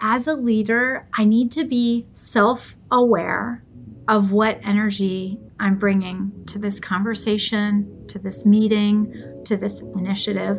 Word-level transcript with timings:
as 0.00 0.26
a 0.26 0.34
leader, 0.34 1.06
I 1.14 1.24
need 1.24 1.52
to 1.52 1.64
be 1.64 2.06
self 2.12 2.76
aware 2.90 3.62
of 4.08 4.32
what 4.32 4.58
energy 4.64 5.38
I'm 5.60 5.76
bringing 5.78 6.32
to 6.46 6.58
this 6.58 6.80
conversation, 6.80 8.06
to 8.08 8.18
this 8.18 8.44
meeting, 8.44 9.42
to 9.44 9.56
this 9.56 9.80
initiative. 9.80 10.58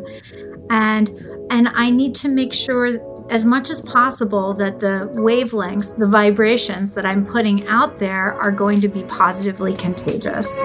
And 0.70 1.10
and 1.50 1.68
I 1.74 1.90
need 1.90 2.14
to 2.16 2.28
make 2.28 2.54
sure 2.54 2.98
as 3.30 3.44
much 3.44 3.68
as 3.70 3.80
possible 3.80 4.54
that 4.54 4.80
the 4.80 5.10
wavelengths, 5.14 5.96
the 5.98 6.06
vibrations 6.06 6.94
that 6.94 7.04
I'm 7.04 7.26
putting 7.26 7.66
out 7.66 7.98
there 7.98 8.34
are 8.34 8.50
going 8.50 8.80
to 8.80 8.88
be 8.88 9.02
positively 9.04 9.74
contagious. 9.74 10.62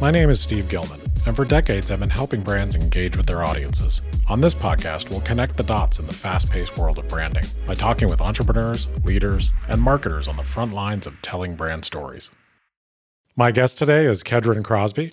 My 0.00 0.10
name 0.10 0.28
is 0.28 0.40
Steve 0.40 0.68
Gilman, 0.68 1.00
and 1.26 1.36
for 1.36 1.44
decades 1.44 1.90
I've 1.90 2.00
been 2.00 2.08
helping 2.08 2.40
brands 2.40 2.76
engage 2.76 3.16
with 3.16 3.26
their 3.26 3.42
audiences. 3.42 4.00
On 4.28 4.40
this 4.40 4.54
podcast, 4.54 5.10
we'll 5.10 5.20
connect 5.20 5.56
the 5.56 5.62
dots 5.62 5.98
in 5.98 6.06
the 6.06 6.12
fast 6.12 6.50
paced 6.50 6.78
world 6.78 6.98
of 6.98 7.08
branding 7.08 7.44
by 7.66 7.74
talking 7.74 8.08
with 8.08 8.20
entrepreneurs, 8.20 8.88
leaders, 9.04 9.50
and 9.68 9.82
marketers 9.82 10.28
on 10.28 10.36
the 10.36 10.42
front 10.42 10.72
lines 10.72 11.06
of 11.06 11.20
telling 11.22 11.56
brand 11.56 11.84
stories. 11.84 12.30
My 13.36 13.50
guest 13.50 13.76
today 13.76 14.06
is 14.06 14.22
Kedren 14.22 14.64
Crosby. 14.64 15.12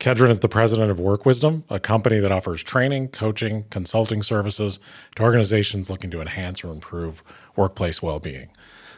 Kedren 0.00 0.30
is 0.30 0.40
the 0.40 0.48
president 0.48 0.90
of 0.90 0.98
Work 0.98 1.24
Wisdom, 1.24 1.62
a 1.70 1.78
company 1.78 2.18
that 2.18 2.32
offers 2.32 2.64
training, 2.64 3.08
coaching, 3.08 3.64
consulting 3.70 4.22
services 4.22 4.80
to 5.14 5.22
organizations 5.22 5.88
looking 5.88 6.10
to 6.10 6.20
enhance 6.20 6.64
or 6.64 6.72
improve 6.72 7.22
workplace 7.54 8.02
well 8.02 8.18
being. 8.18 8.48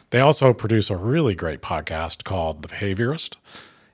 They 0.09 0.19
also 0.21 0.53
produce 0.53 0.89
a 0.89 0.95
really 0.95 1.35
great 1.35 1.61
podcast 1.61 2.23
called 2.23 2.61
The 2.61 2.69
Behaviorist. 2.69 3.35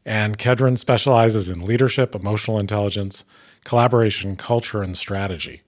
And 0.05 0.38
Kedren 0.38 0.77
specializes 0.77 1.49
in 1.49 1.66
leadership, 1.66 2.13
emotional 2.13 2.59
intelligence, 2.59 3.23
collaboration, 3.63 4.35
culture, 4.35 4.81
and 4.81 4.98
strategy. 4.98 5.61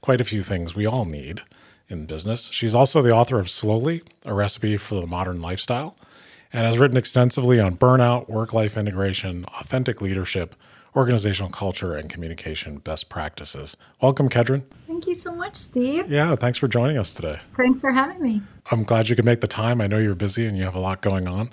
Quite 0.00 0.20
a 0.20 0.24
few 0.24 0.42
things 0.42 0.74
we 0.74 0.86
all 0.86 1.04
need 1.04 1.42
in 1.88 2.06
business. 2.06 2.48
She's 2.52 2.74
also 2.74 3.02
the 3.02 3.12
author 3.12 3.38
of 3.38 3.50
Slowly, 3.50 4.02
a 4.24 4.34
recipe 4.34 4.76
for 4.76 4.94
the 4.94 5.06
modern 5.06 5.40
lifestyle, 5.40 5.96
and 6.52 6.66
has 6.66 6.78
written 6.78 6.96
extensively 6.96 7.60
on 7.60 7.76
burnout, 7.76 8.28
work 8.28 8.52
life 8.52 8.76
integration, 8.76 9.44
authentic 9.60 10.00
leadership, 10.00 10.54
organizational 10.96 11.50
culture, 11.50 11.94
and 11.94 12.10
communication 12.10 12.78
best 12.78 13.08
practices. 13.08 13.76
Welcome, 14.00 14.28
Kedren. 14.28 14.62
Thank 14.86 15.06
you 15.06 15.14
so 15.14 15.32
much, 15.32 15.56
Steve. 15.56 16.10
Yeah, 16.10 16.36
thanks 16.36 16.58
for 16.58 16.68
joining 16.68 16.98
us 16.98 17.14
today. 17.14 17.38
Thanks 17.56 17.80
for 17.80 17.92
having 17.92 18.20
me. 18.20 18.42
I'm 18.70 18.84
glad 18.84 19.08
you 19.08 19.16
could 19.16 19.24
make 19.24 19.40
the 19.40 19.46
time. 19.46 19.80
I 19.80 19.86
know 19.86 19.98
you're 19.98 20.14
busy 20.14 20.46
and 20.46 20.56
you 20.56 20.64
have 20.64 20.74
a 20.74 20.80
lot 20.80 21.00
going 21.00 21.28
on. 21.28 21.52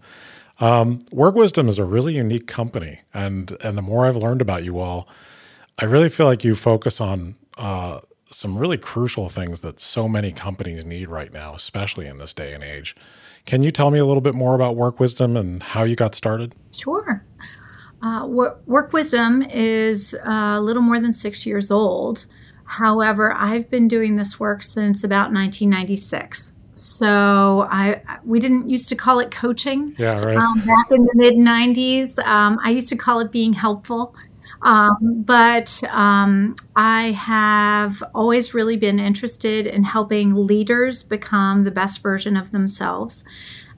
Um, 0.59 0.99
Work 1.11 1.35
Wisdom 1.35 1.67
is 1.69 1.79
a 1.79 1.85
really 1.85 2.15
unique 2.15 2.47
company, 2.47 3.01
and 3.13 3.55
and 3.61 3.77
the 3.77 3.81
more 3.81 4.05
I've 4.05 4.17
learned 4.17 4.41
about 4.41 4.63
you 4.63 4.79
all, 4.79 5.07
I 5.77 5.85
really 5.85 6.09
feel 6.09 6.25
like 6.25 6.43
you 6.43 6.55
focus 6.55 6.99
on 6.99 7.35
uh, 7.57 7.99
some 8.31 8.57
really 8.57 8.77
crucial 8.77 9.29
things 9.29 9.61
that 9.61 9.79
so 9.79 10.07
many 10.07 10.31
companies 10.31 10.85
need 10.85 11.09
right 11.09 11.31
now, 11.31 11.53
especially 11.53 12.07
in 12.07 12.17
this 12.17 12.33
day 12.33 12.53
and 12.53 12.63
age. 12.63 12.95
Can 13.45 13.63
you 13.63 13.71
tell 13.71 13.89
me 13.89 13.99
a 13.99 14.05
little 14.05 14.21
bit 14.21 14.35
more 14.35 14.53
about 14.53 14.75
Work 14.75 14.99
Wisdom 14.99 15.37
and 15.37 15.63
how 15.63 15.83
you 15.83 15.95
got 15.95 16.13
started? 16.13 16.53
Sure. 16.71 17.25
Uh, 18.01 18.25
Work 18.27 18.93
Wisdom 18.93 19.41
is 19.41 20.15
a 20.23 20.59
little 20.61 20.81
more 20.81 20.99
than 20.99 21.13
six 21.13 21.45
years 21.45 21.71
old. 21.71 22.25
However, 22.65 23.33
I've 23.33 23.69
been 23.69 23.87
doing 23.87 24.15
this 24.15 24.39
work 24.39 24.61
since 24.61 25.03
about 25.03 25.33
1996. 25.33 26.53
So 26.79 27.67
I 27.69 28.01
we 28.23 28.39
didn't 28.39 28.69
used 28.69 28.87
to 28.89 28.95
call 28.95 29.19
it 29.19 29.31
coaching. 29.31 29.93
Yeah, 29.97 30.17
right. 30.19 30.37
Um, 30.37 30.59
back 30.59 30.91
in 30.91 31.03
the 31.03 31.11
mid 31.15 31.33
90s, 31.35 32.17
um, 32.25 32.57
I 32.63 32.69
used 32.69 32.87
to 32.89 32.95
call 32.95 33.19
it 33.19 33.31
being 33.31 33.51
helpful. 33.51 34.15
Um, 34.61 35.23
but 35.25 35.81
um, 35.89 36.55
I 36.75 37.11
have 37.11 38.01
always 38.15 38.53
really 38.53 38.77
been 38.77 38.99
interested 38.99 39.67
in 39.67 39.83
helping 39.83 40.33
leaders 40.35 41.03
become 41.03 41.63
the 41.63 41.71
best 41.71 42.01
version 42.01 42.37
of 42.37 42.51
themselves. 42.51 43.25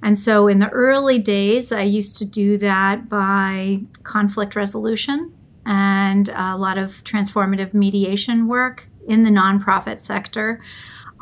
And 0.04 0.18
so 0.18 0.48
in 0.48 0.60
the 0.60 0.70
early 0.70 1.18
days, 1.18 1.72
I 1.72 1.84
used 1.84 2.18
to 2.18 2.26
do 2.26 2.58
that 2.58 3.10
by 3.10 3.82
conflict 4.04 4.56
resolution 4.56 5.34
and 5.66 6.30
a 6.30 6.56
lot 6.56 6.78
of 6.78 7.04
transformative 7.04 7.74
mediation 7.74 8.48
work 8.48 8.88
in 9.08 9.24
the 9.24 9.30
nonprofit 9.30 10.00
sector. 10.00 10.62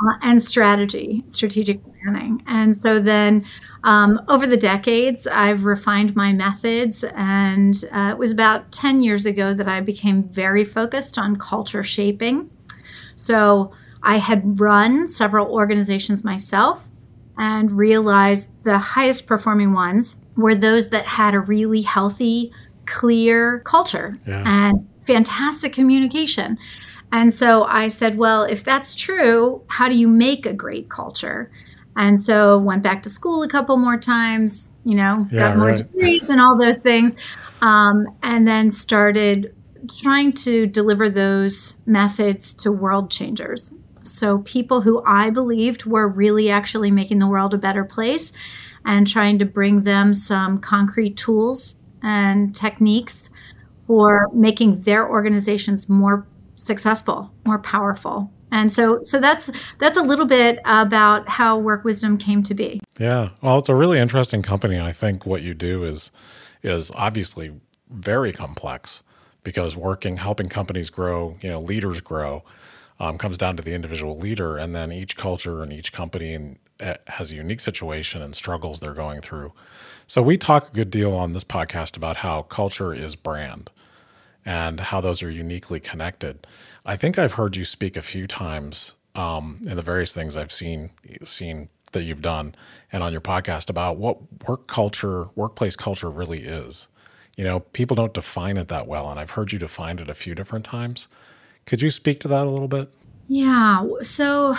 Uh, 0.08 0.14
and 0.22 0.42
strategy, 0.42 1.26
strategic 1.28 1.82
planning. 1.84 2.42
And 2.48 2.74
so 2.74 3.00
then 3.00 3.46
um, 3.84 4.22
over 4.30 4.48
the 4.48 4.56
decades, 4.56 5.28
I've 5.28 5.66
refined 5.66 6.16
my 6.16 6.32
methods. 6.32 7.04
And 7.16 7.76
uh, 7.92 8.12
it 8.12 8.18
was 8.18 8.32
about 8.32 8.72
10 8.72 9.02
years 9.02 9.26
ago 9.26 9.54
that 9.54 9.68
I 9.68 9.82
became 9.82 10.24
very 10.24 10.64
focused 10.64 11.18
on 11.18 11.36
culture 11.36 11.84
shaping. 11.84 12.50
So 13.18 13.74
I 14.02 14.18
had 14.18 14.60
run 14.62 15.06
several 15.06 15.48
organizations 15.48 16.24
myself 16.24 16.88
and 17.38 17.72
realized 17.72 18.50
the 18.64 18.78
highest 18.78 19.28
performing 19.28 19.74
ones 19.74 20.16
were 20.38 20.56
those 20.56 20.90
that 20.90 21.06
had 21.06 21.34
a 21.34 21.40
really 21.40 21.81
healthy, 21.81 22.54
clear 22.86 23.60
culture 23.60 24.18
yeah. 24.26 24.44
and 24.46 24.88
fantastic 25.02 25.74
communication. 25.74 26.58
And 27.12 27.34
so 27.34 27.64
I 27.64 27.88
said, 27.88 28.18
well, 28.18 28.44
if 28.44 28.64
that's 28.64 28.94
true, 28.96 29.64
how 29.68 29.90
do 29.90 29.96
you 29.96 30.08
make 30.08 30.46
a 30.46 30.53
great 30.53 30.90
culture? 30.90 31.52
And 31.96 32.22
so 32.22 32.58
went 32.59 32.84
back 32.84 33.03
to 33.03 33.09
school 33.09 33.44
a 33.44 33.47
couple 33.50 33.75
more 33.78 33.97
times, 33.97 34.72
you 34.86 34.96
know, 34.96 35.28
yeah, 35.31 35.50
got 35.50 35.58
more 35.58 35.68
right. 35.68 35.78
degrees 35.78 36.30
and 36.30 36.40
all 36.40 36.58
those 36.58 36.80
things. 36.80 37.16
Um, 37.62 38.06
and 38.24 38.48
then 38.48 38.72
started 38.72 39.53
trying 40.02 40.34
to 40.34 40.68
deliver 40.68 41.09
those 41.09 41.75
methods 41.86 42.53
to 42.53 42.72
world 42.72 43.09
changers. 43.12 43.74
So 44.03 44.40
people 44.40 44.81
who 44.81 45.03
I 45.06 45.30
believed 45.30 45.86
were 45.86 46.08
really 46.08 46.50
actually 46.50 46.92
making 46.92 47.19
the 47.19 47.28
world 47.28 47.53
a 47.53 47.58
better 47.58 47.84
place 47.84 48.34
and 48.86 49.06
trying 49.06 49.40
to 49.40 49.46
bring 49.46 49.81
them 49.81 50.14
some 50.14 50.59
concrete 50.59 51.18
tools 51.18 51.78
and 52.02 52.56
techniques 52.56 53.30
for 53.88 54.28
making 54.34 54.81
their 54.81 55.09
organizations 55.09 55.90
more 55.90 56.25
successful, 56.59 57.31
more 57.46 57.59
powerful. 57.59 58.31
And 58.52 58.72
so 58.72 59.02
so 59.03 59.20
that's 59.20 59.52
that's 59.78 59.97
a 59.97 60.02
little 60.02 60.25
bit 60.25 60.59
about 60.66 61.30
how 61.30 61.58
Work 61.58 61.84
Wisdom 61.84 62.18
came 62.18 62.44
to 62.44 62.53
be. 62.53 62.81
Yeah. 63.00 63.30
Well, 63.42 63.58
it's 63.58 63.70
a 63.70 63.75
really 63.75 64.00
interesting 64.00 64.42
company. 64.42 64.80
I 64.80 64.92
think 64.92 65.25
what 65.25 65.42
you 65.42 65.53
do 65.53 65.84
is 65.84 66.12
is 66.64 66.92
obviously 66.96 67.52
very 67.90 68.31
complex 68.31 69.03
because 69.44 69.75
working 69.75 70.18
helping 70.18 70.50
companies 70.50 70.90
grow, 70.90 71.38
you 71.42 71.50
know, 71.50 71.59
leaders 71.59 72.02
grow. 72.02 72.44
Um, 73.02 73.18
comes 73.18 73.38
down 73.38 73.56
to 73.56 73.64
the 73.64 73.74
individual 73.74 74.18
leader, 74.18 74.58
and 74.58 74.75
then 74.75 74.92
each 74.92 75.16
culture 75.16 75.64
and 75.64 75.72
each 75.72 75.94
company 75.94 76.34
and, 76.34 76.59
uh, 76.81 76.96
has 77.08 77.31
a 77.31 77.36
unique 77.36 77.62
situation 77.62 78.22
and 78.22 78.36
struggles 78.36 78.81
they're 78.81 78.94
going 78.94 79.22
through. 79.22 79.53
So 80.06 80.22
we 80.22 80.38
talk 80.38 80.68
a 80.68 80.72
good 80.74 80.90
deal 80.92 81.16
on 81.16 81.31
this 81.31 81.46
podcast 81.46 81.96
about 81.96 82.18
how 82.18 82.42
culture 82.42 82.94
is 82.94 83.16
brand, 83.16 83.72
and 84.46 84.80
how 84.80 85.02
those 85.02 85.22
are 85.24 85.30
uniquely 85.30 85.80
connected. 85.80 86.46
I 86.86 86.96
think 86.96 87.18
I've 87.18 87.34
heard 87.34 87.56
you 87.56 87.66
speak 87.66 87.98
a 87.98 88.02
few 88.02 88.28
times 88.28 88.96
um, 89.16 89.60
in 89.66 89.76
the 89.76 89.82
various 89.82 90.14
things 90.14 90.38
I've 90.38 90.52
seen 90.52 90.92
seen 91.24 91.70
that 91.92 92.04
you've 92.04 92.22
done 92.22 92.56
and 92.92 93.02
on 93.02 93.12
your 93.12 93.22
podcast 93.22 93.70
about 93.70 93.98
what 93.98 94.18
work 94.48 94.68
culture, 94.68 95.28
workplace 95.36 95.76
culture 95.76 96.10
really 96.10 96.42
is. 96.42 96.88
You 97.36 97.44
know, 97.44 97.62
people 97.62 97.96
don't 97.96 98.14
define 98.14 98.58
it 98.58 98.68
that 98.68 98.86
well, 98.88 99.10
and 99.10 99.20
I've 99.20 99.32
heard 99.32 99.52
you 99.52 99.60
define 99.60 100.00
it 100.00 100.10
a 100.10 100.14
few 100.14 100.36
different 100.36 100.66
times. 100.66 101.08
Could 101.66 101.82
you 101.82 101.90
speak 101.90 102.20
to 102.22 102.28
that 102.28 102.46
a 102.46 102.50
little 102.50 102.68
bit? 102.68 102.92
Yeah. 103.28 103.86
So 104.02 104.56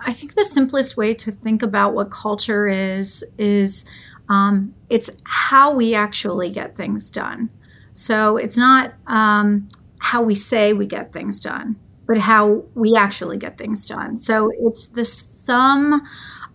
I 0.00 0.12
think 0.12 0.34
the 0.34 0.44
simplest 0.44 0.96
way 0.96 1.14
to 1.14 1.32
think 1.32 1.62
about 1.62 1.94
what 1.94 2.10
culture 2.10 2.68
is 2.68 3.24
is 3.38 3.84
um, 4.28 4.74
it's 4.90 5.10
how 5.24 5.72
we 5.74 5.94
actually 5.94 6.50
get 6.50 6.76
things 6.76 7.10
done. 7.10 7.50
So 8.00 8.36
it's 8.36 8.56
not 8.56 8.94
um, 9.06 9.68
how 9.98 10.22
we 10.22 10.34
say 10.34 10.72
we 10.72 10.86
get 10.86 11.12
things 11.12 11.38
done, 11.38 11.76
but 12.06 12.18
how 12.18 12.64
we 12.74 12.96
actually 12.96 13.36
get 13.36 13.58
things 13.58 13.86
done. 13.86 14.16
So 14.16 14.50
it's 14.58 14.88
the 14.88 15.04
sum 15.04 16.02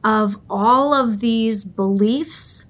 of 0.03 0.37
all 0.49 0.93
of 0.93 1.19
these 1.19 1.63
beliefs 1.63 2.65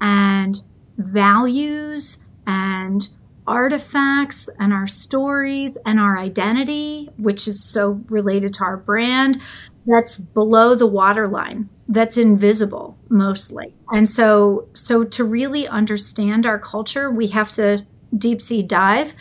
and 0.00 0.62
values 0.96 2.18
and 2.46 3.08
artifacts 3.46 4.48
and 4.58 4.72
our 4.72 4.86
stories 4.86 5.76
and 5.84 6.00
our 6.00 6.18
identity, 6.18 7.10
which 7.18 7.46
is 7.46 7.62
so 7.62 8.02
related 8.08 8.54
to 8.54 8.64
our 8.64 8.78
brand, 8.78 9.38
that's 9.86 10.16
below 10.16 10.74
the 10.74 10.86
waterline 10.86 11.68
that's 11.88 12.16
invisible 12.16 12.96
mostly 13.10 13.74
and 13.90 14.08
so 14.08 14.66
so 14.74 15.04
to 15.04 15.22
really 15.22 15.68
understand 15.68 16.46
our 16.46 16.58
culture 16.58 17.10
we 17.10 17.26
have 17.26 17.52
to 17.52 17.84
deep 18.16 18.40
sea 18.40 18.62
dive 18.62 19.14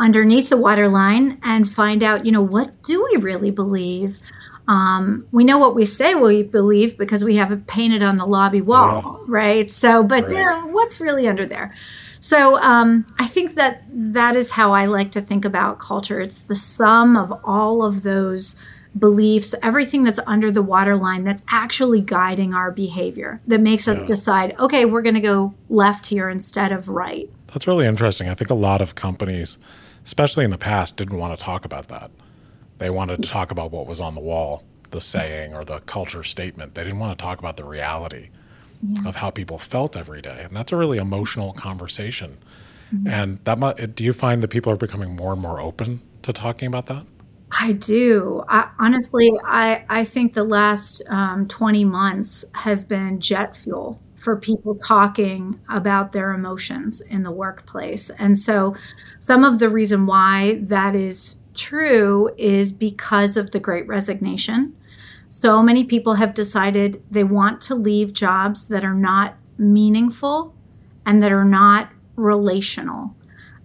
underneath 0.00 0.48
the 0.48 0.56
waterline 0.56 1.38
and 1.42 1.68
find 1.68 2.02
out, 2.02 2.26
you 2.26 2.32
know, 2.32 2.42
what 2.42 2.82
do 2.82 3.02
we 3.04 3.20
really 3.20 3.50
believe? 3.50 4.18
Um, 4.66 5.26
we 5.30 5.44
know 5.44 5.58
what 5.58 5.74
we 5.74 5.84
say 5.84 6.14
we 6.14 6.42
believe 6.42 6.96
because 6.96 7.22
we 7.22 7.36
have 7.36 7.52
it 7.52 7.66
painted 7.66 8.02
on 8.02 8.16
the 8.16 8.24
lobby 8.24 8.60
wall, 8.60 9.02
yeah. 9.02 9.24
right? 9.28 9.70
So, 9.70 10.02
but 10.02 10.32
right. 10.32 10.64
what's 10.68 11.00
really 11.00 11.28
under 11.28 11.46
there? 11.46 11.74
So, 12.20 12.58
um, 12.60 13.04
I 13.18 13.26
think 13.26 13.56
that 13.56 13.82
that 13.90 14.34
is 14.34 14.50
how 14.50 14.72
I 14.72 14.86
like 14.86 15.10
to 15.12 15.20
think 15.20 15.44
about 15.44 15.78
culture. 15.78 16.20
It's 16.20 16.38
the 16.40 16.56
sum 16.56 17.16
of 17.16 17.30
all 17.44 17.84
of 17.84 18.02
those 18.02 18.56
beliefs, 18.98 19.54
everything 19.62 20.04
that's 20.04 20.20
under 20.26 20.50
the 20.50 20.62
waterline 20.62 21.24
that's 21.24 21.42
actually 21.50 22.00
guiding 22.00 22.54
our 22.54 22.70
behavior 22.70 23.40
that 23.46 23.60
makes 23.60 23.88
us 23.88 24.00
yeah. 24.00 24.06
decide, 24.06 24.56
okay, 24.58 24.84
we're 24.84 25.02
going 25.02 25.16
to 25.16 25.20
go 25.20 25.52
left 25.68 26.06
here 26.06 26.30
instead 26.30 26.72
of 26.72 26.88
right. 26.88 27.28
That's 27.54 27.68
really 27.68 27.86
interesting. 27.86 28.28
I 28.28 28.34
think 28.34 28.50
a 28.50 28.54
lot 28.54 28.80
of 28.80 28.96
companies, 28.96 29.58
especially 30.04 30.44
in 30.44 30.50
the 30.50 30.58
past, 30.58 30.96
didn't 30.96 31.16
want 31.16 31.38
to 31.38 31.42
talk 31.42 31.64
about 31.64 31.86
that. 31.86 32.10
They 32.78 32.90
wanted 32.90 33.22
to 33.22 33.28
talk 33.28 33.52
about 33.52 33.70
what 33.70 33.86
was 33.86 34.00
on 34.00 34.16
the 34.16 34.20
wall, 34.20 34.64
the 34.90 35.00
saying 35.00 35.54
or 35.54 35.64
the 35.64 35.78
culture 35.80 36.24
statement. 36.24 36.74
They 36.74 36.82
didn't 36.82 36.98
want 36.98 37.16
to 37.16 37.22
talk 37.24 37.38
about 37.38 37.56
the 37.56 37.62
reality 37.62 38.30
yeah. 38.82 39.08
of 39.08 39.14
how 39.14 39.30
people 39.30 39.58
felt 39.58 39.96
every 39.96 40.20
day. 40.20 40.42
And 40.42 40.54
that's 40.54 40.72
a 40.72 40.76
really 40.76 40.98
emotional 40.98 41.52
conversation. 41.52 42.38
Mm-hmm. 42.92 43.08
And 43.08 43.38
that 43.44 43.94
do 43.94 44.02
you 44.02 44.12
find 44.12 44.42
that 44.42 44.48
people 44.48 44.72
are 44.72 44.76
becoming 44.76 45.14
more 45.14 45.32
and 45.32 45.40
more 45.40 45.60
open 45.60 46.00
to 46.22 46.32
talking 46.32 46.66
about 46.66 46.86
that? 46.86 47.06
I 47.60 47.72
do. 47.72 48.42
I, 48.48 48.68
honestly, 48.80 49.30
I, 49.44 49.84
I 49.88 50.02
think 50.02 50.32
the 50.32 50.42
last 50.42 51.02
um, 51.08 51.46
20 51.46 51.84
months 51.84 52.44
has 52.52 52.82
been 52.82 53.20
jet 53.20 53.56
fuel 53.56 54.00
for 54.24 54.36
people 54.36 54.74
talking 54.74 55.60
about 55.68 56.12
their 56.12 56.32
emotions 56.32 57.02
in 57.02 57.22
the 57.22 57.30
workplace. 57.30 58.08
And 58.18 58.36
so, 58.36 58.74
some 59.20 59.44
of 59.44 59.58
the 59.58 59.68
reason 59.68 60.06
why 60.06 60.60
that 60.62 60.94
is 60.94 61.36
true 61.54 62.30
is 62.38 62.72
because 62.72 63.36
of 63.36 63.50
the 63.50 63.60
great 63.60 63.86
resignation. 63.86 64.74
So 65.28 65.62
many 65.62 65.84
people 65.84 66.14
have 66.14 66.32
decided 66.34 67.02
they 67.10 67.24
want 67.24 67.60
to 67.62 67.74
leave 67.74 68.12
jobs 68.12 68.68
that 68.68 68.84
are 68.84 68.94
not 68.94 69.36
meaningful 69.58 70.54
and 71.06 71.22
that 71.22 71.32
are 71.32 71.44
not 71.44 71.90
relational. 72.16 73.14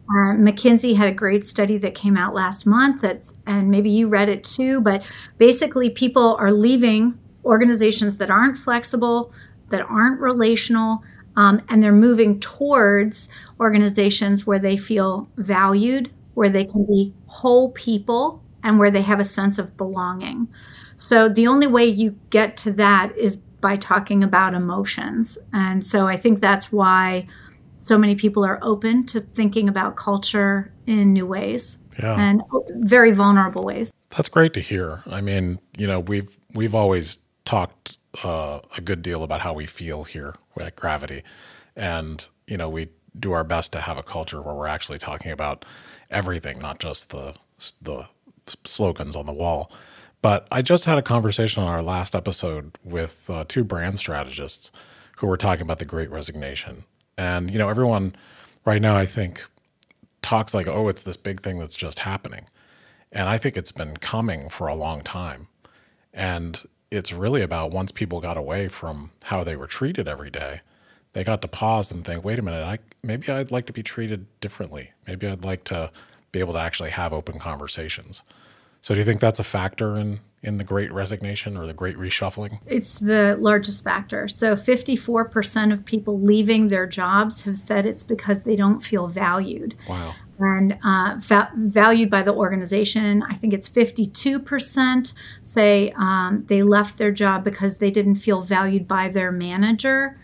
Uh, 0.09 0.33
McKinsey 0.33 0.95
had 0.95 1.07
a 1.07 1.13
great 1.13 1.45
study 1.45 1.77
that 1.77 1.93
came 1.93 2.17
out 2.17 2.33
last 2.33 2.65
month 2.65 3.01
that's 3.01 3.35
and 3.45 3.69
maybe 3.69 3.91
you 3.91 4.07
read 4.07 4.27
it 4.27 4.43
too 4.43 4.81
but 4.81 5.07
basically 5.37 5.91
people 5.91 6.35
are 6.39 6.51
leaving 6.51 7.15
organizations 7.45 8.17
that 8.17 8.31
aren't 8.31 8.57
flexible 8.57 9.31
that 9.69 9.81
aren't 9.89 10.19
relational 10.19 11.03
um, 11.35 11.61
and 11.69 11.81
they're 11.81 11.91
moving 11.91 12.39
towards 12.39 13.29
organizations 13.59 14.45
where 14.45 14.59
they 14.59 14.77
feel 14.77 15.29
valued 15.37 16.11
where 16.33 16.49
they 16.49 16.65
can 16.65 16.85
be 16.85 17.13
whole 17.27 17.71
people 17.71 18.41
and 18.63 18.79
where 18.79 18.91
they 18.91 19.01
have 19.01 19.19
a 19.19 19.25
sense 19.25 19.57
of 19.57 19.75
belonging 19.77 20.47
so 20.97 21.29
the 21.29 21.47
only 21.47 21.67
way 21.67 21.85
you 21.85 22.17
get 22.29 22.57
to 22.57 22.71
that 22.71 23.15
is 23.17 23.37
by 23.61 23.75
talking 23.75 24.23
about 24.23 24.53
emotions 24.53 25.37
and 25.53 25.85
so 25.85 26.07
i 26.07 26.15
think 26.15 26.39
that's 26.39 26.71
why 26.71 27.27
so 27.79 27.97
many 27.97 28.15
people 28.15 28.43
are 28.45 28.59
open 28.61 29.05
to 29.05 29.19
thinking 29.19 29.69
about 29.69 29.95
culture 29.95 30.71
in 30.85 31.13
new 31.13 31.25
ways 31.25 31.79
yeah. 32.01 32.15
and 32.19 32.41
very 32.85 33.11
vulnerable 33.11 33.63
ways. 33.63 33.91
That's 34.09 34.29
great 34.29 34.53
to 34.53 34.59
hear. 34.59 35.03
I 35.07 35.21
mean, 35.21 35.59
you 35.77 35.87
know, 35.87 35.99
we've 35.99 36.37
we've 36.53 36.75
always 36.75 37.19
talked 37.45 37.97
uh, 38.23 38.59
a 38.75 38.81
good 38.81 39.01
deal 39.01 39.23
about 39.23 39.41
how 39.41 39.53
we 39.53 39.65
feel 39.65 40.03
here 40.03 40.35
at 40.59 40.75
Gravity, 40.75 41.23
and 41.75 42.27
you 42.47 42.57
know, 42.57 42.69
we 42.69 42.89
do 43.19 43.31
our 43.31 43.43
best 43.43 43.71
to 43.73 43.81
have 43.81 43.97
a 43.97 44.03
culture 44.03 44.41
where 44.41 44.53
we're 44.53 44.67
actually 44.67 44.97
talking 44.97 45.31
about 45.31 45.65
everything, 46.09 46.59
not 46.59 46.79
just 46.79 47.09
the 47.09 47.35
the 47.81 48.05
slogans 48.63 49.15
on 49.15 49.25
the 49.25 49.33
wall. 49.33 49.71
But 50.21 50.47
I 50.51 50.61
just 50.61 50.85
had 50.85 50.97
a 50.97 51.01
conversation 51.01 51.63
on 51.63 51.69
our 51.69 51.81
last 51.81 52.13
episode 52.13 52.77
with 52.83 53.29
uh, 53.29 53.45
two 53.47 53.63
brand 53.63 53.99
strategists 53.99 54.71
who 55.17 55.27
were 55.27 55.37
talking 55.37 55.61
about 55.61 55.79
the 55.79 55.85
Great 55.85 56.09
Resignation 56.09 56.83
and, 57.19 57.51
you 57.51 57.59
know, 57.59 57.67
everyone 57.67 58.15
right 58.63 58.81
now, 58.81 58.95
I 58.95 59.05
think, 59.05 59.43
talks 60.21 60.53
like, 60.53 60.67
oh, 60.67 60.87
it's 60.87 61.03
this 61.03 61.17
big 61.17 61.41
thing 61.41 61.59
that's 61.59 61.75
just 61.75 61.99
happening. 61.99 62.45
And 63.11 63.27
I 63.27 63.37
think 63.37 63.57
it's 63.57 63.73
been 63.73 63.97
coming 63.97 64.47
for 64.47 64.67
a 64.67 64.75
long 64.75 65.01
time. 65.01 65.49
And 66.13 66.63
it's 66.91 67.13
really 67.13 67.41
about 67.41 67.71
once 67.71 67.91
people 67.91 68.19
got 68.19 68.37
away 68.37 68.67
from 68.67 69.11
how 69.23 69.43
they 69.43 69.55
were 69.55 69.67
treated 69.67 70.07
every 70.07 70.29
day, 70.29 70.61
they 71.13 71.23
got 71.23 71.41
to 71.41 71.47
pause 71.47 71.91
and 71.91 72.05
think, 72.05 72.23
wait 72.23 72.39
a 72.39 72.41
minute, 72.41 72.63
I, 72.63 72.79
maybe 73.03 73.31
I'd 73.31 73.51
like 73.51 73.65
to 73.67 73.73
be 73.73 73.83
treated 73.83 74.25
differently. 74.41 74.91
Maybe 75.07 75.27
I'd 75.27 75.45
like 75.45 75.63
to 75.65 75.91
be 76.31 76.39
able 76.39 76.53
to 76.53 76.59
actually 76.59 76.91
have 76.91 77.13
open 77.13 77.39
conversations. 77.39 78.23
So 78.81 78.93
do 78.93 78.99
you 78.99 79.05
think 79.05 79.19
that's 79.19 79.39
a 79.39 79.43
factor 79.43 79.97
in 79.97 80.19
in 80.41 80.57
the 80.57 80.63
great 80.63 80.91
resignation 80.93 81.57
or 81.57 81.67
the 81.67 81.73
great 81.73 81.97
reshuffling? 81.97 82.59
It's 82.65 82.99
the 82.99 83.37
largest 83.41 83.83
factor. 83.83 84.27
So 84.29 84.55
54% 84.55 85.73
of 85.73 85.85
people 85.85 86.19
leaving 86.21 86.69
their 86.69 86.87
jobs 86.87 87.43
have 87.43 87.57
said 87.57 87.85
it's 87.85 88.03
because 88.03 88.43
they 88.43 88.55
don't 88.55 88.79
feel 88.81 89.07
valued. 89.07 89.75
Wow. 89.87 90.15
And 90.41 90.77
uh, 90.85 91.15
va- 91.17 91.51
valued 91.55 92.09
by 92.09 92.21
the 92.21 92.33
organization. 92.33 93.23
I 93.29 93.33
think 93.35 93.53
it's 93.53 93.67
52% 93.67 95.13
say 95.41 95.93
um, 95.97 96.45
they 96.47 96.63
left 96.63 96.97
their 96.97 97.11
job 97.11 97.43
because 97.43 97.77
they 97.77 97.91
didn't 97.91 98.15
feel 98.15 98.39
valued 98.41 98.87
by 98.87 99.09
their 99.09 99.31
manager. 99.33 100.17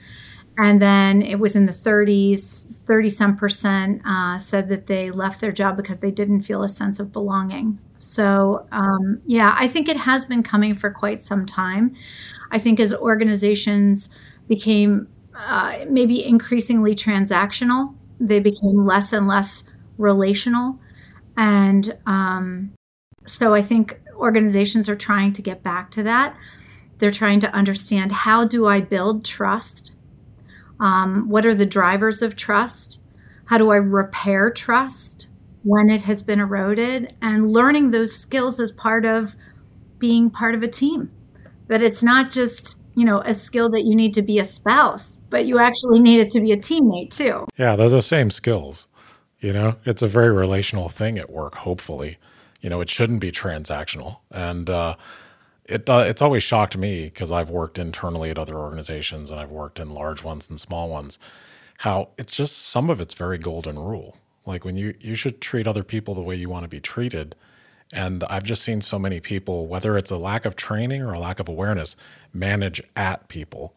And 0.57 0.81
then 0.81 1.21
it 1.21 1.39
was 1.39 1.55
in 1.55 1.65
the 1.65 1.73
30s, 1.73 2.79
30 2.87 3.09
some 3.09 3.35
percent 3.35 4.01
uh, 4.05 4.39
said 4.39 4.69
that 4.69 4.87
they 4.87 5.11
left 5.11 5.41
their 5.41 5.51
job 5.51 5.75
because 5.75 5.99
they 5.99 6.11
didn't 6.11 6.41
feel 6.43 6.63
a 6.63 6.69
sense 6.69 6.99
of 6.99 7.11
belonging. 7.11 7.77
So, 7.97 8.65
um, 8.71 9.21
yeah, 9.25 9.55
I 9.59 9.67
think 9.67 9.89
it 9.89 9.97
has 9.97 10.25
been 10.25 10.43
coming 10.43 10.73
for 10.73 10.91
quite 10.91 11.19
some 11.19 11.45
time. 11.45 11.93
I 12.51 12.59
think 12.59 12.79
as 12.79 12.93
organizations 12.93 14.09
became 14.47 15.07
uh, 15.35 15.79
maybe 15.89 16.25
increasingly 16.25 16.95
transactional, 16.95 17.93
they 18.19 18.39
became 18.39 18.85
less 18.85 19.11
and 19.11 19.27
less 19.27 19.65
relational. 19.97 20.79
And 21.37 21.97
um, 22.05 22.73
so 23.25 23.53
I 23.53 23.61
think 23.61 23.99
organizations 24.15 24.87
are 24.87 24.95
trying 24.95 25.33
to 25.33 25.41
get 25.41 25.63
back 25.63 25.91
to 25.91 26.03
that. 26.03 26.37
They're 26.97 27.11
trying 27.11 27.41
to 27.41 27.53
understand 27.53 28.11
how 28.11 28.45
do 28.45 28.67
I 28.67 28.79
build 28.79 29.25
trust? 29.25 29.93
Um, 30.79 31.29
what 31.29 31.45
are 31.45 31.55
the 31.55 31.65
drivers 31.65 32.21
of 32.21 32.35
trust? 32.35 33.01
How 33.45 33.57
do 33.57 33.71
I 33.71 33.77
repair 33.77 34.49
trust? 34.49 35.29
when 35.65 35.89
it 35.89 36.03
has 36.03 36.21
been 36.21 36.39
eroded 36.39 37.15
and 37.23 37.51
learning 37.51 37.89
those 37.89 38.15
skills 38.15 38.59
as 38.59 38.71
part 38.71 39.03
of 39.03 39.35
being 39.97 40.29
part 40.29 40.53
of 40.53 40.61
a 40.61 40.67
team. 40.67 41.11
That 41.67 41.81
it's 41.81 42.03
not 42.03 42.29
just, 42.29 42.77
you 42.93 43.03
know, 43.03 43.21
a 43.25 43.33
skill 43.33 43.71
that 43.71 43.83
you 43.83 43.95
need 43.95 44.13
to 44.13 44.21
be 44.21 44.37
a 44.37 44.45
spouse, 44.45 45.17
but 45.31 45.47
you 45.47 45.57
actually 45.57 45.99
need 45.99 46.19
it 46.19 46.29
to 46.31 46.39
be 46.39 46.51
a 46.51 46.57
teammate 46.57 47.09
too. 47.09 47.47
Yeah, 47.57 47.75
those 47.75 47.93
are 47.93 47.97
the 47.97 48.01
same 48.03 48.29
skills. 48.29 48.87
You 49.39 49.53
know, 49.53 49.75
it's 49.85 50.01
a 50.01 50.07
very 50.07 50.31
relational 50.31 50.89
thing 50.89 51.17
at 51.17 51.29
work, 51.29 51.55
hopefully. 51.55 52.17
You 52.61 52.69
know, 52.69 52.81
it 52.81 52.89
shouldn't 52.89 53.19
be 53.19 53.31
transactional. 53.31 54.19
And 54.31 54.69
uh, 54.69 54.95
it 55.65 55.89
uh, 55.89 56.05
it's 56.07 56.21
always 56.21 56.43
shocked 56.43 56.77
me 56.77 57.05
because 57.05 57.31
I've 57.31 57.49
worked 57.49 57.77
internally 57.77 58.29
at 58.29 58.39
other 58.39 58.57
organizations 58.57 59.31
and 59.31 59.39
I've 59.39 59.51
worked 59.51 59.79
in 59.79 59.89
large 59.89 60.23
ones 60.23 60.49
and 60.49 60.59
small 60.59 60.89
ones, 60.89 61.19
how 61.79 62.09
it's 62.17 62.31
just 62.31 62.57
some 62.57 62.89
of 62.89 62.99
it's 62.99 63.13
very 63.13 63.37
golden 63.37 63.77
rule 63.77 64.17
like 64.45 64.63
when 64.63 64.75
you 64.75 64.93
you 64.99 65.15
should 65.15 65.41
treat 65.41 65.67
other 65.67 65.83
people 65.83 66.13
the 66.13 66.21
way 66.21 66.35
you 66.35 66.49
want 66.49 66.63
to 66.63 66.69
be 66.69 66.79
treated. 66.79 67.35
And 67.93 68.23
I've 68.25 68.43
just 68.43 68.63
seen 68.63 68.81
so 68.81 68.97
many 68.97 69.19
people, 69.19 69.67
whether 69.67 69.97
it's 69.97 70.11
a 70.11 70.17
lack 70.17 70.45
of 70.45 70.55
training 70.55 71.01
or 71.01 71.13
a 71.13 71.19
lack 71.19 71.39
of 71.39 71.47
awareness, 71.47 71.95
manage 72.33 72.81
at 72.95 73.27
people. 73.27 73.75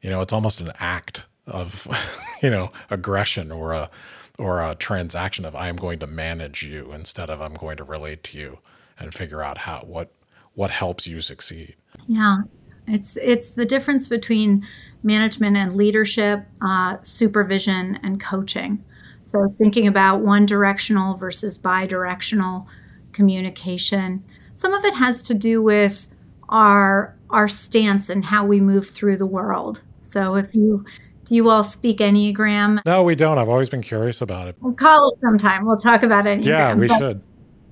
You 0.00 0.10
know, 0.10 0.20
it's 0.20 0.32
almost 0.32 0.60
an 0.60 0.72
act 0.78 1.24
of, 1.46 1.86
you 2.42 2.50
know, 2.50 2.72
aggression 2.90 3.52
or 3.52 3.72
a 3.72 3.90
or 4.38 4.62
a 4.62 4.74
transaction 4.74 5.44
of 5.44 5.54
I 5.54 5.68
am 5.68 5.76
going 5.76 5.98
to 6.00 6.06
manage 6.06 6.62
you 6.62 6.92
instead 6.92 7.30
of 7.30 7.40
I'm 7.40 7.54
going 7.54 7.76
to 7.76 7.84
relate 7.84 8.22
to 8.24 8.38
you 8.38 8.58
and 8.98 9.12
figure 9.12 9.42
out 9.42 9.58
how 9.58 9.80
what 9.80 10.12
what 10.54 10.70
helps 10.70 11.06
you 11.06 11.20
succeed. 11.20 11.76
Yeah, 12.06 12.38
it's 12.86 13.16
it's 13.16 13.50
the 13.50 13.64
difference 13.64 14.08
between 14.08 14.66
management 15.02 15.56
and 15.56 15.76
leadership, 15.76 16.44
uh, 16.62 16.96
supervision 17.02 17.98
and 18.02 18.20
coaching. 18.20 18.84
So, 19.24 19.46
thinking 19.58 19.86
about 19.86 20.20
one 20.20 20.46
directional 20.46 21.16
versus 21.16 21.58
bi 21.58 21.86
directional 21.86 22.68
communication. 23.12 24.22
Some 24.54 24.74
of 24.74 24.84
it 24.84 24.94
has 24.94 25.22
to 25.22 25.34
do 25.34 25.62
with 25.62 26.10
our 26.48 27.16
our 27.30 27.48
stance 27.48 28.08
and 28.10 28.24
how 28.24 28.44
we 28.44 28.60
move 28.60 28.88
through 28.88 29.16
the 29.16 29.26
world. 29.26 29.82
So 30.00 30.36
if 30.36 30.54
you 30.54 30.84
do 31.24 31.34
you 31.34 31.48
all 31.48 31.64
speak 31.64 31.98
Enneagram? 31.98 32.80
No, 32.84 33.02
we 33.02 33.14
don't. 33.14 33.38
I've 33.38 33.48
always 33.48 33.68
been 33.68 33.82
curious 33.82 34.20
about 34.20 34.48
it. 34.48 34.56
We'll 34.60 34.74
call 34.74 35.08
us 35.08 35.20
sometime. 35.20 35.64
We'll 35.64 35.78
talk 35.78 36.02
about 36.02 36.24
Enneagram. 36.24 36.44
Yeah, 36.44 36.74
we 36.74 36.86
but, 36.86 36.98
should. 36.98 37.22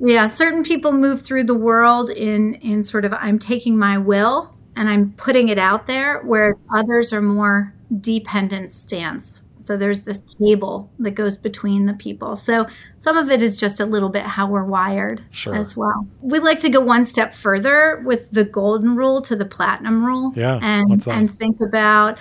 Yeah, 0.01 0.29
certain 0.29 0.65
people 0.65 0.93
move 0.93 1.23
through 1.23 1.45
the 1.45 1.55
world 1.55 2.11
in 2.11 2.55
in 2.55 2.83
sort 2.83 3.05
of 3.05 3.13
I'm 3.13 3.39
taking 3.39 3.79
my 3.79 3.99
will 3.99 4.55
and 4.75 4.89
I'm 4.89 5.13
putting 5.13 5.49
it 5.49 5.59
out 5.59 5.87
there, 5.87 6.23
whereas 6.23 6.65
others 6.75 7.13
are 7.13 7.21
more 7.21 7.73
dependent 8.01 8.73
stance. 8.73 9.43
So 9.57 9.77
there's 9.77 10.01
this 10.01 10.25
cable 10.41 10.91
that 10.99 11.13
goes 11.13 11.37
between 11.37 11.87
the 11.87 11.95
people. 11.95 12.35
So 12.35 12.67
some 12.99 13.17
of 13.17 13.31
it 13.31 13.43
is 13.43 13.57
just 13.57 13.79
a 13.79 13.87
little 13.87 14.09
bit 14.09 14.25
how 14.25 14.49
we're 14.49 14.65
wired 14.65 15.23
sure. 15.31 15.55
as 15.55 15.77
well. 15.77 16.07
We 16.21 16.41
like 16.41 16.59
to 16.61 16.69
go 16.69 16.81
one 16.81 17.05
step 17.05 17.33
further 17.33 18.03
with 18.05 18.33
the 18.33 18.43
golden 18.43 18.97
rule 18.97 19.23
to 19.23 19.37
the 19.37 19.45
platinum 19.45 20.05
rule. 20.05 20.33
Yeah. 20.35 20.59
And 20.61 21.07
and 21.07 21.31
think 21.31 21.61
about 21.61 22.19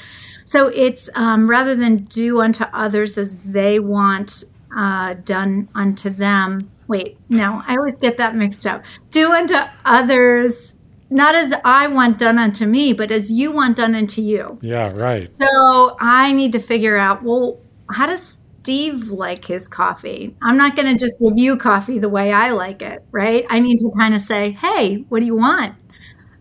so 0.52 0.68
it's 0.68 1.10
um, 1.16 1.50
rather 1.50 1.78
than 1.78 2.04
do 2.04 2.42
unto 2.42 2.66
others 2.74 3.18
as 3.18 3.38
they 3.38 3.80
want 3.80 4.44
uh, 4.76 5.14
done 5.24 5.70
unto 5.74 6.10
them, 6.10 6.70
wait, 6.90 7.18
no, 7.30 7.64
I 7.66 7.78
always 7.78 7.96
get 7.96 8.18
that 8.18 8.36
mixed 8.36 8.68
up. 8.68 8.84
Do 9.12 9.32
unto 9.32 9.56
others 9.86 10.76
not 11.10 11.36
as 11.36 11.54
I 11.64 11.88
want 11.88 12.18
done 12.18 12.38
unto 12.38 12.66
me, 12.66 12.92
but 12.92 13.12
as 13.12 13.32
you 13.32 13.54
want 13.54 13.78
done 13.78 13.96
unto 13.96 14.22
you. 14.22 14.60
Yeah, 14.60 14.92
right. 14.92 15.34
So 15.38 15.96
I 16.02 16.34
need 16.34 16.52
to 16.52 16.60
figure 16.60 16.98
out, 16.98 17.24
well, 17.24 17.58
how 17.90 18.08
does 18.08 18.46
Steve 18.60 19.08
like 19.08 19.46
his 19.46 19.70
coffee? 19.70 20.36
I'm 20.42 20.58
not 20.58 20.76
going 20.76 20.90
to 20.90 21.00
just 21.00 21.18
give 21.22 21.38
you 21.38 21.56
coffee 21.56 21.98
the 21.98 22.10
way 22.10 22.34
I 22.34 22.52
like 22.52 22.82
it, 22.82 23.06
right? 23.12 23.46
I 23.50 23.60
need 23.62 23.78
to 23.78 23.92
kind 23.98 24.14
of 24.14 24.22
say, 24.22 24.52
hey, 24.52 25.06
what 25.08 25.22
do 25.22 25.26
you 25.26 25.38
want? 25.38 25.76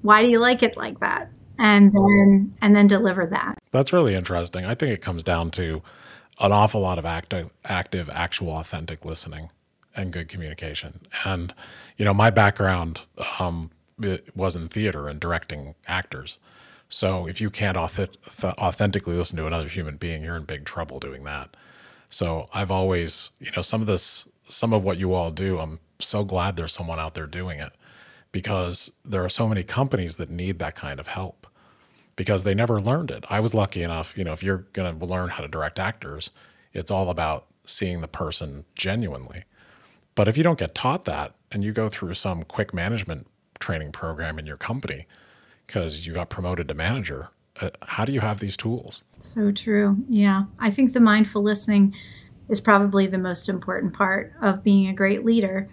Why 0.03 0.25
do 0.25 0.29
you 0.29 0.41
like 0.41 0.65
it 0.65 0.77
like 0.77 0.99
that? 0.99 1.31
And 1.61 1.93
then 1.93 2.55
and 2.63 2.75
then 2.75 2.87
deliver 2.87 3.27
that. 3.27 3.59
That's 3.71 3.93
really 3.93 4.15
interesting. 4.15 4.65
I 4.65 4.75
think 4.75 4.93
it 4.93 5.03
comes 5.03 5.23
down 5.23 5.51
to 5.53 5.83
an 6.41 6.53
awful 6.53 6.81
lot 6.81 6.99
of 6.99 7.05
active, 7.05 7.51
active, 7.67 8.09
actual, 8.15 8.57
authentic 8.57 9.05
listening 9.05 9.51
and 9.95 10.13
good 10.13 10.29
communication. 10.29 11.03
And 11.25 11.53
you 11.99 12.05
know, 12.05 12.15
my 12.15 12.31
background 12.31 13.07
um, 13.39 13.71
was 14.35 14.57
in 14.57 14.69
theater 14.69 15.09
and 15.09 15.21
directing 15.21 15.75
actors. 15.87 16.39
So 16.89 17.29
if 17.29 17.41
you 17.41 17.51
can't 17.51 17.77
authentically 17.77 19.17
listen 19.17 19.37
to 19.37 19.47
another 19.47 19.69
human 19.69 19.97
being, 19.97 20.23
you're 20.25 20.37
in 20.37 20.45
big 20.45 20.65
trouble 20.65 20.99
doing 20.99 21.25
that. 21.25 21.57
So 22.09 22.49
I've 22.53 22.73
always, 22.73 23.31
you 23.39 23.53
know, 23.55 23.63
some 23.63 23.81
of 23.81 23.87
this, 23.87 24.27
some 24.49 24.73
of 24.73 24.83
what 24.83 24.99
you 24.99 25.15
all 25.15 25.31
do, 25.31 25.61
I'm 25.61 25.79
so 26.01 26.25
glad 26.25 26.57
there's 26.57 26.73
someone 26.73 26.99
out 26.99 27.15
there 27.15 27.29
doing 27.29 27.61
it 27.61 27.73
because 28.33 28.91
there 29.05 29.25
are 29.25 29.29
so 29.29 29.49
many 29.49 29.63
companies 29.63 30.17
that 30.17 30.31
need 30.31 30.59
that 30.59 30.75
kind 30.75 30.99
of 30.99 31.07
help 31.07 31.47
because 32.17 32.45
they 32.45 32.55
never 32.55 32.81
learned 32.81 33.11
it. 33.11 33.25
I 33.29 33.41
was 33.41 33.55
lucky 33.55 33.83
enough, 33.83 34.17
you 34.17 34.25
know, 34.25 34.33
if 34.33 34.43
you're 34.43 34.67
going 34.73 34.99
to 34.99 35.07
learn 35.07 35.29
how 35.31 35.43
to 35.43 35.49
direct 35.49 35.79
actors, 35.79 36.31
it's 36.73 36.91
all 36.91 37.11
about 37.11 37.47
seeing 37.65 38.01
the 38.01 38.09
person 38.09 38.65
genuinely. 38.75 39.45
But 40.15 40.29
if 40.29 40.37
you 40.37 40.43
don't 40.43 40.59
get 40.59 40.75
taught 40.75 41.05
that 41.07 41.35
and 41.51 41.65
you 41.65 41.73
go 41.73 41.89
through 41.89 42.15
some 42.15 42.43
quick 42.43 42.75
management 42.75 43.27
training 43.61 43.93
program 43.93 44.39
in 44.39 44.47
your 44.47 44.57
company 44.57 45.07
because 45.67 46.07
you 46.07 46.13
got 46.13 46.31
promoted 46.31 46.67
to 46.69 46.75
manager. 46.75 47.29
Uh, 47.61 47.71
how 47.83 48.05
do 48.05 48.13
you 48.13 48.21
have 48.21 48.41
these 48.41 48.57
tools? 48.57 49.05
So 49.21 49.53
true. 49.53 49.97
Yeah. 50.09 50.45
I 50.59 50.71
think 50.71 50.93
the 50.93 51.01
mindful 51.01 51.43
listening 51.43 51.95
is 52.49 52.61
probably 52.61 53.07
the 53.07 53.19
most 53.19 53.49
important 53.49 53.93
part 53.93 54.33
of 54.43 54.65
being 54.65 54.89
a 54.89 54.93
great 54.93 55.25
leader 55.25 55.69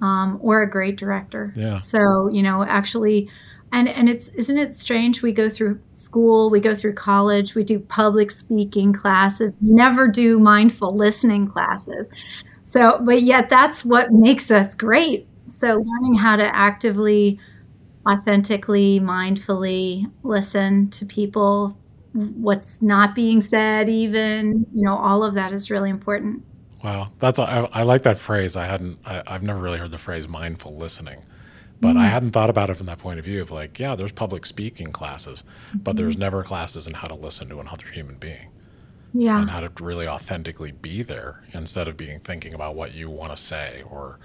um, 0.00 0.38
or 0.42 0.62
a 0.62 0.68
great 0.68 0.96
director. 0.96 1.52
Yeah. 1.54 1.76
So, 1.76 2.28
you 2.28 2.42
know, 2.42 2.64
actually, 2.64 3.30
and 3.76 3.88
and 3.88 4.08
it's 4.08 4.28
isn't 4.30 4.58
it 4.58 4.74
strange 4.74 5.22
we 5.22 5.32
go 5.32 5.48
through 5.48 5.80
school 5.94 6.50
we 6.50 6.58
go 6.60 6.74
through 6.74 6.94
college 6.94 7.54
we 7.54 7.62
do 7.62 7.78
public 7.78 8.30
speaking 8.30 8.92
classes 8.92 9.56
never 9.60 10.08
do 10.08 10.38
mindful 10.40 10.90
listening 10.96 11.46
classes 11.46 12.10
so 12.64 12.98
but 13.02 13.22
yet 13.22 13.48
that's 13.48 13.84
what 13.84 14.10
makes 14.10 14.50
us 14.50 14.74
great 14.74 15.28
so, 15.46 15.68
learning 15.68 16.14
how 16.14 16.36
to 16.36 16.54
actively, 16.54 17.38
authentically, 18.08 19.00
mindfully 19.00 20.10
listen 20.22 20.90
to 20.90 21.06
people, 21.06 21.78
what's 22.12 22.82
not 22.82 23.14
being 23.14 23.40
said, 23.40 23.88
even, 23.88 24.66
you 24.74 24.82
know, 24.82 24.96
all 24.96 25.22
of 25.22 25.34
that 25.34 25.52
is 25.52 25.70
really 25.70 25.90
important. 25.90 26.42
Wow. 26.82 27.08
That's, 27.20 27.38
I, 27.38 27.68
I 27.72 27.82
like 27.82 28.02
that 28.02 28.18
phrase. 28.18 28.56
I 28.56 28.66
hadn't, 28.66 28.98
I, 29.06 29.22
have 29.26 29.42
never 29.42 29.60
really 29.60 29.78
heard 29.78 29.92
the 29.92 29.98
phrase 29.98 30.26
mindful 30.26 30.76
listening, 30.76 31.24
but 31.80 31.90
mm-hmm. 31.90 31.98
I 31.98 32.06
hadn't 32.06 32.30
thought 32.30 32.50
about 32.50 32.70
it 32.70 32.74
from 32.74 32.86
that 32.86 32.98
point 32.98 33.18
of 33.18 33.24
view 33.24 33.42
of 33.42 33.50
like, 33.50 33.78
yeah, 33.78 33.94
there's 33.94 34.12
public 34.12 34.46
speaking 34.46 34.92
classes, 34.92 35.44
but 35.74 35.90
mm-hmm. 35.90 36.02
there's 36.02 36.16
never 36.16 36.42
classes 36.42 36.86
in 36.86 36.94
how 36.94 37.08
to 37.08 37.14
listen 37.14 37.48
to 37.48 37.60
another 37.60 37.86
human 37.86 38.16
being. 38.16 38.48
Yeah. 39.14 39.40
And 39.40 39.48
how 39.48 39.60
to 39.60 39.70
really 39.82 40.06
authentically 40.06 40.72
be 40.72 41.02
there 41.02 41.42
instead 41.52 41.88
of 41.88 41.96
being 41.96 42.20
thinking 42.20 42.52
about 42.52 42.74
what 42.74 42.94
you 42.94 43.08
want 43.08 43.30
to 43.30 43.36
say 43.36 43.82
or, 43.88 44.18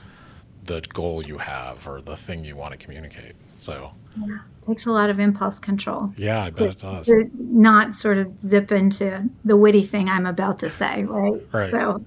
the 0.66 0.82
goal 0.94 1.26
you 1.26 1.38
have 1.38 1.88
or 1.88 2.02
the 2.02 2.16
thing 2.16 2.46
you 2.46 2.56
want 2.56 2.72
to 2.72 2.78
communicate. 2.78 3.36
So 3.58 3.92
yeah, 4.20 4.36
it 4.36 4.66
takes 4.66 4.86
a 4.86 4.92
lot 4.92 5.10
of 5.10 5.20
impulse 5.20 5.60
control. 5.60 6.14
Yeah, 6.18 6.44
I 6.44 6.50
bet 6.50 6.58
to, 6.58 6.66
it 6.66 6.78
does. 6.80 7.06
To 7.08 7.30
not 7.34 7.94
sort 7.94 8.18
of 8.18 8.40
zip 8.42 8.72
into 8.72 9.30
the 9.46 9.58
witty 9.58 9.84
thing 9.84 10.10
I'm 10.10 10.26
about 10.26 10.60
to 10.60 10.70
say, 10.70 11.04
right? 11.04 11.42
Right. 11.52 11.72
So 11.72 12.04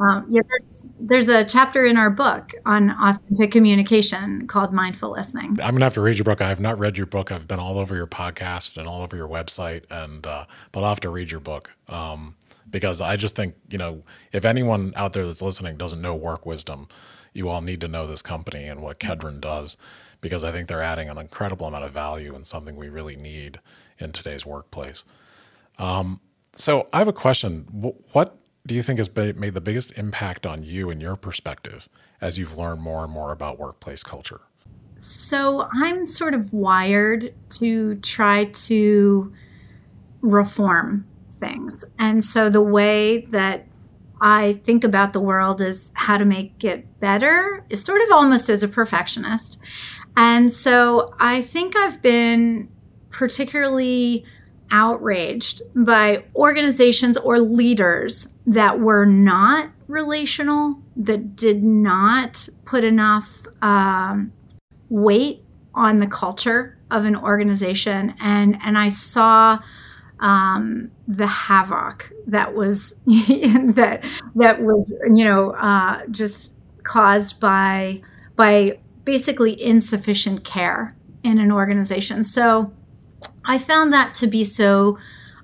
um, 0.00 0.26
yeah, 0.30 0.42
there's, 0.48 0.86
there's 0.98 1.28
a 1.28 1.44
chapter 1.44 1.84
in 1.84 1.96
our 1.96 2.10
book 2.10 2.52
on 2.64 2.90
authentic 2.90 3.50
communication 3.50 4.46
called 4.46 4.72
mindful 4.72 5.12
listening. 5.12 5.58
I'm 5.62 5.74
gonna 5.74 5.84
have 5.84 5.94
to 5.94 6.00
read 6.00 6.16
your 6.16 6.24
book. 6.24 6.40
I 6.40 6.48
have 6.48 6.60
not 6.60 6.78
read 6.78 6.96
your 6.96 7.06
book. 7.06 7.30
I've 7.30 7.46
been 7.46 7.58
all 7.58 7.78
over 7.78 7.94
your 7.94 8.06
podcast 8.06 8.76
and 8.76 8.86
all 8.86 9.02
over 9.02 9.16
your 9.16 9.28
website, 9.28 9.84
and 9.90 10.26
uh, 10.26 10.46
but 10.72 10.82
I'll 10.82 10.88
have 10.88 11.00
to 11.00 11.10
read 11.10 11.30
your 11.30 11.40
book. 11.40 11.70
Um, 11.88 12.36
because 12.70 13.00
I 13.00 13.16
just 13.16 13.36
think, 13.36 13.54
you 13.68 13.78
know, 13.78 14.02
if 14.32 14.44
anyone 14.44 14.92
out 14.96 15.12
there 15.12 15.26
that's 15.26 15.42
listening 15.42 15.76
doesn't 15.76 16.00
know 16.00 16.14
work 16.14 16.46
wisdom, 16.46 16.88
you 17.32 17.48
all 17.48 17.60
need 17.60 17.80
to 17.80 17.88
know 17.88 18.06
this 18.06 18.22
company 18.22 18.64
and 18.64 18.80
what 18.80 19.00
Kedren 19.00 19.40
does 19.40 19.76
because 20.20 20.44
I 20.44 20.52
think 20.52 20.68
they're 20.68 20.82
adding 20.82 21.08
an 21.08 21.18
incredible 21.18 21.66
amount 21.66 21.84
of 21.84 21.92
value 21.92 22.34
and 22.34 22.46
something 22.46 22.76
we 22.76 22.88
really 22.88 23.16
need 23.16 23.58
in 23.98 24.12
today's 24.12 24.44
workplace. 24.44 25.04
Um, 25.78 26.20
so 26.52 26.88
I 26.92 26.98
have 26.98 27.08
a 27.08 27.12
question. 27.12 27.66
What 28.12 28.36
do 28.66 28.74
you 28.74 28.82
think 28.82 28.98
has 28.98 29.14
made 29.16 29.54
the 29.54 29.60
biggest 29.60 29.96
impact 29.98 30.46
on 30.46 30.62
you 30.62 30.90
and 30.90 31.00
your 31.00 31.16
perspective 31.16 31.88
as 32.20 32.38
you've 32.38 32.56
learned 32.56 32.80
more 32.80 33.02
and 33.04 33.12
more 33.12 33.32
about 33.32 33.58
workplace 33.58 34.02
culture? 34.02 34.40
So 34.98 35.66
I'm 35.72 36.06
sort 36.06 36.34
of 36.34 36.52
wired 36.52 37.32
to 37.58 37.94
try 37.96 38.44
to 38.44 39.32
reform 40.20 41.06
things. 41.32 41.84
And 41.98 42.22
so 42.22 42.50
the 42.50 42.60
way 42.60 43.24
that 43.26 43.66
I 44.20 44.60
think 44.64 44.84
about 44.84 45.14
the 45.14 45.20
world 45.20 45.62
as 45.62 45.90
how 45.94 46.18
to 46.18 46.26
make 46.26 46.62
it 46.62 47.00
better, 47.00 47.64
is 47.70 47.82
sort 47.82 48.02
of 48.02 48.12
almost 48.12 48.50
as 48.50 48.62
a 48.62 48.68
perfectionist. 48.68 49.58
And 50.16 50.52
so 50.52 51.14
I 51.18 51.40
think 51.40 51.76
I've 51.76 52.02
been 52.02 52.68
particularly 53.08 54.24
outraged 54.70 55.62
by 55.74 56.24
organizations 56.36 57.16
or 57.16 57.40
leaders 57.40 58.28
that 58.50 58.80
were 58.80 59.06
not 59.06 59.70
relational, 59.86 60.76
that 60.96 61.36
did 61.36 61.62
not 61.62 62.48
put 62.64 62.82
enough 62.82 63.46
um, 63.62 64.32
weight 64.88 65.44
on 65.72 65.98
the 65.98 66.06
culture 66.08 66.76
of 66.90 67.04
an 67.04 67.14
organization. 67.14 68.12
And, 68.20 68.58
and 68.64 68.76
I 68.76 68.88
saw 68.88 69.60
um, 70.18 70.90
the 71.06 71.28
havoc 71.28 72.12
that 72.26 72.54
was 72.54 72.94
that 73.06 74.04
that 74.34 74.60
was 74.60 74.92
you 75.14 75.24
know 75.24 75.52
uh, 75.52 76.04
just 76.10 76.52
caused 76.82 77.40
by 77.40 78.02
by 78.36 78.78
basically 79.04 79.60
insufficient 79.62 80.44
care 80.44 80.94
in 81.22 81.38
an 81.38 81.50
organization. 81.50 82.22
So 82.22 82.70
I 83.46 83.56
found 83.56 83.92
that 83.92 84.14
to 84.16 84.26
be 84.26 84.44
so 84.44 84.98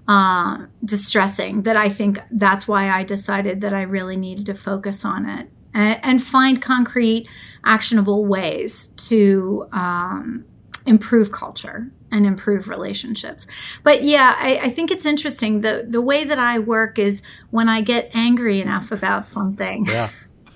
uh, 0.08 0.66
distressing 0.84 1.62
that 1.62 1.76
I 1.76 1.88
think 1.88 2.20
that's 2.30 2.68
why 2.68 2.90
I 2.90 3.02
decided 3.02 3.60
that 3.62 3.74
I 3.74 3.82
really 3.82 4.16
needed 4.16 4.46
to 4.46 4.54
focus 4.54 5.04
on 5.04 5.26
it 5.28 5.48
and, 5.74 6.00
and 6.02 6.22
find 6.22 6.60
concrete, 6.60 7.28
actionable 7.64 8.24
ways 8.24 8.86
to 9.08 9.68
um, 9.72 10.44
improve 10.86 11.32
culture 11.32 11.90
and 12.12 12.24
improve 12.24 12.68
relationships. 12.68 13.46
But 13.82 14.02
yeah, 14.02 14.36
I, 14.38 14.58
I, 14.62 14.70
think 14.70 14.90
it's 14.90 15.04
interesting. 15.04 15.60
The 15.60 15.84
the 15.88 16.00
way 16.00 16.24
that 16.24 16.38
I 16.38 16.60
work 16.60 16.98
is 16.98 17.22
when 17.50 17.68
I 17.68 17.80
get 17.80 18.10
angry 18.14 18.60
enough 18.60 18.92
about 18.92 19.26
something, 19.26 19.86
yeah. 19.86 20.10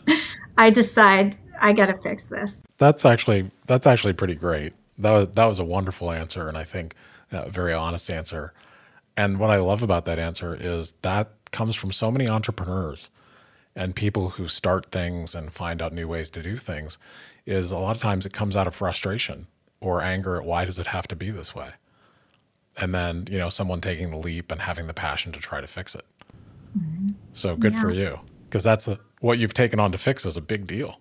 I 0.59 0.71
decide 0.71 1.37
I 1.61 1.73
got 1.73 1.87
to 1.87 1.97
fix 1.97 2.26
this. 2.26 2.64
That's 2.78 3.04
actually 3.04 3.50
that's 3.66 3.87
actually 3.87 4.12
pretty 4.12 4.37
great. 4.37 4.73
That 4.99 5.11
was 5.11 5.28
that 5.30 5.47
was 5.47 5.59
a 5.59 5.64
wonderful 5.64 6.11
answer, 6.12 6.49
and 6.49 6.57
I 6.57 6.64
think 6.64 6.95
a 7.33 7.50
very 7.50 7.73
honest 7.73 8.11
answer. 8.11 8.52
And 9.21 9.39
what 9.39 9.50
I 9.50 9.59
love 9.59 9.83
about 9.83 10.07
that 10.07 10.19
answer 10.19 10.57
is 10.59 10.93
that 11.03 11.29
comes 11.53 11.77
from 11.77 11.93
so 11.93 12.11
many 12.11 12.27
entrepreneurs 12.27 13.11
and 13.77 13.95
people 13.95 14.31
who 14.31 14.49
start 14.49 14.87
things 14.87 15.35
and 15.35 15.53
find 15.53 15.83
out 15.83 15.93
new 15.93 16.09
ways 16.09 16.31
to 16.31 16.43
do 16.43 16.57
things. 16.57 16.99
Is 17.45 17.71
a 17.71 17.77
lot 17.77 17.95
of 17.95 18.00
times 18.00 18.25
it 18.25 18.33
comes 18.33 18.57
out 18.57 18.67
of 18.67 18.75
frustration 18.75 19.47
or 19.79 20.00
anger 20.00 20.37
at 20.37 20.47
why 20.47 20.65
does 20.65 20.79
it 20.79 20.87
have 20.87 21.07
to 21.09 21.17
be 21.17 21.31
this 21.31 21.55
way? 21.55 21.73
And 22.79 22.95
then, 22.95 23.27
you 23.31 23.37
know, 23.37 23.50
someone 23.50 23.83
taking 23.83 24.09
the 24.09 24.17
leap 24.17 24.50
and 24.50 24.62
having 24.62 24.87
the 24.87 24.95
passion 24.95 25.33
to 25.33 25.39
try 25.39 25.61
to 25.61 25.67
fix 25.67 25.95
it. 25.95 26.07
Mm-hmm. 26.79 27.09
So 27.35 27.57
good 27.57 27.75
yeah. 27.75 27.81
for 27.83 27.91
you. 27.91 28.21
Because 28.49 28.65
that's 28.65 28.89
a, 28.89 28.99
what 29.21 29.39
you've 29.39 29.53
taken 29.53 29.79
on 29.79 29.93
to 29.93 29.99
fix 29.99 30.25
is 30.25 30.39
a 30.39 30.41
big 30.41 30.67
deal. 30.67 30.99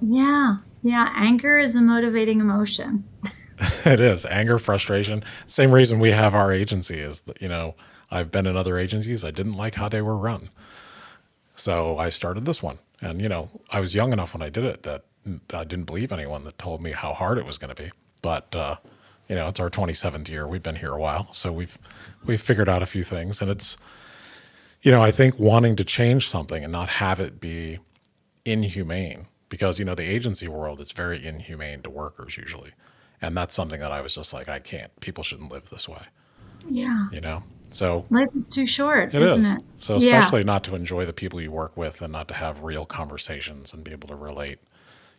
Yeah. 0.00 0.56
Yeah. 0.82 1.12
Anger 1.14 1.60
is 1.60 1.76
a 1.76 1.80
motivating 1.80 2.40
emotion. 2.40 3.04
it 3.84 4.00
is. 4.00 4.26
Anger, 4.26 4.58
frustration. 4.58 5.24
Same 5.46 5.72
reason 5.72 6.00
we 6.00 6.10
have 6.10 6.34
our 6.34 6.52
agency 6.52 6.98
is 6.98 7.22
that, 7.22 7.40
you 7.40 7.48
know, 7.48 7.74
I've 8.10 8.30
been 8.30 8.46
in 8.46 8.56
other 8.56 8.78
agencies. 8.78 9.24
I 9.24 9.30
didn't 9.30 9.54
like 9.54 9.74
how 9.74 9.88
they 9.88 10.02
were 10.02 10.16
run. 10.16 10.50
So 11.54 11.98
I 11.98 12.08
started 12.08 12.44
this 12.44 12.62
one. 12.62 12.78
And, 13.00 13.20
you 13.20 13.28
know, 13.28 13.48
I 13.70 13.80
was 13.80 13.94
young 13.94 14.12
enough 14.12 14.34
when 14.34 14.42
I 14.42 14.48
did 14.48 14.64
it 14.64 14.82
that 14.84 15.04
I 15.52 15.64
didn't 15.64 15.84
believe 15.84 16.12
anyone 16.12 16.44
that 16.44 16.58
told 16.58 16.82
me 16.82 16.92
how 16.92 17.12
hard 17.12 17.38
it 17.38 17.46
was 17.46 17.58
going 17.58 17.74
to 17.74 17.82
be 17.82 17.90
but 18.22 18.54
uh, 18.56 18.76
you 19.28 19.34
know, 19.34 19.48
it's 19.48 19.60
our 19.60 19.68
27th 19.68 20.28
year. 20.28 20.46
We've 20.46 20.62
been 20.62 20.76
here 20.76 20.92
a 20.92 20.98
while, 20.98 21.32
so 21.34 21.52
we've 21.52 21.78
we've 22.24 22.40
figured 22.40 22.68
out 22.68 22.82
a 22.82 22.86
few 22.86 23.04
things, 23.04 23.42
and 23.42 23.50
it's 23.50 23.76
you 24.80 24.90
know, 24.90 25.02
I 25.02 25.10
think 25.10 25.38
wanting 25.38 25.76
to 25.76 25.84
change 25.84 26.28
something 26.28 26.64
and 26.64 26.72
not 26.72 26.88
have 26.88 27.20
it 27.20 27.40
be 27.40 27.78
inhumane 28.44 29.26
because 29.48 29.78
you 29.78 29.84
know 29.84 29.94
the 29.94 30.04
agency 30.04 30.48
world 30.48 30.80
is 30.80 30.92
very 30.92 31.24
inhumane 31.24 31.82
to 31.82 31.90
workers 31.90 32.36
usually, 32.36 32.70
and 33.22 33.36
that's 33.36 33.54
something 33.54 33.80
that 33.80 33.92
I 33.92 34.00
was 34.00 34.14
just 34.14 34.34
like, 34.34 34.48
I 34.48 34.58
can't. 34.58 34.94
People 35.00 35.24
shouldn't 35.24 35.50
live 35.50 35.70
this 35.70 35.88
way. 35.88 36.02
Yeah. 36.68 37.08
You 37.12 37.20
know. 37.20 37.42
So 37.70 38.04
life 38.10 38.28
is 38.34 38.48
too 38.50 38.66
short, 38.66 39.14
it 39.14 39.22
isn't 39.22 39.40
is. 39.40 39.52
it? 39.54 39.62
So 39.78 39.96
Yeah. 39.98 40.18
especially 40.18 40.44
not 40.44 40.62
to 40.64 40.74
enjoy 40.74 41.06
the 41.06 41.12
people 41.14 41.40
you 41.40 41.50
work 41.50 41.74
with 41.76 42.02
and 42.02 42.12
not 42.12 42.28
to 42.28 42.34
have 42.34 42.62
real 42.62 42.84
conversations 42.84 43.72
and 43.72 43.82
be 43.82 43.92
able 43.92 44.08
to 44.08 44.14
relate. 44.14 44.58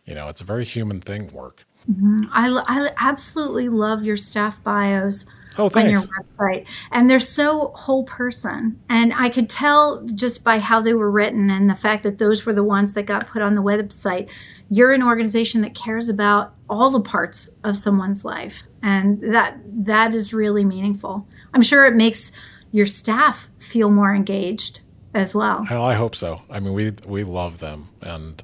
You 0.04 0.14
know, 0.14 0.28
it's 0.28 0.40
a 0.40 0.44
very 0.44 0.64
human 0.64 1.00
thing. 1.00 1.32
Work. 1.32 1.66
Mm-hmm. 1.90 2.22
I 2.32 2.62
I 2.66 2.90
absolutely 2.98 3.68
love 3.68 4.04
your 4.04 4.16
staff 4.16 4.62
bios 4.62 5.26
Oh, 5.56 5.70
on 5.74 5.88
your 5.88 6.00
website. 6.00 6.66
And 6.90 7.08
they're 7.08 7.20
so 7.20 7.72
whole 7.74 8.04
person. 8.04 8.80
And 8.88 9.12
I 9.14 9.28
could 9.28 9.48
tell 9.48 10.04
just 10.14 10.42
by 10.42 10.58
how 10.58 10.80
they 10.80 10.94
were 10.94 11.10
written 11.10 11.50
and 11.50 11.70
the 11.70 11.74
fact 11.74 12.02
that 12.02 12.18
those 12.18 12.44
were 12.44 12.52
the 12.52 12.64
ones 12.64 12.94
that 12.94 13.04
got 13.04 13.28
put 13.28 13.40
on 13.40 13.52
the 13.52 13.62
website. 13.62 14.28
You're 14.68 14.92
an 14.92 15.02
organization 15.02 15.60
that 15.60 15.74
cares 15.74 16.08
about 16.08 16.54
all 16.74 16.90
the 16.90 17.00
parts 17.00 17.48
of 17.62 17.76
someone's 17.76 18.24
life. 18.24 18.64
And 18.82 19.20
that 19.32 19.56
that 19.86 20.14
is 20.14 20.34
really 20.34 20.64
meaningful. 20.64 21.26
I'm 21.54 21.62
sure 21.62 21.86
it 21.86 21.94
makes 21.94 22.32
your 22.72 22.86
staff 22.86 23.48
feel 23.58 23.90
more 23.90 24.12
engaged 24.12 24.80
as 25.14 25.34
well. 25.34 25.64
Well, 25.70 25.84
I 25.84 25.94
hope 25.94 26.16
so. 26.16 26.42
I 26.50 26.58
mean, 26.58 26.74
we 26.74 26.92
we 27.06 27.22
love 27.22 27.60
them, 27.60 27.88
and 28.00 28.42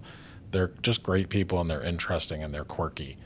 they're 0.53 0.73
just 0.83 1.03
great 1.03 1.29
people, 1.29 1.61
and 1.61 1.69
they're 1.69 1.83
interesting, 1.83 2.43
and 2.43 2.55
they're 2.55 2.65
quirky, 2.65 3.17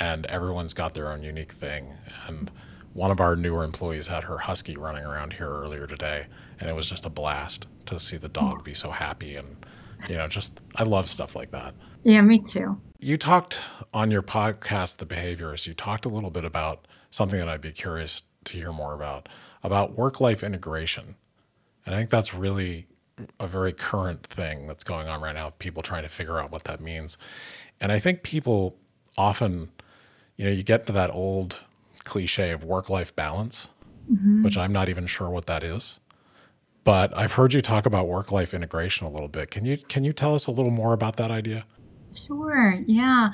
and 0.00 0.24
everyone's 0.26 0.72
got 0.72 0.94
their 0.94 1.12
own 1.12 1.22
unique 1.22 1.52
thing. 1.52 1.92
And 2.26 2.50
one 2.94 3.10
of 3.10 3.20
our 3.20 3.36
newer 3.36 3.62
employees 3.62 4.06
had 4.06 4.24
her 4.24 4.38
husky 4.38 4.76
running 4.76 5.04
around 5.04 5.34
here 5.34 5.50
earlier 5.50 5.86
today, 5.86 6.26
and 6.58 6.70
it 6.70 6.72
was 6.72 6.88
just 6.88 7.04
a 7.04 7.10
blast 7.10 7.66
to 7.86 8.00
see 8.00 8.16
the 8.16 8.28
dog 8.28 8.64
be 8.64 8.74
so 8.74 8.90
happy, 8.90 9.36
and 9.36 9.66
you 10.08 10.16
know, 10.16 10.26
just 10.26 10.58
I 10.74 10.84
love 10.84 11.10
stuff 11.10 11.36
like 11.36 11.50
that. 11.50 11.74
Yeah, 12.02 12.20
me 12.22 12.38
too. 12.38 12.80
You 13.00 13.16
talked 13.16 13.60
on 13.94 14.10
your 14.10 14.22
podcast, 14.22 14.98
The 14.98 15.06
Behaviorist, 15.06 15.66
you 15.66 15.74
talked 15.74 16.04
a 16.04 16.08
little 16.08 16.30
bit 16.30 16.44
about 16.44 16.86
something 17.10 17.38
that 17.38 17.48
I'd 17.48 17.60
be 17.60 17.72
curious 17.72 18.22
to 18.44 18.56
hear 18.56 18.72
more 18.72 18.94
about, 18.94 19.28
about 19.62 19.96
work 19.96 20.20
life 20.20 20.42
integration. 20.42 21.16
And 21.86 21.94
I 21.94 21.98
think 21.98 22.10
that's 22.10 22.34
really 22.34 22.86
a 23.40 23.46
very 23.46 23.72
current 23.72 24.26
thing 24.26 24.66
that's 24.66 24.84
going 24.84 25.08
on 25.08 25.20
right 25.20 25.34
now, 25.34 25.50
people 25.58 25.82
trying 25.82 26.02
to 26.02 26.08
figure 26.08 26.38
out 26.38 26.50
what 26.50 26.64
that 26.64 26.80
means. 26.80 27.18
And 27.80 27.92
I 27.92 27.98
think 27.98 28.22
people 28.22 28.76
often, 29.16 29.70
you 30.36 30.44
know, 30.44 30.50
you 30.50 30.62
get 30.62 30.80
into 30.80 30.92
that 30.92 31.10
old 31.10 31.64
cliche 32.04 32.50
of 32.50 32.64
work 32.64 32.88
life 32.88 33.14
balance, 33.14 33.68
mm-hmm. 34.10 34.42
which 34.42 34.56
I'm 34.56 34.72
not 34.72 34.88
even 34.88 35.06
sure 35.06 35.30
what 35.30 35.46
that 35.46 35.62
is. 35.62 35.98
But 36.84 37.16
I've 37.16 37.32
heard 37.32 37.52
you 37.52 37.60
talk 37.60 37.86
about 37.86 38.08
work 38.08 38.32
life 38.32 38.54
integration 38.54 39.06
a 39.06 39.10
little 39.10 39.28
bit. 39.28 39.50
Can 39.50 39.64
you 39.66 39.76
can 39.76 40.04
you 40.04 40.12
tell 40.14 40.34
us 40.34 40.46
a 40.46 40.50
little 40.50 40.70
more 40.70 40.94
about 40.94 41.16
that 41.16 41.30
idea? 41.30 41.66
Sure. 42.14 42.82
Yeah. 42.86 43.30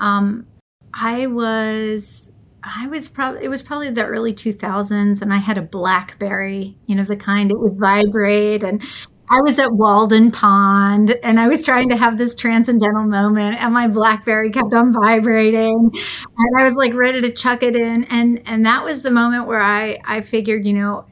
Um, 0.00 0.46
I 0.94 1.26
was, 1.26 2.30
I 2.62 2.86
was 2.88 3.08
probably, 3.08 3.44
it 3.44 3.48
was 3.48 3.62
probably 3.62 3.90
the 3.90 4.06
early 4.06 4.32
2000s, 4.32 5.22
and 5.22 5.32
I 5.32 5.38
had 5.38 5.58
a 5.58 5.62
Blackberry, 5.62 6.78
you 6.86 6.94
know, 6.94 7.04
the 7.04 7.16
kind 7.16 7.50
it 7.50 7.58
would 7.58 7.78
vibrate. 7.78 8.62
And 8.62 8.82
I 9.30 9.40
was 9.40 9.58
at 9.58 9.72
Walden 9.72 10.30
Pond, 10.30 11.16
and 11.22 11.40
I 11.40 11.48
was 11.48 11.64
trying 11.64 11.88
to 11.90 11.96
have 11.96 12.18
this 12.18 12.34
transcendental 12.34 13.04
moment, 13.04 13.60
and 13.60 13.72
my 13.72 13.88
Blackberry 13.88 14.50
kept 14.50 14.72
on 14.74 14.92
vibrating, 14.92 15.90
and 15.92 16.58
I 16.58 16.64
was 16.64 16.74
like 16.74 16.92
ready 16.94 17.22
to 17.22 17.32
chuck 17.32 17.62
it 17.62 17.74
in. 17.74 18.04
And 18.04 18.42
and 18.46 18.66
that 18.66 18.84
was 18.84 19.02
the 19.02 19.10
moment 19.10 19.46
where 19.46 19.60
I 19.60 19.98
I 20.04 20.20
figured, 20.20 20.66
you 20.66 20.74
know, 20.74 21.06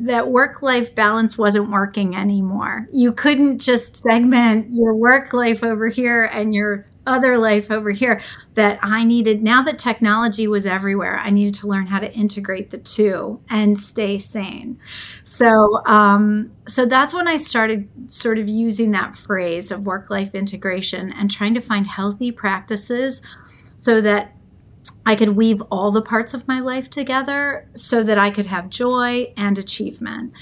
that 0.00 0.28
work 0.28 0.62
life 0.62 0.94
balance 0.94 1.36
wasn't 1.36 1.70
working 1.70 2.16
anymore. 2.16 2.86
You 2.92 3.12
couldn't 3.12 3.60
just 3.60 3.96
segment 3.96 4.68
your 4.70 4.94
work 4.96 5.32
life 5.32 5.62
over 5.62 5.88
here 5.88 6.24
and 6.24 6.54
your 6.54 6.86
other 7.08 7.38
life 7.38 7.70
over 7.70 7.90
here. 7.90 8.20
That 8.54 8.78
I 8.82 9.04
needed, 9.04 9.42
now 9.42 9.62
that 9.62 9.78
technology 9.78 10.46
was 10.46 10.66
everywhere, 10.66 11.18
I 11.18 11.30
needed 11.30 11.54
to 11.54 11.66
learn 11.66 11.86
how 11.86 11.98
to 11.98 12.12
integrate 12.12 12.70
the 12.70 12.78
two 12.78 13.40
and 13.48 13.78
stay 13.78 14.18
sane. 14.18 14.78
So, 15.24 15.82
um, 15.86 16.50
so 16.66 16.86
that's 16.86 17.14
when 17.14 17.26
I 17.26 17.36
started 17.36 17.88
sort 18.08 18.38
of 18.38 18.48
using 18.48 18.90
that 18.92 19.14
phrase 19.14 19.70
of 19.70 19.86
work 19.86 20.10
life 20.10 20.34
integration 20.34 21.12
and 21.12 21.30
trying 21.30 21.54
to 21.54 21.60
find 21.60 21.86
healthy 21.86 22.32
practices 22.32 23.22
so 23.76 24.00
that 24.00 24.34
I 25.06 25.16
could 25.16 25.30
weave 25.30 25.62
all 25.70 25.90
the 25.90 26.02
parts 26.02 26.34
of 26.34 26.46
my 26.46 26.60
life 26.60 26.90
together 26.90 27.68
so 27.74 28.02
that 28.02 28.18
I 28.18 28.30
could 28.30 28.46
have 28.46 28.68
joy 28.68 29.32
and 29.36 29.58
achievement. 29.58 30.32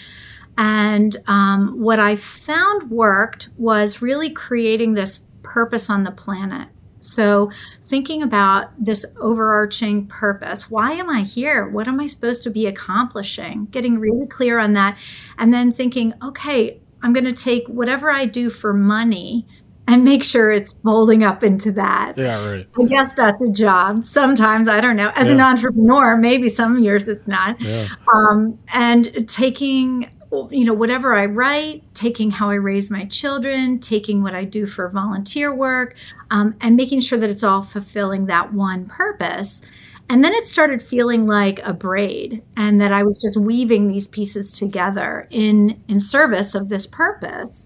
And 0.59 1.17
um, 1.27 1.81
what 1.81 1.99
I 1.99 2.17
found 2.17 2.91
worked 2.91 3.51
was 3.59 4.01
really 4.01 4.31
creating 4.31 4.95
this 4.95 5.27
purpose 5.47 5.89
on 5.89 6.05
the 6.05 6.11
planet. 6.11 6.69
So, 6.99 7.51
thinking 7.83 8.23
about 8.23 8.73
this 8.83 9.07
overarching 9.21 10.07
purpose 10.07 10.69
why 10.71 10.93
am 10.93 11.09
I 11.09 11.23
here? 11.23 11.69
What 11.69 11.87
am 11.87 12.01
I 12.01 12.07
supposed 12.07 12.43
to 12.45 12.51
be 12.51 12.67
accomplishing? 12.67 13.67
Getting 13.71 13.99
really 13.99 14.27
clear 14.27 14.59
on 14.59 14.73
that. 14.73 14.99
And 15.39 15.55
then 15.55 15.73
thinking, 15.73 16.15
okay, 16.23 16.81
I'm 17.03 17.13
going 17.13 17.25
to 17.25 17.33
take 17.33 17.67
whatever 17.69 18.11
I 18.11 18.27
do 18.27 18.51
for 18.51 18.73
money 18.73 19.47
and 19.89 20.03
make 20.03 20.25
sure 20.25 20.51
it's 20.51 20.75
folding 20.83 21.23
up 21.23 21.45
into 21.45 21.71
that. 21.73 22.15
Yeah, 22.17 22.45
right. 22.45 22.67
I 22.79 22.85
guess 22.87 23.13
that's 23.15 23.41
a 23.43 23.51
job. 23.51 24.05
Sometimes 24.05 24.67
I 24.67 24.81
don't 24.81 24.97
know. 24.97 25.13
As 25.15 25.29
an 25.29 25.41
entrepreneur, 25.41 26.17
maybe 26.17 26.49
some 26.49 26.79
years 26.81 27.07
it's 27.07 27.29
not. 27.29 27.61
Yeah. 27.61 27.87
Um, 28.13 28.59
and 28.73 29.29
taking, 29.29 30.11
you 30.51 30.65
know, 30.65 30.75
whatever 30.75 31.15
I 31.15 31.27
write, 31.27 31.83
taking 31.95 32.31
how 32.31 32.51
I 32.51 32.55
raise 32.55 32.91
my 32.91 33.05
children, 33.05 33.79
taking 33.79 34.23
what 34.23 34.35
I 34.35 34.45
do 34.45 34.67
for 34.67 34.89
volunteer 34.89 35.55
work, 35.55 35.97
um, 36.31 36.55
and 36.61 36.77
making 36.77 37.01
sure 37.01 37.19
that 37.19 37.31
it's 37.31 37.45
all 37.45 37.63
fulfilling 37.63 38.27
that 38.27 38.53
one 38.53 38.87
purpose. 38.87 39.63
And 40.09 40.23
then 40.23 40.33
it 40.35 40.47
started 40.47 40.83
feeling 40.83 41.27
like 41.27 41.61
a 41.65 41.73
braid, 41.73 42.43
and 42.57 42.81
that 42.81 42.93
I 42.93 43.03
was 43.03 43.21
just 43.21 43.37
weaving 43.37 43.89
these 43.89 44.07
pieces 44.09 44.53
together 44.53 45.27
in 45.31 45.83
in 45.89 45.99
service 45.99 46.55
of 46.55 46.69
this 46.69 46.87
purpose. 46.87 47.65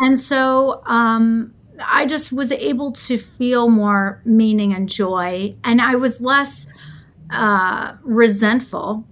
And 0.00 0.18
so 0.18 0.82
um, 0.86 1.54
I 1.84 2.06
just 2.06 2.32
was 2.32 2.50
able 2.52 2.92
to 2.92 3.16
feel 3.16 3.68
more 3.68 4.20
meaning 4.24 4.72
and 4.72 4.88
joy. 4.88 5.54
And 5.64 5.80
I 5.80 5.94
was 5.94 6.20
less 6.20 6.66
uh, 7.30 7.94
resentful 8.02 9.04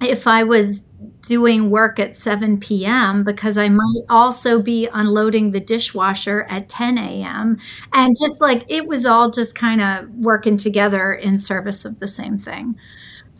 if 0.00 0.26
I 0.26 0.44
was 0.44 0.82
doing 1.22 1.70
work 1.70 1.98
at 1.98 2.14
7 2.14 2.58
p.m. 2.58 3.24
because 3.24 3.58
I 3.58 3.68
might 3.68 4.02
also 4.08 4.60
be 4.60 4.88
unloading 4.92 5.50
the 5.50 5.60
dishwasher 5.60 6.46
at 6.48 6.68
10 6.68 6.98
a.m. 6.98 7.58
And 7.92 8.16
just 8.20 8.40
like 8.40 8.64
it 8.68 8.86
was 8.86 9.06
all 9.06 9.30
just 9.30 9.54
kind 9.54 9.80
of 9.80 10.08
working 10.10 10.56
together 10.56 11.12
in 11.12 11.38
service 11.38 11.84
of 11.84 11.98
the 11.98 12.08
same 12.08 12.38
thing. 12.38 12.76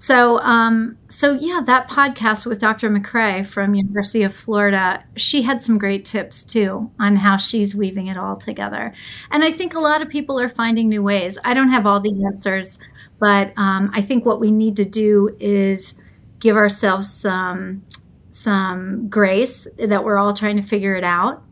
So, 0.00 0.40
um, 0.40 0.96
so 1.10 1.32
yeah, 1.32 1.60
that 1.66 1.90
podcast 1.90 2.46
with 2.46 2.58
Dr. 2.58 2.88
McCrae 2.88 3.44
from 3.44 3.74
University 3.74 4.22
of 4.22 4.32
Florida, 4.32 5.04
she 5.16 5.42
had 5.42 5.60
some 5.60 5.76
great 5.76 6.06
tips 6.06 6.42
too 6.42 6.90
on 6.98 7.16
how 7.16 7.36
she's 7.36 7.74
weaving 7.74 8.06
it 8.06 8.16
all 8.16 8.34
together. 8.36 8.94
And 9.30 9.44
I 9.44 9.50
think 9.50 9.74
a 9.74 9.78
lot 9.78 10.00
of 10.00 10.08
people 10.08 10.40
are 10.40 10.48
finding 10.48 10.88
new 10.88 11.02
ways. 11.02 11.36
I 11.44 11.52
don't 11.52 11.68
have 11.68 11.84
all 11.84 12.00
the 12.00 12.24
answers, 12.24 12.78
but 13.18 13.52
um, 13.58 13.90
I 13.92 14.00
think 14.00 14.24
what 14.24 14.40
we 14.40 14.50
need 14.50 14.76
to 14.76 14.86
do 14.86 15.36
is 15.38 15.96
give 16.40 16.56
ourselves 16.56 17.12
some 17.12 17.82
some 18.30 19.08
grace 19.08 19.66
that 19.78 20.04
we're 20.04 20.16
all 20.16 20.32
trying 20.32 20.56
to 20.56 20.62
figure 20.62 20.94
it 20.94 21.04
out, 21.04 21.42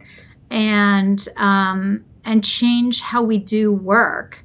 and 0.51 1.29
um, 1.37 2.05
and 2.24 2.44
change 2.44 3.01
how 3.01 3.22
we 3.22 3.38
do 3.38 3.72
work 3.72 4.44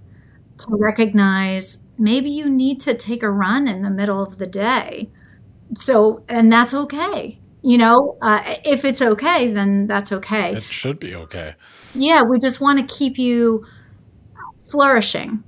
to 0.59 0.67
recognize 0.71 1.79
maybe 1.97 2.29
you 2.29 2.49
need 2.49 2.79
to 2.81 2.93
take 2.93 3.23
a 3.23 3.29
run 3.29 3.67
in 3.67 3.81
the 3.81 3.89
middle 3.89 4.21
of 4.21 4.37
the 4.37 4.47
day. 4.47 5.09
So, 5.75 6.23
and 6.29 6.51
that's 6.51 6.73
okay. 6.73 7.39
You 7.61 7.77
know, 7.77 8.17
uh, 8.21 8.41
if 8.65 8.83
it's 8.83 9.01
okay, 9.01 9.51
then 9.51 9.87
that's 9.87 10.11
okay. 10.11 10.55
It 10.55 10.63
should 10.63 10.99
be 10.99 11.15
okay. 11.15 11.55
Yeah, 11.95 12.23
we 12.23 12.37
just 12.39 12.59
want 12.59 12.79
to 12.79 12.95
keep 12.95 13.17
you 13.17 13.65
flourishing. 14.69 15.43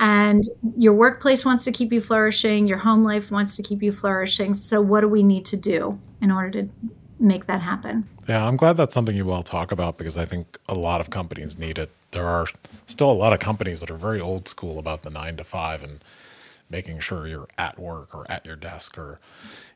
And 0.00 0.44
your 0.78 0.94
workplace 0.94 1.44
wants 1.44 1.62
to 1.64 1.72
keep 1.72 1.92
you 1.92 2.00
flourishing, 2.00 2.66
your 2.66 2.78
home 2.78 3.04
life 3.04 3.30
wants 3.30 3.54
to 3.56 3.62
keep 3.62 3.82
you 3.82 3.92
flourishing. 3.92 4.54
So, 4.54 4.80
what 4.80 5.02
do 5.02 5.08
we 5.08 5.22
need 5.22 5.44
to 5.46 5.58
do 5.58 6.00
in 6.22 6.30
order 6.30 6.62
to 6.62 6.70
make 7.18 7.46
that 7.46 7.60
happen? 7.60 8.08
Yeah, 8.26 8.46
I'm 8.46 8.56
glad 8.56 8.78
that's 8.78 8.94
something 8.94 9.14
you 9.14 9.30
all 9.30 9.42
talk 9.42 9.72
about 9.72 9.98
because 9.98 10.16
I 10.16 10.24
think 10.24 10.58
a 10.70 10.74
lot 10.74 11.02
of 11.02 11.10
companies 11.10 11.58
need 11.58 11.78
it. 11.78 11.90
There 12.12 12.26
are 12.26 12.46
still 12.86 13.10
a 13.10 13.12
lot 13.12 13.34
of 13.34 13.40
companies 13.40 13.80
that 13.80 13.90
are 13.90 13.96
very 13.96 14.20
old 14.22 14.48
school 14.48 14.78
about 14.78 15.02
the 15.02 15.10
nine 15.10 15.36
to 15.36 15.44
five 15.44 15.82
and 15.82 16.02
making 16.70 17.00
sure 17.00 17.26
you're 17.26 17.48
at 17.58 17.78
work 17.78 18.14
or 18.14 18.30
at 18.30 18.46
your 18.46 18.56
desk 18.56 18.96
or 18.96 19.20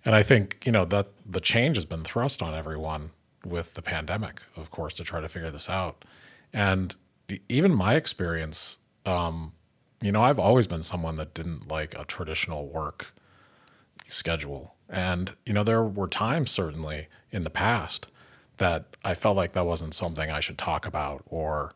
and 0.07 0.15
I 0.15 0.23
think, 0.23 0.63
you 0.65 0.73
know, 0.73 0.87
that 0.87 1.09
the 1.27 1.41
change 1.41 1.77
has 1.77 1.85
been 1.85 2.03
thrust 2.03 2.43
on 2.43 2.55
everyone 2.55 3.11
with 3.45 3.75
the 3.75 3.83
pandemic, 3.83 4.41
of 4.57 4.71
course, 4.71 4.95
to 4.95 5.05
try 5.05 5.21
to 5.21 5.29
figure 5.29 5.51
this 5.51 5.69
out. 5.69 6.05
And 6.53 6.97
even 7.49 7.75
my 7.75 7.95
experience, 7.95 8.79
um, 9.05 9.53
you 10.01 10.13
know, 10.13 10.23
I've 10.23 10.39
always 10.39 10.67
been 10.67 10.83
someone 10.83 11.17
that 11.17 11.35
didn't 11.35 11.69
like 11.69 11.95
a 11.99 12.05
traditional 12.05 12.69
work 12.69 13.13
schedule. 14.05 14.75
And, 14.89 15.35
you 15.47 15.53
know, 15.53 15.65
there 15.65 15.85
were 15.85 16.09
times 16.09 16.51
certainly 16.51 17.09
in 17.31 17.45
the 17.45 17.51
past 17.51 18.11
that 18.59 18.97
I 19.05 19.15
felt 19.15 19.37
like 19.37 19.53
that 19.53 19.67
wasn't 19.67 19.95
something 19.95 20.31
I 20.31 20.41
should 20.41 20.59
talk 20.59 20.87
about 20.87 21.23
or, 21.27 21.73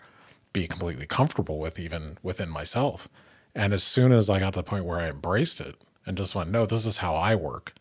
be 0.52 0.66
completely 0.66 1.06
comfortable 1.06 1.58
with, 1.58 1.78
even 1.78 2.18
within 2.22 2.48
myself. 2.48 3.08
And 3.54 3.72
as 3.72 3.82
soon 3.82 4.12
as 4.12 4.30
I 4.30 4.38
got 4.38 4.54
to 4.54 4.60
the 4.60 4.64
point 4.64 4.84
where 4.84 4.98
I 4.98 5.08
embraced 5.08 5.60
it 5.60 5.76
and 6.06 6.16
just 6.16 6.34
went, 6.34 6.50
no, 6.50 6.66
this 6.66 6.86
is 6.86 6.98
how 6.98 7.14
I 7.14 7.34
work 7.34 7.74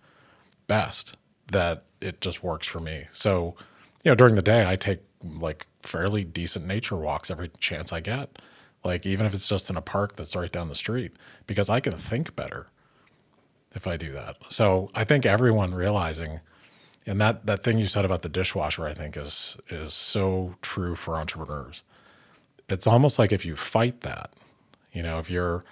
best, 0.67 1.17
that 1.51 1.83
it 2.01 2.21
just 2.21 2.43
works 2.43 2.67
for 2.67 2.79
me. 2.79 3.05
So, 3.11 3.55
you 4.03 4.11
know, 4.11 4.15
during 4.15 4.35
the 4.35 4.41
day, 4.41 4.69
I 4.69 4.75
take 4.75 4.99
like 5.23 5.65
fairly 5.81 6.23
decent 6.23 6.65
nature 6.65 6.95
walks 6.97 7.31
every 7.31 7.49
chance 7.59 7.91
I 7.93 7.99
get. 7.99 8.37
Like, 8.87 9.05
even 9.05 9.25
if 9.25 9.33
it's 9.33 9.49
just 9.49 9.69
in 9.69 9.75
a 9.75 9.81
park 9.81 10.15
that's 10.15 10.33
right 10.33 10.51
down 10.51 10.69
the 10.69 10.75
street, 10.75 11.11
because 11.45 11.69
I 11.69 11.81
can 11.81 11.91
think 11.91 12.37
better 12.37 12.67
if 13.75 13.85
I 13.85 13.97
do 13.97 14.13
that. 14.13 14.37
So 14.47 14.89
I 14.95 15.03
think 15.03 15.25
everyone 15.25 15.75
realizing, 15.75 16.39
and 17.05 17.19
that, 17.19 17.45
that 17.47 17.63
thing 17.63 17.77
you 17.77 17.87
said 17.87 18.05
about 18.05 18.21
the 18.21 18.29
dishwasher, 18.29 18.87
I 18.87 18.93
think 18.93 19.17
is, 19.17 19.57
is 19.67 19.93
so 19.93 20.55
true 20.61 20.95
for 20.95 21.17
entrepreneurs. 21.17 21.83
It's 22.69 22.87
almost 22.87 23.19
like 23.19 23.33
if 23.33 23.45
you 23.45 23.57
fight 23.57 24.01
that, 24.01 24.31
you 24.93 25.03
know, 25.03 25.19
if 25.19 25.29
you're 25.29 25.65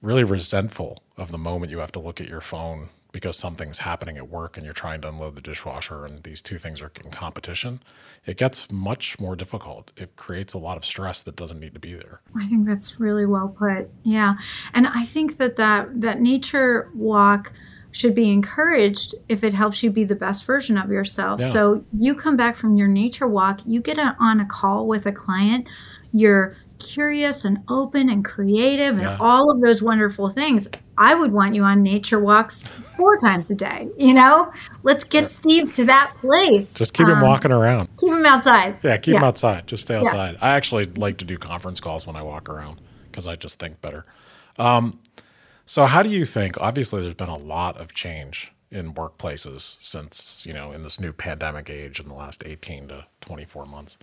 really 0.00 0.24
resentful 0.24 1.02
of 1.18 1.30
the 1.30 1.38
moment 1.38 1.70
you 1.70 1.78
have 1.78 1.92
to 1.92 2.00
look 2.00 2.18
at 2.18 2.28
your 2.28 2.40
phone 2.40 2.88
because 3.14 3.38
something's 3.38 3.78
happening 3.78 4.16
at 4.16 4.28
work 4.28 4.56
and 4.56 4.64
you're 4.64 4.74
trying 4.74 5.00
to 5.00 5.08
unload 5.08 5.36
the 5.36 5.40
dishwasher 5.40 6.04
and 6.04 6.24
these 6.24 6.42
two 6.42 6.58
things 6.58 6.82
are 6.82 6.90
in 7.04 7.12
competition, 7.12 7.80
it 8.26 8.36
gets 8.36 8.70
much 8.72 9.20
more 9.20 9.36
difficult. 9.36 9.92
It 9.96 10.16
creates 10.16 10.52
a 10.52 10.58
lot 10.58 10.76
of 10.76 10.84
stress 10.84 11.22
that 11.22 11.36
doesn't 11.36 11.60
need 11.60 11.74
to 11.74 11.80
be 11.80 11.94
there. 11.94 12.20
I 12.36 12.44
think 12.46 12.66
that's 12.66 12.98
really 12.98 13.24
well 13.24 13.54
put. 13.56 13.88
Yeah. 14.02 14.34
And 14.74 14.88
I 14.88 15.04
think 15.04 15.36
that 15.36 15.54
that, 15.56 16.00
that 16.00 16.20
nature 16.20 16.90
walk 16.92 17.52
should 17.92 18.16
be 18.16 18.28
encouraged 18.32 19.14
if 19.28 19.44
it 19.44 19.54
helps 19.54 19.84
you 19.84 19.92
be 19.92 20.02
the 20.02 20.16
best 20.16 20.44
version 20.44 20.76
of 20.76 20.90
yourself. 20.90 21.40
Yeah. 21.40 21.48
So 21.50 21.84
you 21.96 22.16
come 22.16 22.36
back 22.36 22.56
from 22.56 22.74
your 22.76 22.88
nature 22.88 23.28
walk, 23.28 23.60
you 23.64 23.80
get 23.80 23.98
a, 23.98 24.16
on 24.18 24.40
a 24.40 24.46
call 24.46 24.88
with 24.88 25.06
a 25.06 25.12
client, 25.12 25.68
you're 26.12 26.56
curious 26.80 27.44
and 27.44 27.58
open 27.68 28.10
and 28.10 28.24
creative 28.24 28.94
and 28.94 29.02
yeah. 29.02 29.18
all 29.20 29.52
of 29.52 29.60
those 29.60 29.80
wonderful 29.80 30.30
things. 30.30 30.66
I 30.98 31.14
would 31.14 31.32
want 31.32 31.54
you 31.54 31.62
on 31.62 31.82
nature 31.82 32.20
walks 32.20 32.64
four 32.64 33.18
times 33.18 33.50
a 33.50 33.54
day. 33.54 33.88
You 33.96 34.14
know, 34.14 34.52
let's 34.82 35.04
get 35.04 35.22
yeah. 35.22 35.28
Steve 35.28 35.74
to 35.74 35.84
that 35.86 36.14
place. 36.20 36.74
Just 36.74 36.94
keep 36.94 37.06
um, 37.06 37.14
him 37.14 37.20
walking 37.20 37.52
around. 37.52 37.88
Keep 37.98 38.12
him 38.12 38.26
outside. 38.26 38.76
Yeah, 38.82 38.96
keep 38.96 39.14
yeah. 39.14 39.20
him 39.20 39.24
outside. 39.24 39.66
Just 39.66 39.84
stay 39.84 39.96
outside. 39.96 40.36
I 40.40 40.50
actually 40.50 40.86
like 40.86 41.18
to 41.18 41.24
do 41.24 41.36
conference 41.38 41.80
calls 41.80 42.06
when 42.06 42.16
I 42.16 42.22
walk 42.22 42.48
around 42.48 42.80
because 43.10 43.26
I 43.26 43.36
just 43.36 43.58
think 43.58 43.80
better. 43.80 44.04
Um, 44.58 45.00
so, 45.66 45.86
how 45.86 46.02
do 46.02 46.10
you 46.10 46.24
think? 46.24 46.60
Obviously, 46.60 47.02
there's 47.02 47.14
been 47.14 47.28
a 47.28 47.38
lot 47.38 47.76
of 47.78 47.94
change 47.94 48.52
in 48.70 48.92
workplaces 48.92 49.76
since 49.80 50.42
you 50.44 50.52
know 50.52 50.72
in 50.72 50.82
this 50.82 51.00
new 51.00 51.12
pandemic 51.12 51.70
age 51.70 52.00
in 52.00 52.08
the 52.08 52.14
last 52.14 52.42
18 52.44 52.88
to 52.88 53.06
24 53.20 53.66
months. 53.66 53.96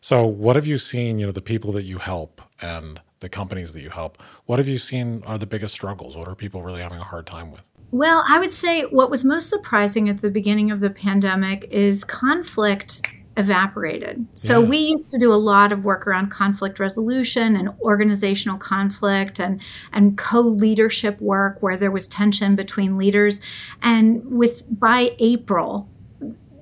So, 0.00 0.26
what 0.26 0.56
have 0.56 0.66
you 0.66 0.78
seen? 0.78 1.18
You 1.18 1.26
know, 1.26 1.32
the 1.32 1.42
people 1.42 1.72
that 1.72 1.84
you 1.84 1.98
help 1.98 2.40
and 2.60 3.00
the 3.24 3.28
companies 3.30 3.72
that 3.72 3.82
you 3.82 3.88
help. 3.88 4.22
What 4.44 4.58
have 4.58 4.68
you 4.68 4.76
seen 4.76 5.22
are 5.26 5.38
the 5.38 5.46
biggest 5.46 5.74
struggles? 5.74 6.14
What 6.14 6.28
are 6.28 6.34
people 6.34 6.62
really 6.62 6.82
having 6.82 6.98
a 6.98 7.04
hard 7.04 7.26
time 7.26 7.50
with? 7.50 7.66
Well, 7.90 8.22
I 8.28 8.38
would 8.38 8.52
say 8.52 8.82
what 8.82 9.10
was 9.10 9.24
most 9.24 9.48
surprising 9.48 10.10
at 10.10 10.20
the 10.20 10.30
beginning 10.30 10.70
of 10.70 10.80
the 10.80 10.90
pandemic 10.90 11.64
is 11.70 12.04
conflict 12.04 13.08
evaporated. 13.36 14.26
So 14.34 14.60
yeah. 14.60 14.68
we 14.68 14.76
used 14.76 15.10
to 15.10 15.18
do 15.18 15.32
a 15.32 15.34
lot 15.34 15.72
of 15.72 15.84
work 15.84 16.06
around 16.06 16.30
conflict 16.30 16.78
resolution 16.78 17.56
and 17.56 17.70
organizational 17.80 18.58
conflict 18.58 19.40
and 19.40 19.60
and 19.92 20.16
co-leadership 20.16 21.20
work 21.20 21.60
where 21.60 21.76
there 21.76 21.90
was 21.90 22.06
tension 22.06 22.54
between 22.54 22.96
leaders 22.96 23.40
and 23.82 24.22
with 24.24 24.62
by 24.78 25.16
April 25.18 25.88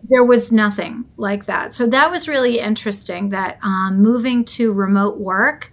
there 0.05 0.25
was 0.25 0.53
nothing 0.53 1.05
like 1.17 1.47
that. 1.47 1.73
So 1.73 1.87
that 1.87 2.11
was 2.11 2.29
really 2.29 2.59
interesting 2.59 3.31
that 3.31 3.59
um, 3.63 4.03
moving 4.03 4.45
to 4.47 4.73
remote 4.73 5.19
work 5.19 5.71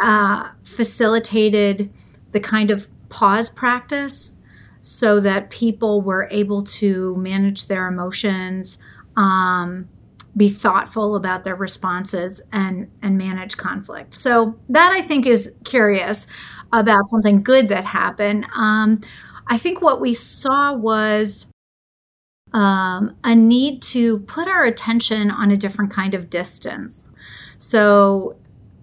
uh, 0.00 0.48
facilitated 0.64 1.92
the 2.32 2.40
kind 2.40 2.70
of 2.70 2.88
pause 3.08 3.48
practice 3.48 4.34
so 4.82 5.20
that 5.20 5.50
people 5.50 6.00
were 6.00 6.28
able 6.30 6.62
to 6.62 7.16
manage 7.16 7.66
their 7.66 7.88
emotions, 7.88 8.78
um, 9.16 9.88
be 10.36 10.48
thoughtful 10.48 11.16
about 11.16 11.44
their 11.44 11.56
responses, 11.56 12.40
and, 12.52 12.88
and 13.02 13.16
manage 13.16 13.56
conflict. 13.56 14.14
So, 14.14 14.58
that 14.68 14.92
I 14.92 15.00
think 15.00 15.26
is 15.26 15.56
curious 15.64 16.26
about 16.72 17.04
something 17.06 17.42
good 17.42 17.68
that 17.68 17.84
happened. 17.84 18.46
Um, 18.54 19.00
I 19.46 19.58
think 19.58 19.80
what 19.80 20.00
we 20.00 20.14
saw 20.14 20.74
was 20.74 21.46
um, 22.52 23.16
a 23.24 23.34
need 23.34 23.82
to 23.82 24.20
put 24.20 24.48
our 24.48 24.64
attention 24.64 25.30
on 25.30 25.50
a 25.50 25.56
different 25.56 25.90
kind 25.90 26.14
of 26.14 26.30
distance. 26.30 27.10
So 27.58 28.36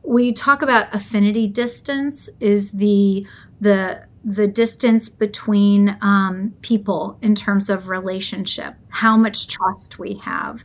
we 0.04 0.34
talk 0.34 0.62
about 0.62 0.94
affinity 0.94 1.48
distance 1.48 2.30
is 2.40 2.72
the 2.72 3.26
the 3.62 4.06
the 4.26 4.48
distance 4.48 5.10
between 5.10 5.98
um, 6.02 6.54
people 6.62 7.18
in 7.22 7.36
terms 7.36 7.70
of 7.70 7.90
relationship, 7.90 8.74
how 8.88 9.18
much 9.18 9.48
trust 9.48 10.00
we 10.00 10.16
have, 10.16 10.64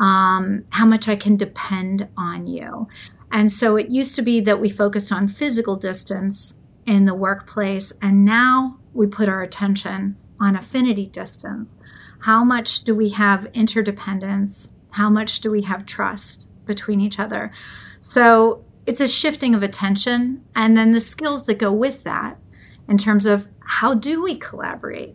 um, 0.00 0.64
how 0.70 0.84
much 0.84 1.08
I 1.08 1.16
can 1.16 1.36
depend 1.36 2.06
on 2.18 2.46
you. 2.46 2.88
And 3.32 3.50
so 3.50 3.76
it 3.76 3.88
used 3.88 4.16
to 4.16 4.22
be 4.22 4.42
that 4.42 4.60
we 4.60 4.68
focused 4.68 5.12
on 5.12 5.28
physical 5.28 5.76
distance 5.76 6.54
in 6.84 7.04
the 7.04 7.14
workplace, 7.14 7.92
and 8.02 8.24
now 8.24 8.78
we 8.92 9.06
put 9.06 9.28
our 9.28 9.42
attention 9.42 10.16
on 10.40 10.56
affinity 10.56 11.06
distance. 11.06 11.76
How 12.20 12.44
much 12.44 12.84
do 12.84 12.94
we 12.94 13.10
have 13.10 13.46
interdependence? 13.54 14.70
How 14.90 15.08
much 15.08 15.40
do 15.40 15.50
we 15.50 15.62
have 15.62 15.86
trust 15.86 16.48
between 16.66 17.00
each 17.00 17.18
other? 17.18 17.52
So 18.00 18.64
it's 18.90 19.00
a 19.00 19.06
shifting 19.06 19.54
of 19.54 19.62
attention 19.62 20.44
and 20.56 20.76
then 20.76 20.90
the 20.90 20.98
skills 20.98 21.46
that 21.46 21.58
go 21.58 21.72
with 21.72 22.02
that 22.02 22.36
in 22.88 22.98
terms 22.98 23.24
of 23.24 23.46
how 23.60 23.94
do 23.94 24.20
we 24.20 24.36
collaborate? 24.36 25.14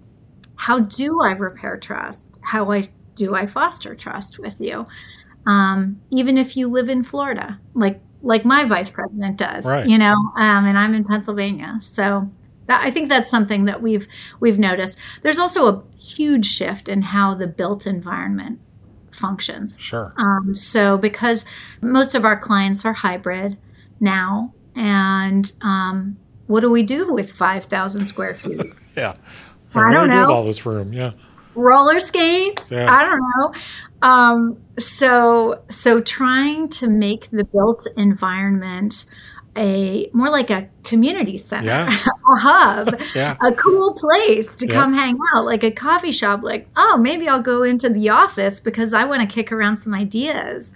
How 0.55 0.79
do 0.79 1.19
I 1.21 1.31
repair 1.31 1.75
trust? 1.75 2.39
How 2.41 2.71
I 2.71 2.83
do 3.15 3.35
I 3.35 3.45
foster 3.45 3.93
trust 3.93 4.39
with 4.39 4.61
you? 4.61 4.87
Um, 5.45 5.99
even 6.09 6.37
if 6.37 6.55
you 6.55 6.69
live 6.69 6.87
in 6.87 7.03
Florida, 7.03 7.59
like 7.73 7.99
like 8.21 8.45
my 8.45 8.63
vice 8.63 8.89
president 8.89 9.35
does, 9.35 9.65
right. 9.65 9.85
you 9.85 9.97
know, 9.97 10.15
um, 10.37 10.65
and 10.65 10.77
I'm 10.77 10.93
in 10.93 11.03
Pennsylvania, 11.03 11.75
so 11.81 12.31
that, 12.67 12.81
I 12.81 12.91
think 12.91 13.09
that's 13.09 13.29
something 13.29 13.65
that 13.65 13.81
we've 13.81 14.07
we've 14.39 14.57
noticed. 14.57 14.97
There's 15.21 15.37
also 15.37 15.67
a 15.67 15.83
huge 15.99 16.45
shift 16.45 16.87
in 16.87 17.01
how 17.01 17.33
the 17.33 17.45
built 17.45 17.85
environment 17.85 18.61
functions. 19.11 19.75
Sure. 19.81 20.13
Um, 20.15 20.55
so 20.55 20.97
because 20.97 21.43
most 21.81 22.15
of 22.15 22.23
our 22.23 22.39
clients 22.39 22.85
are 22.85 22.93
hybrid 22.93 23.57
now, 23.99 24.53
and 24.75 25.51
um, 25.61 26.17
what 26.47 26.61
do 26.61 26.69
we 26.69 26.83
do 26.83 27.13
with 27.13 27.31
five 27.31 27.65
thousand 27.65 28.05
square 28.05 28.35
feet? 28.35 28.61
yeah. 28.95 29.15
I 29.73 29.91
don't 29.91 30.07
know. 30.07 30.31
all 30.31 30.43
this 30.43 30.65
room, 30.65 30.93
yeah. 30.93 31.11
Roller 31.53 31.99
skate. 31.99 32.63
Yeah. 32.69 32.87
I 32.89 33.05
don't 33.05 33.21
know. 33.37 33.53
Um, 34.01 34.57
so 34.77 35.61
so 35.69 36.01
trying 36.01 36.69
to 36.69 36.89
make 36.89 37.29
the 37.31 37.43
built 37.43 37.87
environment 37.97 39.05
a 39.57 40.09
more 40.13 40.29
like 40.29 40.49
a 40.49 40.67
community 40.83 41.37
center, 41.37 41.67
yeah. 41.67 41.87
a 42.33 42.39
hub, 42.39 43.01
yeah. 43.15 43.37
a 43.41 43.53
cool 43.53 43.93
place 43.93 44.55
to 44.55 44.67
come 44.67 44.93
hang 44.93 45.17
out, 45.33 45.45
like 45.45 45.63
a 45.63 45.71
coffee 45.71 46.11
shop. 46.11 46.43
Like, 46.43 46.67
oh, 46.75 46.97
maybe 46.97 47.27
I'll 47.27 47.41
go 47.41 47.63
into 47.63 47.89
the 47.89 48.09
office 48.09 48.59
because 48.59 48.93
I 48.93 49.05
want 49.05 49.21
to 49.21 49.27
kick 49.27 49.51
around 49.51 49.77
some 49.77 49.93
ideas, 49.93 50.73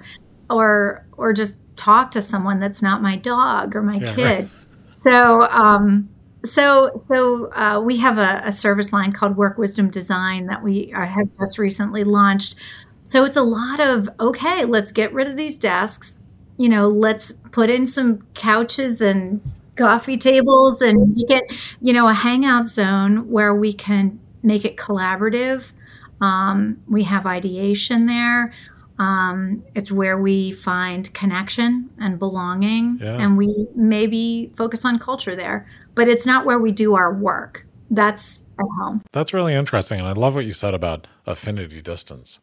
or 0.49 1.05
or 1.17 1.33
just 1.33 1.55
talk 1.79 2.11
to 2.11 2.21
someone 2.21 2.59
that's 2.59 2.81
not 2.81 3.01
my 3.01 3.15
dog 3.15 3.75
or 3.75 3.81
my 3.81 3.97
yeah, 3.97 4.15
kid. 4.15 4.39
Right. 4.41 4.49
So, 4.95 5.43
um, 5.43 6.09
so 6.43 6.91
so 6.97 7.51
uh, 7.53 7.81
we 7.81 7.97
have 7.97 8.17
a, 8.17 8.41
a, 8.45 8.51
service 8.51 8.93
line 8.93 9.11
called 9.11 9.35
Work 9.37 9.57
Wisdom 9.57 9.89
Design 9.89 10.45
that 10.47 10.63
we 10.63 10.93
uh, 10.93 11.05
have 11.05 11.33
just 11.37 11.57
recently 11.57 12.03
launched. 12.03 12.55
So 13.03 13.25
it's 13.25 13.37
a 13.37 13.43
lot 13.43 13.79
of 13.79 14.09
okay, 14.19 14.65
let's 14.65 14.91
get 14.91 15.13
rid 15.13 15.27
of 15.27 15.35
these 15.37 15.57
desks 15.57 16.19
you 16.59 16.67
know, 16.67 16.89
let's 16.89 17.31
put 17.51 17.69
in 17.69 17.87
some 17.87 18.21
couches 18.33 18.99
and 18.99 19.39
coffee 19.77 20.17
tables 20.17 20.81
and 20.81 21.15
make 21.15 21.31
it, 21.31 21.45
you 21.81 21.93
know, 21.93 22.09
a 22.09 22.13
hangout 22.13 22.67
zone 22.67 23.31
where 23.31 23.55
we 23.55 23.71
can 23.71 24.19
make 24.43 24.65
it 24.65 24.75
collaborative. 24.75 25.71
Um, 26.19 26.83
we 26.85 27.03
have 27.05 27.25
ideation 27.25 28.07
there. 28.07 28.53
Um, 28.99 29.63
it's 29.75 29.91
where 29.91 30.17
we 30.17 30.51
find 30.51 31.11
connection 31.13 31.89
and 31.99 32.19
belonging, 32.19 32.99
yeah. 33.01 33.15
and 33.15 33.37
we 33.37 33.67
maybe 33.75 34.51
focus 34.55 34.85
on 34.85 34.99
culture 34.99 35.35
there. 35.35 35.67
But 35.95 36.07
it's 36.07 36.25
not 36.25 36.45
where 36.45 36.59
we 36.59 36.71
do 36.71 36.95
our 36.95 37.13
work. 37.13 37.65
That's 37.89 38.45
at 38.59 38.65
home. 38.79 39.01
That's 39.11 39.33
really 39.33 39.53
interesting. 39.55 39.99
And 39.99 40.07
I 40.07 40.11
love 40.11 40.35
what 40.35 40.45
you 40.45 40.51
said 40.51 40.73
about 40.73 41.07
affinity 41.25 41.81
distance. 41.81 42.39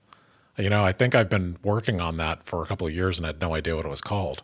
You 0.59 0.71
know, 0.71 0.83
I 0.83 0.92
think 0.92 1.14
I've 1.14 1.29
been 1.29 1.59
working 1.62 2.01
on 2.01 2.16
that 2.16 2.42
for 2.42 2.62
a 2.62 2.66
couple 2.66 2.87
of 2.87 2.95
years 2.95 3.19
and 3.19 3.27
had 3.27 3.40
no 3.40 3.55
idea 3.55 3.77
what 3.77 3.85
it 3.85 3.90
was 3.90 4.01
called. 4.01 4.42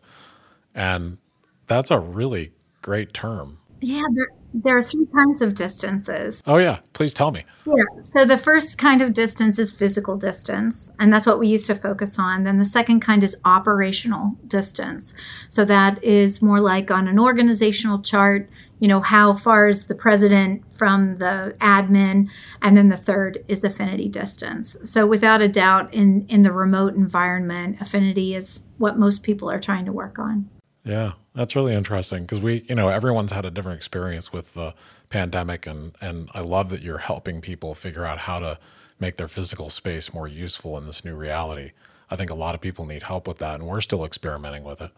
And 0.74 1.18
that's 1.66 1.90
a 1.90 1.98
really 1.98 2.52
great 2.82 3.12
term. 3.14 3.58
Yeah, 3.82 4.02
there, 4.14 4.28
there 4.54 4.76
are 4.76 4.82
three 4.82 5.06
kinds 5.06 5.42
of 5.42 5.54
distances. 5.54 6.40
Oh, 6.46 6.58
yeah. 6.58 6.78
Please 6.92 7.12
tell 7.12 7.32
me. 7.32 7.44
Yeah. 7.66 8.00
So 8.00 8.24
the 8.24 8.36
first 8.36 8.78
kind 8.78 9.02
of 9.02 9.12
distance 9.12 9.58
is 9.58 9.72
physical 9.72 10.16
distance, 10.16 10.92
and 11.00 11.12
that's 11.12 11.26
what 11.26 11.40
we 11.40 11.48
used 11.48 11.66
to 11.66 11.74
focus 11.74 12.16
on. 12.18 12.44
Then 12.44 12.58
the 12.58 12.64
second 12.64 13.00
kind 13.00 13.24
is 13.24 13.36
operational 13.44 14.36
distance. 14.46 15.14
So 15.48 15.64
that 15.64 16.02
is 16.04 16.40
more 16.40 16.60
like 16.60 16.92
on 16.92 17.08
an 17.08 17.18
organizational 17.18 18.00
chart, 18.00 18.48
you 18.78 18.86
know, 18.86 19.00
how 19.00 19.34
far 19.34 19.66
is 19.66 19.84
the 19.84 19.94
president 19.96 20.62
from 20.72 21.18
the 21.18 21.56
admin? 21.60 22.28
And 22.62 22.76
then 22.76 22.88
the 22.88 22.96
third 22.96 23.44
is 23.48 23.64
affinity 23.64 24.08
distance. 24.08 24.76
So 24.84 25.06
without 25.06 25.42
a 25.42 25.48
doubt, 25.48 25.92
in, 25.92 26.24
in 26.28 26.42
the 26.42 26.52
remote 26.52 26.94
environment, 26.94 27.78
affinity 27.80 28.34
is 28.34 28.62
what 28.78 28.98
most 28.98 29.24
people 29.24 29.50
are 29.50 29.60
trying 29.60 29.86
to 29.86 29.92
work 29.92 30.18
on. 30.18 30.48
Yeah, 30.84 31.12
that's 31.34 31.56
really 31.56 31.74
interesting 31.74 32.22
because 32.22 32.40
we, 32.40 32.64
you 32.68 32.74
know, 32.74 32.88
everyone's 32.88 33.32
had 33.32 33.44
a 33.44 33.50
different 33.50 33.76
experience 33.76 34.32
with 34.32 34.54
the 34.54 34.74
pandemic, 35.08 35.66
and 35.66 35.96
and 36.00 36.28
I 36.34 36.40
love 36.40 36.70
that 36.70 36.82
you're 36.82 36.98
helping 36.98 37.40
people 37.40 37.74
figure 37.74 38.04
out 38.04 38.18
how 38.18 38.38
to 38.38 38.58
make 39.00 39.16
their 39.16 39.28
physical 39.28 39.70
space 39.70 40.12
more 40.12 40.28
useful 40.28 40.76
in 40.78 40.86
this 40.86 41.04
new 41.04 41.14
reality. 41.14 41.72
I 42.10 42.16
think 42.16 42.30
a 42.30 42.34
lot 42.34 42.54
of 42.54 42.60
people 42.60 42.84
need 42.84 43.02
help 43.02 43.26
with 43.26 43.38
that, 43.38 43.56
and 43.60 43.66
we're 43.66 43.80
still 43.80 44.04
experimenting 44.04 44.64
with 44.64 44.80
it. 44.80 44.90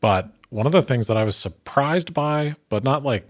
But 0.00 0.30
one 0.50 0.66
of 0.66 0.72
the 0.72 0.82
things 0.82 1.06
that 1.08 1.16
I 1.16 1.24
was 1.24 1.36
surprised 1.36 2.14
by, 2.14 2.56
but 2.68 2.84
not 2.84 3.02
like 3.02 3.28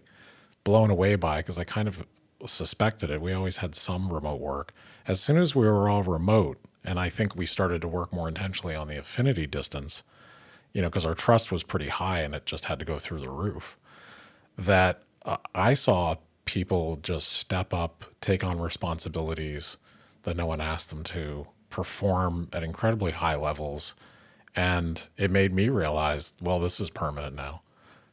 blown 0.64 0.90
away 0.90 1.14
by, 1.14 1.38
because 1.38 1.58
I 1.58 1.64
kind 1.64 1.88
of 1.88 2.04
suspected 2.46 3.10
it. 3.10 3.20
We 3.20 3.32
always 3.32 3.58
had 3.58 3.74
some 3.74 4.12
remote 4.12 4.40
work. 4.40 4.72
As 5.06 5.20
soon 5.20 5.38
as 5.38 5.54
we 5.54 5.66
were 5.66 5.88
all 5.88 6.02
remote, 6.02 6.58
and 6.84 6.98
I 6.98 7.08
think 7.08 7.36
we 7.36 7.46
started 7.46 7.80
to 7.82 7.88
work 7.88 8.12
more 8.12 8.28
intentionally 8.28 8.74
on 8.74 8.88
the 8.88 8.98
affinity 8.98 9.46
distance 9.46 10.02
you 10.72 10.83
know, 10.83 10.88
because 10.88 11.06
our 11.06 11.14
trust 11.14 11.50
was 11.50 11.62
pretty 11.62 11.88
high 11.88 12.20
and 12.20 12.35
it 12.35 12.46
just 12.46 12.66
had 12.66 12.78
to 12.78 12.85
go 12.85 12.98
through 12.98 13.20
the 13.20 13.30
roof. 13.30 13.76
That 14.56 15.02
uh, 15.24 15.38
I 15.54 15.74
saw 15.74 16.16
people 16.44 16.98
just 17.02 17.28
step 17.28 17.72
up, 17.74 18.04
take 18.20 18.44
on 18.44 18.61
responsibilities 18.61 19.76
that 20.22 20.37
no 20.37 20.46
one 20.46 20.61
asked 20.61 20.90
them 20.90 21.02
to, 21.04 21.46
perform 21.70 22.48
at 22.52 22.62
incredibly 22.62 23.12
high 23.12 23.37
levels. 23.37 23.94
And 24.56 25.09
it 25.16 25.30
made 25.30 25.52
me 25.52 25.68
realize, 25.68 26.35
well, 26.40 26.59
this 26.59 26.80
is 26.80 26.90
permanent 26.90 27.37
now. 27.37 27.62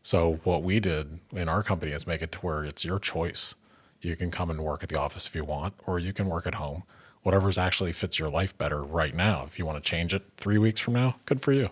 So 0.04 0.39
what 0.43 0.63
we 0.63 0.80
did 0.80 1.20
in 1.36 1.50
our 1.50 1.63
company 1.63 1.91
is 1.91 2.08
make 2.08 2.22
it 2.22 2.32
to 2.34 2.39
where 2.39 2.63
it's 2.63 2.86
your 2.86 3.00
choice. 3.00 3.56
You 4.02 4.15
can 4.15 4.30
come 4.32 4.52
and 4.52 4.62
work 4.62 4.84
at 4.84 4.89
the 4.89 5.00
office 5.00 5.28
if 5.28 5.36
you 5.36 5.43
want, 5.43 5.74
or 5.86 6.00
you 6.00 6.13
can 6.13 6.28
work 6.28 6.46
at 6.46 6.56
home. 6.56 6.84
Whatever's 7.24 7.58
actually 7.58 7.91
fits 7.91 8.20
your 8.20 8.30
life 8.30 8.58
better 8.58 8.84
right 8.84 9.13
now. 9.13 9.43
If 9.46 9.60
you 9.60 9.65
want 9.65 9.84
to 9.84 9.89
change 9.89 10.13
it 10.13 10.24
three 10.38 10.60
weeks 10.60 10.80
from 10.80 10.93
now, 10.93 11.15
good 11.26 11.41
for 11.41 11.52
you 11.52 11.72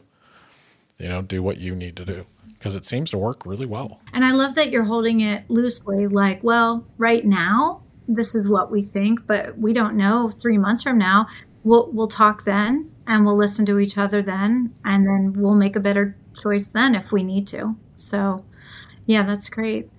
you 1.00 1.10
know, 1.10 1.22
do 1.22 1.44
what 1.44 1.58
you 1.58 1.76
need 1.76 1.96
to 1.98 2.06
do 2.06 2.26
because 2.54 2.76
it 2.76 2.86
seems 2.86 3.12
to 3.12 3.18
work 3.18 3.46
really 3.46 3.66
well. 3.66 4.02
And 4.14 4.26
I 4.26 4.32
love 4.32 4.56
that 4.56 4.72
you're 4.72 4.86
holding 4.86 5.22
it 5.22 5.44
loosely 5.50 6.08
like, 6.08 6.44
well, 6.44 6.86
right 6.98 7.26
now, 7.26 7.84
this 8.08 8.36
is 8.36 8.50
what 8.50 8.72
we 8.72 8.82
think, 8.82 9.26
but 9.28 9.58
we 9.58 9.74
don't 9.74 9.96
know 9.96 10.30
3 10.30 10.58
months 10.58 10.84
from 10.84 10.98
now. 10.98 11.28
We'll 11.64 11.90
we'll 11.92 12.08
talk 12.08 12.44
then 12.44 12.92
and 13.08 13.26
we'll 13.26 13.36
listen 13.36 13.66
to 13.68 13.80
each 13.80 13.98
other 13.98 14.22
then 14.22 14.74
and 14.84 15.08
then 15.08 15.34
we'll 15.36 15.56
make 15.56 15.76
a 15.76 15.80
better 15.80 16.16
choice 16.42 16.70
then 16.70 16.96
if 16.96 17.12
we 17.12 17.24
need 17.24 17.48
to. 17.48 17.76
So, 17.96 18.46
yeah, 19.06 19.24
that's 19.24 19.50
great. 19.50 19.90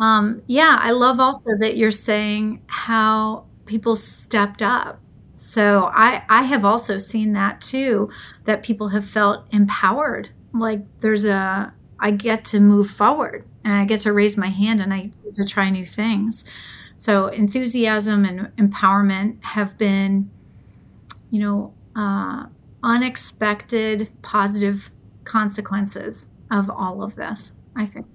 Um, 0.00 0.42
yeah, 0.46 0.78
I 0.80 0.90
love 0.90 1.20
also 1.20 1.56
that 1.58 1.76
you're 1.76 1.90
saying 1.92 2.62
how 2.66 3.44
people 3.66 3.94
stepped 3.94 4.62
up 4.62 5.00
so 5.42 5.90
I, 5.92 6.22
I 6.28 6.42
have 6.44 6.64
also 6.64 6.98
seen 6.98 7.32
that 7.32 7.60
too, 7.60 8.10
that 8.44 8.62
people 8.62 8.88
have 8.88 9.04
felt 9.04 9.44
empowered 9.52 10.30
like 10.52 10.80
there's 11.00 11.24
a 11.24 11.72
I 11.98 12.10
get 12.10 12.44
to 12.46 12.60
move 12.60 12.90
forward 12.90 13.46
and 13.64 13.72
I 13.72 13.84
get 13.84 14.00
to 14.00 14.12
raise 14.12 14.36
my 14.36 14.48
hand 14.48 14.80
and 14.80 14.92
I 14.92 15.10
get 15.24 15.34
to 15.34 15.44
try 15.44 15.70
new 15.70 15.86
things. 15.86 16.44
So 16.98 17.28
enthusiasm 17.28 18.24
and 18.24 18.54
empowerment 18.56 19.42
have 19.44 19.78
been, 19.78 20.30
you 21.30 21.40
know, 21.40 21.74
uh, 21.96 22.46
unexpected 22.82 24.08
positive 24.22 24.90
consequences 25.24 26.28
of 26.50 26.68
all 26.70 27.02
of 27.02 27.14
this. 27.14 27.52
I 27.76 27.86
think. 27.86 28.06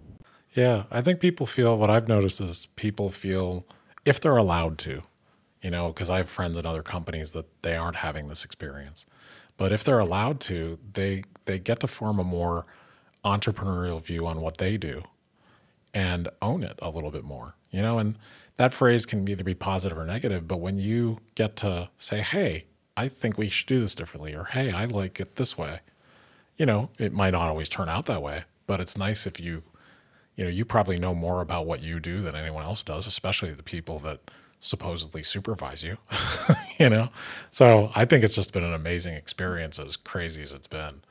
Yeah, 0.53 0.83
I 0.91 1.01
think 1.01 1.19
people 1.19 1.45
feel 1.45 1.77
what 1.77 1.89
I've 1.89 2.07
noticed 2.07 2.41
is 2.41 2.65
people 2.75 3.09
feel 3.09 3.65
if 4.05 4.19
they're 4.19 4.37
allowed 4.37 4.77
to, 4.79 5.01
you 5.61 5.69
know, 5.69 5.89
because 5.89 6.09
I 6.09 6.17
have 6.17 6.29
friends 6.29 6.57
in 6.57 6.65
other 6.65 6.83
companies 6.83 7.31
that 7.33 7.45
they 7.61 7.75
aren't 7.75 7.97
having 7.97 8.27
this 8.27 8.43
experience. 8.43 9.05
But 9.57 9.71
if 9.71 9.83
they're 9.83 9.99
allowed 9.99 10.39
to, 10.41 10.79
they 10.93 11.23
they 11.45 11.59
get 11.59 11.79
to 11.81 11.87
form 11.87 12.19
a 12.19 12.23
more 12.23 12.65
entrepreneurial 13.25 14.01
view 14.01 14.27
on 14.27 14.41
what 14.41 14.57
they 14.57 14.77
do 14.77 15.01
and 15.93 16.29
own 16.41 16.63
it 16.63 16.77
a 16.81 16.89
little 16.89 17.11
bit 17.11 17.23
more. 17.23 17.55
You 17.71 17.81
know, 17.81 17.99
and 17.99 18.17
that 18.57 18.73
phrase 18.73 19.05
can 19.05 19.27
either 19.27 19.43
be 19.43 19.53
positive 19.53 19.97
or 19.97 20.05
negative, 20.05 20.47
but 20.47 20.57
when 20.57 20.79
you 20.79 21.17
get 21.35 21.55
to 21.57 21.89
say, 21.97 22.21
"Hey, 22.21 22.65
I 22.95 23.07
think 23.07 23.37
we 23.37 23.49
should 23.49 23.67
do 23.67 23.79
this 23.79 23.95
differently," 23.95 24.33
or 24.35 24.45
"Hey, 24.45 24.71
I 24.71 24.85
like 24.85 25.19
it 25.19 25.35
this 25.35 25.57
way," 25.57 25.81
you 26.57 26.65
know, 26.65 26.89
it 26.97 27.13
might 27.13 27.31
not 27.31 27.49
always 27.49 27.69
turn 27.69 27.89
out 27.89 28.05
that 28.05 28.21
way, 28.21 28.43
but 28.67 28.79
it's 28.79 28.97
nice 28.97 29.27
if 29.27 29.39
you, 29.39 29.63
you 30.35 30.43
know, 30.45 30.49
you 30.49 30.65
probably 30.65 30.97
know 30.97 31.13
more 31.13 31.41
about 31.41 31.65
what 31.65 31.81
you 31.81 31.99
do 31.99 32.21
than 32.21 32.35
anyone 32.35 32.63
else 32.63 32.83
does, 32.83 33.05
especially 33.07 33.51
the 33.51 33.63
people 33.63 33.99
that 33.99 34.21
supposedly 34.59 35.23
supervise 35.23 35.83
you, 35.83 35.97
you 36.79 36.89
know? 36.89 37.09
So 37.51 37.91
I 37.95 38.05
think 38.05 38.23
it's 38.23 38.35
just 38.35 38.53
been 38.53 38.63
an 38.63 38.73
amazing 38.73 39.13
experience, 39.13 39.79
as 39.79 39.97
crazy 39.97 40.43
as 40.43 40.51
it's 40.51 40.67
been. 40.67 41.01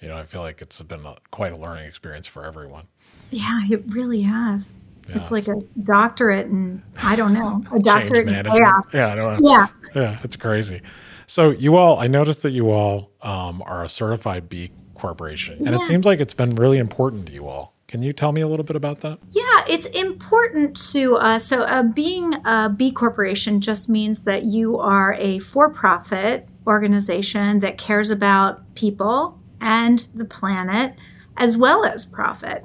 You 0.00 0.08
know, 0.08 0.16
I 0.16 0.24
feel 0.24 0.40
like 0.40 0.60
it's 0.60 0.80
been 0.82 1.04
a, 1.06 1.16
quite 1.30 1.52
a 1.52 1.56
learning 1.56 1.86
experience 1.86 2.26
for 2.26 2.44
everyone. 2.44 2.86
Yeah, 3.30 3.60
it 3.70 3.84
really 3.88 4.22
has. 4.22 4.72
Yeah, 5.08 5.16
it's 5.16 5.30
like 5.30 5.48
a 5.48 5.60
doctorate 5.82 6.46
and 6.46 6.82
I 7.02 7.16
don't 7.16 7.34
know, 7.34 7.62
a 7.72 7.78
doctorate 7.78 8.28
in 8.28 8.44
chaos. 8.44 8.86
Yeah, 8.92 9.12
I 9.12 9.14
don't 9.14 9.42
know. 9.42 9.50
Yeah. 9.50 9.66
Yeah, 9.94 10.18
it's 10.24 10.36
crazy. 10.36 10.80
So 11.26 11.50
you 11.50 11.76
all, 11.76 11.98
I 11.98 12.06
noticed 12.06 12.42
that 12.42 12.50
you 12.50 12.70
all 12.70 13.10
um, 13.22 13.62
are 13.66 13.84
a 13.84 13.88
certified 13.88 14.48
B 14.48 14.70
corporation, 14.94 15.58
and 15.58 15.68
yeah. 15.68 15.76
it 15.76 15.82
seems 15.82 16.04
like 16.04 16.20
it's 16.20 16.34
been 16.34 16.50
really 16.50 16.78
important 16.78 17.26
to 17.26 17.32
you 17.32 17.46
all. 17.46 17.73
Can 17.94 18.02
you 18.02 18.12
tell 18.12 18.32
me 18.32 18.40
a 18.40 18.48
little 18.48 18.64
bit 18.64 18.74
about 18.74 19.02
that? 19.02 19.20
Yeah, 19.30 19.64
it's 19.68 19.86
important 19.86 20.74
to 20.90 21.14
uh, 21.14 21.38
so 21.38 21.62
uh, 21.62 21.84
being 21.84 22.34
a 22.44 22.68
B 22.68 22.90
corporation 22.90 23.60
just 23.60 23.88
means 23.88 24.24
that 24.24 24.42
you 24.42 24.80
are 24.80 25.14
a 25.14 25.38
for-profit 25.38 26.48
organization 26.66 27.60
that 27.60 27.78
cares 27.78 28.10
about 28.10 28.74
people 28.74 29.38
and 29.60 30.00
the 30.12 30.24
planet 30.24 30.96
as 31.36 31.56
well 31.56 31.84
as 31.84 32.04
profit. 32.04 32.64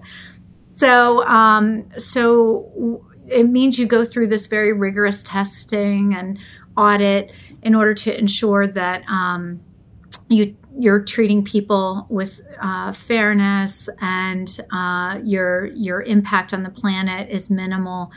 So, 0.70 1.24
um, 1.28 1.88
so 1.96 3.06
it 3.28 3.44
means 3.44 3.78
you 3.78 3.86
go 3.86 4.04
through 4.04 4.30
this 4.30 4.48
very 4.48 4.74
rigorous 4.74 5.22
testing 5.22 6.16
and 6.16 6.40
audit 6.76 7.32
in 7.62 7.76
order 7.76 7.94
to 7.94 8.18
ensure 8.18 8.66
that 8.66 9.04
um, 9.08 9.60
you 10.28 10.58
you're 10.78 11.02
treating 11.02 11.44
people 11.44 12.06
with 12.10 12.42
uh, 12.62 12.92
fairness 12.92 13.90
and 14.02 14.60
uh, 14.72 15.20
your 15.24 15.68
your 15.68 16.04
impact 16.04 16.54
on 16.54 16.64
the 16.64 16.70
planet 16.70 17.30
is 17.30 17.50
minimal. 17.50 18.12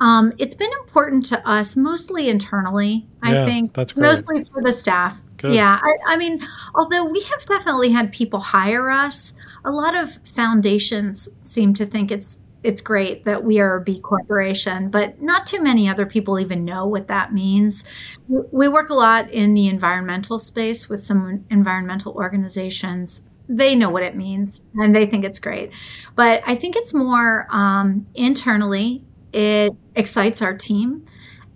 Um, 0.00 0.32
it's 0.38 0.54
been 0.54 0.72
important 0.80 1.24
to 1.26 1.48
us, 1.48 1.76
mostly 1.76 2.28
internally. 2.28 3.06
I 3.22 3.44
think 3.44 3.72
that's 3.72 3.92
great. 3.92 4.02
mostly 4.02 4.42
for 4.42 4.60
the 4.60 4.72
staff. 4.72 5.22
Good. 5.36 5.54
Yeah, 5.54 5.78
I, 5.80 6.14
I, 6.14 6.16
mean, 6.16 6.40
although 6.74 7.04
we 7.04 7.20
have 7.22 7.46
definitely 7.46 7.90
had 7.90 8.12
people 8.12 8.40
hire 8.40 8.90
us, 8.90 9.34
a 9.64 9.70
lot 9.70 9.96
of 9.96 10.16
foundations 10.24 11.28
seem 11.40 11.72
to 11.74 11.86
think 11.86 12.10
it's 12.10 12.40
it's 12.62 12.80
great 12.80 13.24
that 13.24 13.42
we 13.44 13.58
are 13.58 13.76
a 13.76 13.80
B 13.80 14.00
corporation, 14.00 14.90
but 14.90 15.20
not 15.20 15.46
too 15.46 15.62
many 15.62 15.88
other 15.88 16.06
people 16.06 16.38
even 16.38 16.64
know 16.64 16.86
what 16.86 17.08
that 17.08 17.32
means. 17.32 17.84
We 18.28 18.68
work 18.68 18.90
a 18.90 18.94
lot 18.94 19.30
in 19.30 19.54
the 19.54 19.68
environmental 19.68 20.38
space 20.38 20.88
with 20.88 21.02
some 21.02 21.44
environmental 21.50 22.12
organizations. 22.12 23.26
They 23.48 23.74
know 23.74 23.90
what 23.90 24.04
it 24.04 24.16
means 24.16 24.62
and 24.76 24.94
they 24.94 25.06
think 25.06 25.24
it's 25.24 25.40
great. 25.40 25.72
But 26.14 26.42
I 26.46 26.54
think 26.54 26.76
it's 26.76 26.94
more 26.94 27.48
um, 27.50 28.06
internally, 28.14 29.04
it 29.32 29.72
excites 29.96 30.40
our 30.40 30.56
team 30.56 31.04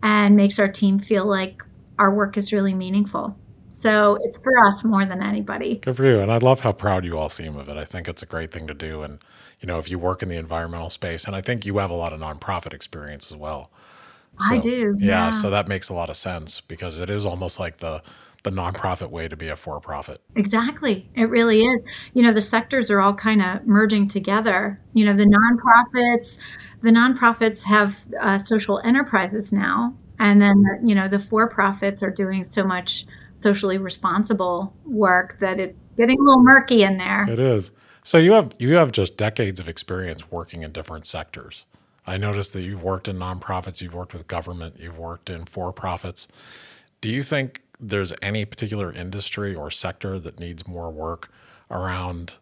and 0.02 0.34
makes 0.34 0.58
our 0.58 0.68
team 0.68 0.98
feel 0.98 1.24
like 1.24 1.62
our 1.98 2.12
work 2.12 2.36
is 2.36 2.52
really 2.52 2.74
meaningful. 2.74 3.36
So 3.68 4.18
it's 4.22 4.38
for 4.38 4.58
us 4.66 4.82
more 4.84 5.04
than 5.04 5.22
anybody. 5.22 5.76
Good 5.76 5.96
for 5.96 6.06
you. 6.06 6.20
And 6.20 6.32
I 6.32 6.38
love 6.38 6.60
how 6.60 6.72
proud 6.72 7.04
you 7.04 7.18
all 7.18 7.28
seem 7.28 7.56
of 7.56 7.68
it. 7.68 7.76
I 7.76 7.84
think 7.84 8.08
it's 8.08 8.22
a 8.22 8.26
great 8.26 8.50
thing 8.50 8.66
to 8.66 8.74
do. 8.74 9.02
And 9.02 9.18
you 9.60 9.66
know, 9.66 9.78
if 9.78 9.90
you 9.90 9.98
work 9.98 10.22
in 10.22 10.28
the 10.28 10.36
environmental 10.36 10.90
space, 10.90 11.24
and 11.24 11.34
I 11.34 11.40
think 11.40 11.64
you 11.64 11.78
have 11.78 11.90
a 11.90 11.94
lot 11.94 12.12
of 12.12 12.20
nonprofit 12.20 12.72
experience 12.72 13.30
as 13.30 13.36
well. 13.36 13.70
So, 14.38 14.56
I 14.56 14.58
do. 14.58 14.96
Yeah, 14.98 15.06
yeah, 15.06 15.30
so 15.30 15.48
that 15.50 15.66
makes 15.66 15.88
a 15.88 15.94
lot 15.94 16.10
of 16.10 16.16
sense 16.16 16.60
because 16.60 16.98
it 16.98 17.08
is 17.08 17.24
almost 17.24 17.58
like 17.58 17.78
the 17.78 18.02
the 18.42 18.52
nonprofit 18.52 19.10
way 19.10 19.26
to 19.26 19.36
be 19.36 19.48
a 19.48 19.56
for 19.56 19.80
profit. 19.80 20.20
Exactly. 20.36 21.08
It 21.16 21.24
really 21.24 21.64
is. 21.64 21.82
You 22.14 22.22
know, 22.22 22.32
the 22.32 22.40
sectors 22.40 22.92
are 22.92 23.00
all 23.00 23.12
kind 23.12 23.42
of 23.42 23.66
merging 23.66 24.06
together. 24.06 24.80
You 24.92 25.04
know, 25.04 25.14
the 25.14 25.24
nonprofits, 25.24 26.38
the 26.80 26.90
nonprofits 26.90 27.64
have 27.64 28.04
uh, 28.20 28.38
social 28.38 28.80
enterprises 28.84 29.52
now, 29.52 29.96
and 30.20 30.40
then 30.40 30.62
you 30.84 30.94
know 30.94 31.08
the 31.08 31.18
for 31.18 31.48
profits 31.48 32.02
are 32.02 32.10
doing 32.10 32.44
so 32.44 32.62
much 32.62 33.06
socially 33.34 33.78
responsible 33.78 34.72
work 34.84 35.38
that 35.40 35.58
it's 35.58 35.88
getting 35.96 36.18
a 36.18 36.22
little 36.22 36.42
murky 36.42 36.84
in 36.84 36.98
there. 36.98 37.28
It 37.28 37.38
is. 37.38 37.72
So 38.06 38.18
you 38.18 38.34
have 38.34 38.52
you 38.60 38.74
have 38.74 38.92
just 38.92 39.16
decades 39.16 39.58
of 39.58 39.68
experience 39.68 40.30
working 40.30 40.62
in 40.62 40.70
different 40.70 41.06
sectors. 41.06 41.66
I 42.06 42.18
noticed 42.18 42.52
that 42.52 42.62
you've 42.62 42.84
worked 42.84 43.08
in 43.08 43.18
nonprofits, 43.18 43.80
you've 43.80 43.94
worked 43.94 44.12
with 44.12 44.28
government, 44.28 44.76
you've 44.78 44.96
worked 44.96 45.28
in 45.28 45.44
for 45.44 45.72
profits. 45.72 46.28
Do 47.00 47.10
you 47.10 47.24
think 47.24 47.62
there's 47.80 48.12
any 48.22 48.44
particular 48.44 48.92
industry 48.92 49.56
or 49.56 49.72
sector 49.72 50.20
that 50.20 50.38
needs 50.38 50.68
more 50.68 50.88
work 50.88 51.32
around 51.68 52.38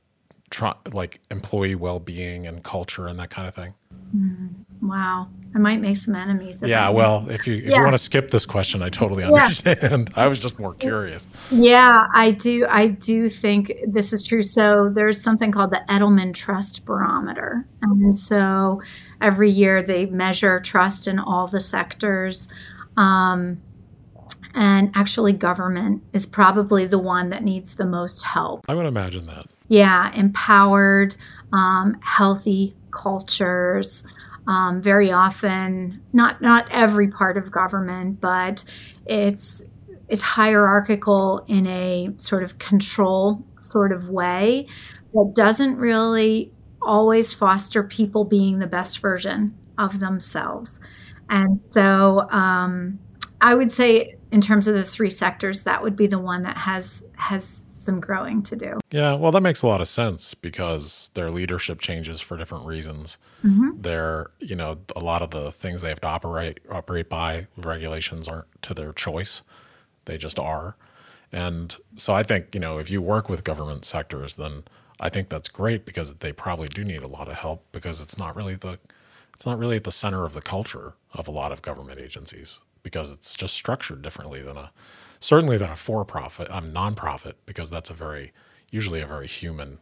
like 0.92 1.20
employee 1.30 1.74
well-being 1.74 2.46
and 2.46 2.62
culture 2.62 3.06
and 3.06 3.18
that 3.18 3.30
kind 3.30 3.48
of 3.48 3.54
thing? 3.54 3.74
Mm, 4.14 4.54
wow, 4.80 5.28
I 5.54 5.58
might 5.58 5.80
make 5.80 5.96
some 5.96 6.14
enemies. 6.14 6.62
Yeah, 6.64 6.88
well, 6.90 7.28
if 7.28 7.46
you 7.46 7.56
if 7.56 7.64
yeah. 7.64 7.78
you 7.78 7.82
want 7.82 7.94
to 7.94 7.98
skip 7.98 8.30
this 8.30 8.46
question, 8.46 8.80
I 8.80 8.88
totally 8.88 9.24
understand. 9.24 10.10
Yeah. 10.10 10.22
I 10.22 10.28
was 10.28 10.38
just 10.38 10.58
more 10.58 10.74
curious. 10.74 11.26
Yeah, 11.50 12.06
I 12.12 12.30
do. 12.30 12.64
I 12.68 12.88
do 12.88 13.28
think 13.28 13.72
this 13.88 14.12
is 14.12 14.22
true. 14.22 14.42
So 14.42 14.90
there's 14.94 15.20
something 15.20 15.50
called 15.50 15.70
the 15.70 15.80
Edelman 15.88 16.32
Trust 16.32 16.84
Barometer, 16.84 17.66
and 17.82 18.16
so 18.16 18.82
every 19.20 19.50
year 19.50 19.82
they 19.82 20.06
measure 20.06 20.60
trust 20.60 21.08
in 21.08 21.18
all 21.18 21.48
the 21.48 21.60
sectors. 21.60 22.48
Um, 22.96 23.60
and 24.54 24.92
actually, 24.94 25.32
government 25.32 26.04
is 26.12 26.24
probably 26.26 26.86
the 26.86 26.98
one 26.98 27.30
that 27.30 27.42
needs 27.42 27.74
the 27.74 27.86
most 27.86 28.22
help. 28.22 28.64
I 28.68 28.74
would 28.74 28.86
imagine 28.86 29.26
that. 29.26 29.46
Yeah, 29.68 30.12
empowered, 30.14 31.16
um, 31.52 31.96
healthy 32.02 32.74
cultures. 32.90 34.04
Um, 34.46 34.82
very 34.82 35.10
often, 35.10 36.02
not 36.12 36.42
not 36.42 36.68
every 36.70 37.08
part 37.08 37.38
of 37.38 37.50
government, 37.50 38.20
but 38.20 38.62
it's 39.06 39.62
it's 40.08 40.20
hierarchical 40.20 41.44
in 41.48 41.66
a 41.66 42.10
sort 42.18 42.42
of 42.42 42.58
control 42.58 43.42
sort 43.60 43.90
of 43.92 44.10
way 44.10 44.66
that 45.14 45.32
doesn't 45.34 45.78
really 45.78 46.52
always 46.82 47.32
foster 47.32 47.82
people 47.82 48.24
being 48.24 48.58
the 48.58 48.66
best 48.66 48.98
version 49.00 49.54
of 49.78 49.98
themselves. 50.00 50.78
And 51.30 51.58
so 51.58 52.28
um, 52.30 52.98
I 53.40 53.54
would 53.54 53.70
say, 53.70 54.16
in 54.30 54.42
terms 54.42 54.68
of 54.68 54.74
the 54.74 54.82
three 54.82 55.08
sectors, 55.08 55.62
that 55.62 55.82
would 55.82 55.96
be 55.96 56.06
the 56.06 56.18
one 56.18 56.42
that 56.42 56.58
has 56.58 57.02
has 57.16 57.63
some 57.84 58.00
growing 58.00 58.42
to 58.44 58.56
do. 58.56 58.78
Yeah, 58.90 59.14
well, 59.14 59.32
that 59.32 59.40
makes 59.40 59.62
a 59.62 59.66
lot 59.66 59.80
of 59.80 59.88
sense 59.88 60.34
because 60.34 61.10
their 61.14 61.30
leadership 61.30 61.80
changes 61.80 62.20
for 62.20 62.36
different 62.36 62.66
reasons. 62.66 63.18
Mm-hmm. 63.44 63.80
They're, 63.80 64.30
you 64.40 64.56
know, 64.56 64.78
a 64.96 65.00
lot 65.00 65.22
of 65.22 65.30
the 65.30 65.50
things 65.50 65.82
they 65.82 65.88
have 65.88 66.00
to 66.00 66.08
operate 66.08 66.60
operate 66.70 67.08
by 67.08 67.46
regulations 67.56 68.28
aren't 68.28 68.46
to 68.62 68.74
their 68.74 68.92
choice; 68.92 69.42
they 70.06 70.18
just 70.18 70.38
are. 70.38 70.76
And 71.32 71.74
so 71.96 72.14
I 72.14 72.22
think, 72.22 72.54
you 72.54 72.60
know, 72.60 72.78
if 72.78 72.90
you 72.90 73.02
work 73.02 73.28
with 73.28 73.42
government 73.42 73.84
sectors, 73.84 74.36
then 74.36 74.62
I 75.00 75.08
think 75.08 75.28
that's 75.28 75.48
great 75.48 75.84
because 75.84 76.14
they 76.14 76.32
probably 76.32 76.68
do 76.68 76.84
need 76.84 77.02
a 77.02 77.08
lot 77.08 77.28
of 77.28 77.34
help 77.34 77.64
because 77.72 78.00
it's 78.00 78.18
not 78.18 78.36
really 78.36 78.54
the 78.54 78.78
it's 79.34 79.44
not 79.44 79.58
really 79.58 79.76
at 79.76 79.84
the 79.84 79.90
center 79.90 80.24
of 80.24 80.32
the 80.32 80.40
culture 80.40 80.94
of 81.12 81.26
a 81.26 81.32
lot 81.32 81.50
of 81.50 81.60
government 81.60 81.98
agencies 81.98 82.60
because 82.84 83.12
it's 83.12 83.34
just 83.34 83.54
structured 83.54 84.00
differently 84.00 84.40
than 84.42 84.56
a 84.56 84.70
certainly 85.24 85.56
than 85.56 85.70
a 85.70 85.76
for-profit, 85.76 86.50
um, 86.50 86.70
nonprofit, 86.70 87.32
because 87.46 87.70
that's 87.70 87.88
a 87.88 87.94
very 87.94 88.30
usually 88.70 89.00
a 89.00 89.06
very 89.06 89.26
human 89.26 89.78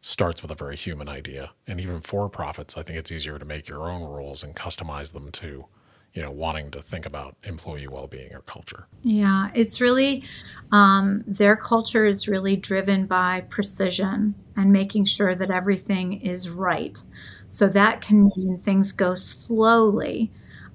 starts 0.00 0.42
with 0.42 0.50
a 0.50 0.56
very 0.56 0.74
human 0.74 1.08
idea. 1.08 1.52
And 1.68 1.80
even 1.80 2.00
for-profits, 2.00 2.76
I 2.76 2.82
think 2.82 2.98
it's 2.98 3.12
easier 3.12 3.38
to 3.38 3.44
make 3.44 3.68
your 3.68 3.88
own 3.88 4.02
rules 4.02 4.42
and 4.42 4.56
customize 4.56 5.12
them 5.12 5.30
to 5.32 5.66
you 6.14 6.22
know 6.22 6.30
wanting 6.30 6.70
to 6.70 6.80
think 6.80 7.04
about 7.04 7.36
employee 7.44 7.86
well-being 7.86 8.32
or 8.32 8.40
culture 8.40 8.86
yeah 9.02 9.50
it's 9.54 9.82
really 9.82 10.24
um, 10.72 11.22
their 11.26 11.56
culture 11.56 12.06
is 12.06 12.26
really 12.26 12.56
driven 12.56 13.04
by 13.04 13.42
precision 13.50 14.34
and 14.56 14.72
making 14.72 15.04
sure 15.04 15.34
that 15.34 15.50
everything 15.50 16.14
is 16.22 16.48
right 16.48 17.02
so 17.50 17.66
that 17.68 18.00
can 18.00 18.30
mean 18.34 18.58
things 18.62 18.92
go 18.92 19.14
slowly 19.14 20.32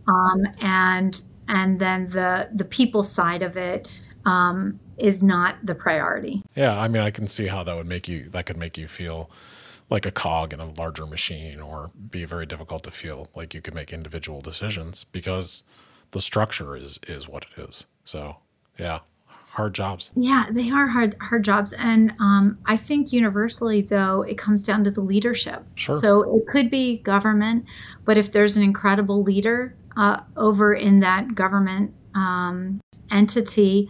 um, 0.08 0.46
and 0.62 1.24
and 1.48 1.80
then 1.80 2.08
the 2.08 2.50
the 2.54 2.66
people 2.66 3.04
side 3.04 3.42
of 3.42 3.58
it 3.58 3.88
um, 4.26 4.80
is 4.98 5.24
not 5.24 5.56
the 5.64 5.76
priority. 5.76 6.44
Yeah, 6.56 6.80
I 6.80 6.88
mean, 6.88 7.02
I 7.02 7.12
can 7.12 7.28
see 7.28 7.48
how 7.48 7.64
that 7.64 7.76
would 7.76 7.88
make 7.88 8.08
you 8.08 8.30
that 8.30 8.46
could 8.46 8.58
make 8.58 8.78
you 8.78 8.88
feel 8.88 9.30
like 9.90 10.06
a 10.06 10.12
cog 10.12 10.54
in 10.54 10.60
a 10.60 10.72
larger 10.78 11.06
machine, 11.06 11.60
or 11.60 11.92
be 12.10 12.24
very 12.26 12.46
difficult 12.46 12.84
to 12.84 12.92
feel 12.92 13.28
like 13.36 13.54
you 13.54 13.62
could 13.62 13.74
make 13.74 13.92
individual 13.92 14.42
decisions 14.42 15.04
because 15.12 15.64
the 16.12 16.22
structure 16.22 16.76
is 16.76 17.00
is 17.08 17.28
what 17.28 17.46
it 17.52 17.62
is. 17.62 17.86
So, 18.04 18.38
yeah, 18.80 19.00
hard 19.52 19.74
jobs. 19.74 20.12
Yeah, 20.16 20.46
they 20.50 20.72
are 20.72 20.88
hard 20.88 21.16
hard 21.20 21.44
jobs, 21.44 21.74
and 21.74 22.14
um, 22.20 22.58
I 22.66 22.78
think 22.78 23.12
universally 23.12 23.82
though 23.82 24.22
it 24.22 24.38
comes 24.38 24.64
down 24.64 24.84
to 24.86 24.92
the 24.92 25.02
leadership. 25.02 25.64
Sure. 25.76 25.98
So 25.98 26.36
it 26.36 26.48
could 26.48 26.70
be 26.70 26.98
government, 27.00 27.66
but 28.06 28.18
if 28.18 28.32
there's 28.32 28.58
an 28.58 28.64
incredible 28.64 29.24
leader 29.24 29.76
uh, 29.98 30.22
over 30.38 30.74
in 30.74 31.00
that 31.02 31.36
government 31.36 31.94
um, 32.16 32.82
entity, 33.12 33.90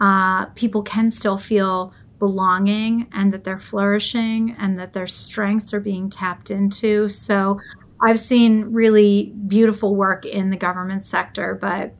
uh, 0.00 0.46
people 0.46 0.82
can 0.82 1.10
still 1.10 1.38
feel 1.38 1.92
belonging 2.18 3.08
and 3.12 3.32
that 3.32 3.44
they're 3.44 3.58
flourishing 3.58 4.54
and 4.58 4.78
that 4.78 4.92
their 4.92 5.06
strengths 5.06 5.72
are 5.74 5.80
being 5.80 6.10
tapped 6.10 6.50
into. 6.50 7.08
So 7.08 7.58
I've 8.02 8.18
seen 8.18 8.72
really 8.72 9.32
beautiful 9.46 9.96
work 9.96 10.24
in 10.24 10.50
the 10.50 10.56
government 10.56 11.02
sector, 11.02 11.58
but 11.60 11.94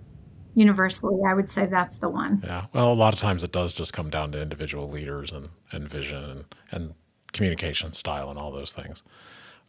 universally, 0.54 1.20
I 1.28 1.34
would 1.34 1.48
say 1.48 1.66
that's 1.66 1.96
the 1.96 2.08
one. 2.08 2.42
Yeah. 2.44 2.66
Well, 2.72 2.92
a 2.92 2.94
lot 2.94 3.12
of 3.12 3.18
times 3.18 3.44
it 3.44 3.52
does 3.52 3.72
just 3.72 3.92
come 3.92 4.10
down 4.10 4.32
to 4.32 4.40
individual 4.40 4.88
leaders 4.88 5.32
and, 5.32 5.48
and 5.72 5.88
vision 5.88 6.22
and, 6.22 6.44
and 6.70 6.94
communication 7.32 7.92
style 7.92 8.30
and 8.30 8.38
all 8.38 8.52
those 8.52 8.72
things. 8.72 9.02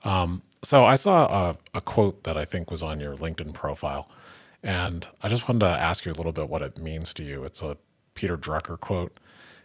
Um, 0.03 0.41
so 0.63 0.85
I 0.85 0.95
saw 0.95 1.49
a, 1.49 1.57
a, 1.73 1.81
quote 1.81 2.23
that 2.23 2.37
I 2.37 2.45
think 2.45 2.69
was 2.69 2.83
on 2.83 2.99
your 2.99 3.15
LinkedIn 3.15 3.53
profile, 3.53 4.09
and 4.63 5.07
I 5.21 5.27
just 5.27 5.47
wanted 5.47 5.61
to 5.61 5.71
ask 5.71 6.05
you 6.05 6.11
a 6.11 6.13
little 6.13 6.31
bit 6.31 6.49
what 6.49 6.61
it 6.61 6.77
means 6.77 7.13
to 7.15 7.23
you. 7.23 7.43
It's 7.43 7.61
a 7.61 7.77
Peter 8.13 8.37
Drucker 8.37 8.79
quote, 8.79 9.19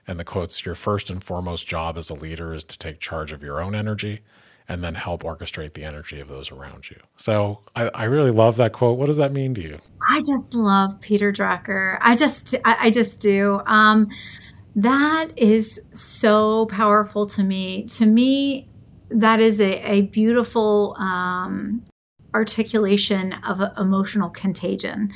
and 0.06 0.18
the 0.18 0.24
quote's 0.24 0.64
Your 0.64 0.74
first 0.74 1.10
and 1.10 1.22
foremost 1.22 1.66
job 1.68 1.98
as 1.98 2.08
a 2.10 2.14
leader 2.14 2.54
is 2.54 2.64
to 2.64 2.78
take 2.78 3.00
charge 3.00 3.32
of 3.32 3.42
your 3.42 3.60
own 3.60 3.74
energy 3.74 4.20
and 4.68 4.82
then 4.82 4.94
help 4.94 5.22
orchestrate 5.22 5.74
the 5.74 5.84
energy 5.84 6.18
of 6.18 6.28
those 6.28 6.50
around 6.50 6.90
you. 6.90 6.96
So 7.16 7.62
I, 7.76 7.88
I 7.88 8.04
really 8.04 8.32
love 8.32 8.56
that 8.56 8.72
quote. 8.72 8.98
What 8.98 9.06
does 9.06 9.16
that 9.18 9.32
mean 9.32 9.54
to 9.54 9.62
you? 9.62 9.76
I 10.08 10.18
just 10.20 10.54
love 10.54 11.00
Peter 11.00 11.32
Drucker. 11.32 11.98
I 12.00 12.16
just, 12.16 12.54
I, 12.64 12.86
I 12.86 12.90
just 12.90 13.20
do. 13.20 13.60
Um, 13.66 14.08
that 14.74 15.28
is 15.36 15.80
so 15.92 16.66
powerful 16.66 17.26
to 17.26 17.44
me. 17.44 17.84
To 17.84 18.06
me, 18.06 18.68
that 19.10 19.40
is 19.40 19.60
a, 19.60 19.80
a 19.90 20.02
beautiful 20.02 20.96
um, 20.98 21.82
articulation 22.34 23.32
of 23.46 23.60
emotional 23.78 24.30
contagion. 24.30 25.12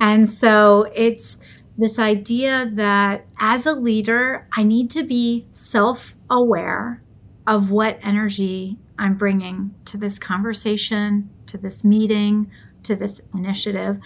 And 0.00 0.28
so 0.28 0.90
it's 0.94 1.38
this 1.76 1.98
idea 1.98 2.70
that 2.74 3.26
as 3.38 3.66
a 3.66 3.72
leader, 3.72 4.46
I 4.52 4.62
need 4.62 4.90
to 4.90 5.02
be 5.02 5.46
self 5.52 6.14
aware 6.28 7.02
of 7.46 7.70
what 7.70 7.98
energy 8.02 8.78
I'm 8.98 9.16
bringing 9.16 9.74
to 9.86 9.96
this 9.96 10.18
conversation, 10.18 11.28
to 11.46 11.56
this 11.58 11.82
meeting, 11.82 12.50
to 12.84 12.94
this 12.94 13.20
initiative. 13.34 13.98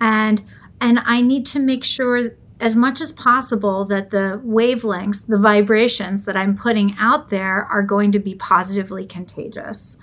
And 0.00 0.42
and 0.80 0.98
I 1.04 1.22
need 1.22 1.46
to 1.46 1.60
make 1.60 1.84
sure 1.84 2.30
as 2.60 2.76
much 2.76 3.00
as 3.00 3.12
possible 3.12 3.84
that 3.86 4.10
the 4.10 4.40
wavelengths, 4.44 5.26
the 5.26 5.38
vibrations 5.38 6.24
that 6.24 6.36
I'm 6.36 6.56
putting 6.56 6.94
out 6.98 7.28
there 7.28 7.64
are 7.64 7.82
going 7.82 8.12
to 8.12 8.18
be 8.18 8.34
positively 8.36 9.06
contagious. 9.06 9.98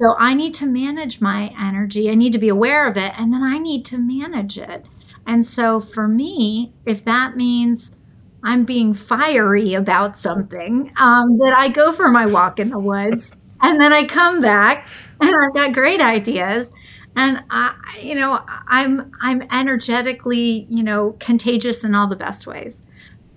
So 0.00 0.14
I 0.18 0.32
need 0.34 0.54
to 0.54 0.66
manage 0.66 1.20
my 1.20 1.54
energy. 1.60 2.10
I 2.10 2.14
need 2.14 2.32
to 2.32 2.38
be 2.38 2.48
aware 2.48 2.88
of 2.88 2.96
it, 2.96 3.12
and 3.18 3.32
then 3.32 3.42
I 3.42 3.58
need 3.58 3.84
to 3.86 3.98
manage 3.98 4.56
it. 4.56 4.86
And 5.26 5.44
so 5.44 5.78
for 5.78 6.08
me, 6.08 6.72
if 6.86 7.04
that 7.04 7.36
means 7.36 7.94
I'm 8.42 8.64
being 8.64 8.94
fiery 8.94 9.74
about 9.74 10.16
something, 10.16 10.92
um, 10.96 11.36
that 11.38 11.54
I 11.54 11.68
go 11.68 11.92
for 11.92 12.08
my 12.08 12.24
walk 12.24 12.58
in 12.58 12.70
the 12.70 12.78
woods 12.78 13.32
and 13.60 13.80
then 13.80 13.92
I 13.92 14.04
come 14.04 14.40
back 14.40 14.86
and 15.20 15.30
I've 15.30 15.54
got 15.54 15.72
great 15.72 16.00
ideas 16.00 16.72
and 17.16 17.42
I, 17.50 17.74
you 18.00 18.14
know, 18.14 18.40
I'm 18.68 19.12
I'm 19.20 19.42
energetically, 19.52 20.66
you 20.70 20.82
know, 20.82 21.16
contagious 21.20 21.84
in 21.84 21.94
all 21.94 22.06
the 22.06 22.16
best 22.16 22.46
ways. 22.46 22.82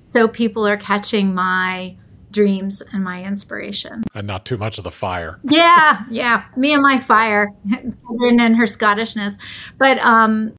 So 0.09 0.27
people 0.27 0.65
are 0.67 0.77
catching 0.77 1.33
my 1.33 1.95
dreams 2.31 2.81
and 2.93 3.03
my 3.03 3.23
inspiration. 3.23 4.03
And 4.13 4.27
not 4.27 4.45
too 4.45 4.57
much 4.57 4.77
of 4.77 4.83
the 4.83 4.91
fire. 4.91 5.39
Yeah, 5.43 6.03
yeah. 6.09 6.45
Me 6.57 6.73
and 6.73 6.81
my 6.81 6.97
fire, 6.97 7.49
and 7.71 8.55
her 8.57 8.65
Scottishness. 8.65 9.37
But 9.77 9.99
um, 9.99 10.53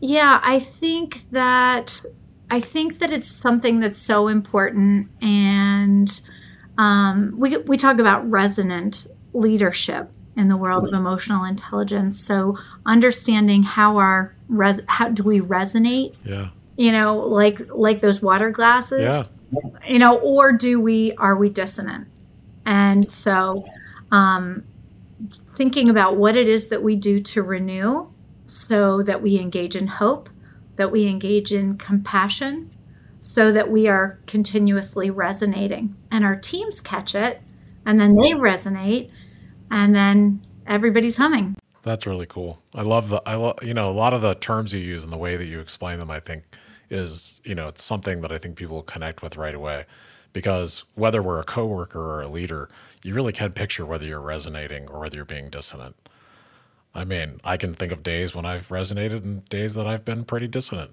yeah, 0.00 0.40
I 0.42 0.58
think 0.58 1.30
that 1.30 2.02
I 2.50 2.60
think 2.60 2.98
that 2.98 3.10
it's 3.12 3.28
something 3.28 3.80
that's 3.80 3.98
so 3.98 4.28
important, 4.28 5.08
and 5.22 6.20
um, 6.78 7.34
we 7.36 7.56
we 7.56 7.76
talk 7.76 7.98
about 7.98 8.28
resonant 8.30 9.06
leadership 9.32 10.10
in 10.36 10.48
the 10.48 10.56
world 10.56 10.86
of 10.86 10.94
emotional 10.94 11.44
intelligence. 11.44 12.18
So 12.18 12.58
understanding 12.86 13.62
how 13.62 13.98
our 13.98 14.34
res- 14.48 14.80
how 14.86 15.08
do 15.08 15.22
we 15.22 15.40
resonate? 15.40 16.14
Yeah. 16.24 16.48
You 16.76 16.92
know, 16.92 17.18
like 17.18 17.60
like 17.74 18.00
those 18.00 18.22
water 18.22 18.50
glasses. 18.50 19.12
Yeah. 19.12 19.24
You 19.86 19.98
know, 19.98 20.18
or 20.18 20.52
do 20.52 20.80
we 20.80 21.12
are 21.12 21.36
we 21.36 21.50
dissonant? 21.50 22.08
And 22.64 23.08
so 23.08 23.64
um 24.10 24.64
thinking 25.54 25.88
about 25.88 26.16
what 26.16 26.36
it 26.36 26.48
is 26.48 26.68
that 26.68 26.82
we 26.82 26.96
do 26.96 27.20
to 27.20 27.42
renew 27.42 28.06
so 28.46 29.02
that 29.02 29.22
we 29.22 29.38
engage 29.38 29.76
in 29.76 29.86
hope, 29.86 30.28
that 30.76 30.90
we 30.90 31.06
engage 31.06 31.52
in 31.52 31.76
compassion, 31.76 32.70
so 33.20 33.52
that 33.52 33.70
we 33.70 33.86
are 33.86 34.18
continuously 34.26 35.10
resonating. 35.10 35.94
And 36.10 36.24
our 36.24 36.36
teams 36.36 36.80
catch 36.80 37.14
it, 37.14 37.40
and 37.86 38.00
then 38.00 38.16
they 38.16 38.32
resonate, 38.32 39.10
and 39.72 39.94
then 39.94 40.40
everybody's 40.68 41.16
humming. 41.16 41.56
That's 41.82 42.06
really 42.06 42.26
cool. 42.26 42.60
I 42.74 42.82
love 42.82 43.08
the 43.08 43.20
I 43.26 43.34
love 43.34 43.58
you 43.62 43.74
know 43.74 43.90
a 43.90 43.90
lot 43.90 44.14
of 44.14 44.22
the 44.22 44.34
terms 44.34 44.72
you 44.72 44.78
use 44.78 45.02
and 45.02 45.12
the 45.12 45.18
way 45.18 45.36
that 45.36 45.46
you 45.46 45.58
explain 45.58 45.98
them. 45.98 46.10
I 46.10 46.20
think 46.20 46.44
is 46.90 47.40
you 47.42 47.56
know 47.56 47.66
it's 47.66 47.82
something 47.82 48.20
that 48.20 48.30
I 48.30 48.38
think 48.38 48.56
people 48.56 48.82
connect 48.82 49.22
with 49.22 49.36
right 49.36 49.54
away 49.54 49.86
because 50.32 50.84
whether 50.94 51.20
we're 51.20 51.40
a 51.40 51.44
coworker 51.44 52.00
or 52.00 52.22
a 52.22 52.28
leader, 52.28 52.68
you 53.02 53.14
really 53.14 53.32
can 53.32 53.50
picture 53.52 53.84
whether 53.84 54.06
you're 54.06 54.20
resonating 54.20 54.88
or 54.88 55.00
whether 55.00 55.16
you're 55.16 55.24
being 55.24 55.50
dissonant. 55.50 55.96
I 56.94 57.04
mean, 57.04 57.40
I 57.42 57.56
can 57.56 57.74
think 57.74 57.90
of 57.90 58.02
days 58.02 58.34
when 58.34 58.44
I've 58.44 58.68
resonated 58.68 59.24
and 59.24 59.44
days 59.46 59.74
that 59.74 59.86
I've 59.86 60.04
been 60.04 60.24
pretty 60.24 60.46
dissonant. 60.46 60.92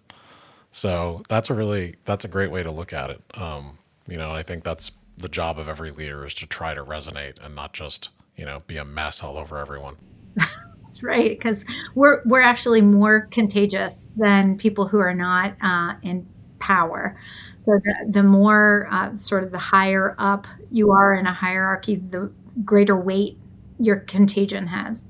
So 0.71 1.21
that's 1.27 1.49
a 1.49 1.53
really 1.53 1.95
that's 2.05 2.25
a 2.25 2.29
great 2.29 2.49
way 2.49 2.63
to 2.63 2.71
look 2.71 2.93
at 2.93 3.11
it. 3.11 3.21
Um, 3.35 3.77
you 4.07 4.17
know, 4.17 4.31
I 4.31 4.41
think 4.41 4.63
that's 4.63 4.91
the 5.17 5.29
job 5.29 5.59
of 5.59 5.67
every 5.67 5.91
leader 5.91 6.25
is 6.25 6.33
to 6.35 6.47
try 6.47 6.73
to 6.73 6.83
resonate 6.83 7.43
and 7.43 7.53
not 7.53 7.73
just 7.73 8.09
you 8.39 8.45
know 8.45 8.63
be 8.67 8.77
a 8.77 8.85
mess 8.85 9.21
all 9.21 9.37
over 9.37 9.57
everyone. 9.57 9.97
that's 10.35 11.03
right, 11.03 11.31
because 11.31 11.65
we're 11.93 12.21
we're 12.23 12.41
actually 12.41 12.81
more 12.81 13.27
contagious 13.31 14.07
than 14.15 14.57
people 14.57 14.87
who 14.87 14.99
are 14.99 15.13
not 15.13 15.55
uh, 15.61 15.95
in 16.01 16.25
power. 16.59 17.19
So 17.57 17.79
the, 17.83 18.11
the 18.11 18.23
more 18.23 18.87
uh, 18.89 19.13
sort 19.13 19.43
of 19.43 19.51
the 19.51 19.57
higher 19.57 20.15
up 20.17 20.47
you 20.71 20.91
are 20.91 21.13
in 21.13 21.27
a 21.27 21.33
hierarchy, 21.33 21.97
the 21.97 22.31
greater 22.63 22.95
weight 22.95 23.37
your 23.77 23.97
contagion 23.97 24.67
has. 24.67 25.05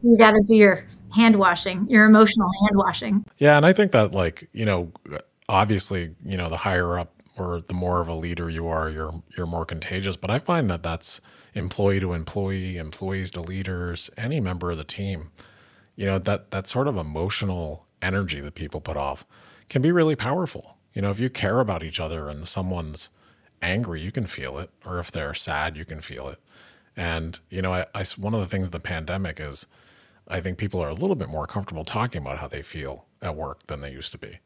So 0.00 0.08
you 0.08 0.16
got 0.16 0.32
to 0.32 0.42
do 0.46 0.54
your 0.54 0.86
hand 1.14 1.36
washing, 1.36 1.88
your 1.90 2.06
emotional 2.06 2.48
hand 2.62 2.76
washing. 2.76 3.24
Yeah, 3.38 3.56
and 3.56 3.66
I 3.66 3.72
think 3.72 3.90
that 3.92 4.12
like 4.12 4.48
you 4.52 4.64
know, 4.64 4.92
obviously 5.48 6.14
you 6.24 6.36
know 6.36 6.48
the 6.48 6.56
higher 6.56 7.00
up 7.00 7.12
or 7.36 7.62
the 7.66 7.74
more 7.74 8.00
of 8.00 8.06
a 8.06 8.14
leader 8.14 8.48
you 8.48 8.68
are, 8.68 8.88
you're 8.88 9.20
you're 9.36 9.46
more 9.46 9.64
contagious. 9.64 10.16
But 10.16 10.30
I 10.30 10.38
find 10.38 10.70
that 10.70 10.84
that's 10.84 11.20
employee 11.54 12.00
to 12.00 12.12
employee, 12.12 12.76
employees 12.78 13.30
to 13.32 13.40
leaders, 13.40 14.10
any 14.16 14.40
member 14.40 14.70
of 14.70 14.78
the 14.78 14.84
team. 14.84 15.30
You 15.96 16.06
know 16.06 16.18
that 16.18 16.50
that 16.50 16.66
sort 16.66 16.88
of 16.88 16.96
emotional 16.96 17.86
energy 18.02 18.40
that 18.40 18.54
people 18.54 18.80
put 18.80 18.96
off 18.96 19.24
can 19.68 19.82
be 19.82 19.92
really 19.92 20.16
powerful. 20.16 20.76
You 20.94 21.02
know, 21.02 21.10
if 21.10 21.20
you 21.20 21.30
care 21.30 21.60
about 21.60 21.82
each 21.82 22.00
other 22.00 22.28
and 22.28 22.48
someone's 22.48 23.10
angry, 23.62 24.00
you 24.00 24.10
can 24.10 24.26
feel 24.26 24.58
it, 24.58 24.70
or 24.84 24.98
if 24.98 25.10
they're 25.10 25.34
sad, 25.34 25.76
you 25.76 25.84
can 25.84 26.00
feel 26.00 26.28
it. 26.28 26.38
And 26.96 27.38
you 27.50 27.62
know, 27.62 27.74
I, 27.74 27.86
I 27.94 28.04
one 28.16 28.34
of 28.34 28.40
the 28.40 28.46
things 28.46 28.66
of 28.66 28.72
the 28.72 28.80
pandemic 28.80 29.40
is, 29.40 29.66
I 30.28 30.40
think 30.40 30.58
people 30.58 30.80
are 30.80 30.88
a 30.88 30.94
little 30.94 31.16
bit 31.16 31.28
more 31.28 31.46
comfortable 31.46 31.84
talking 31.84 32.22
about 32.22 32.38
how 32.38 32.48
they 32.48 32.62
feel 32.62 33.06
at 33.22 33.36
work 33.36 33.66
than 33.66 33.80
they 33.80 33.92
used 33.92 34.12
to 34.12 34.18
be. 34.18 34.38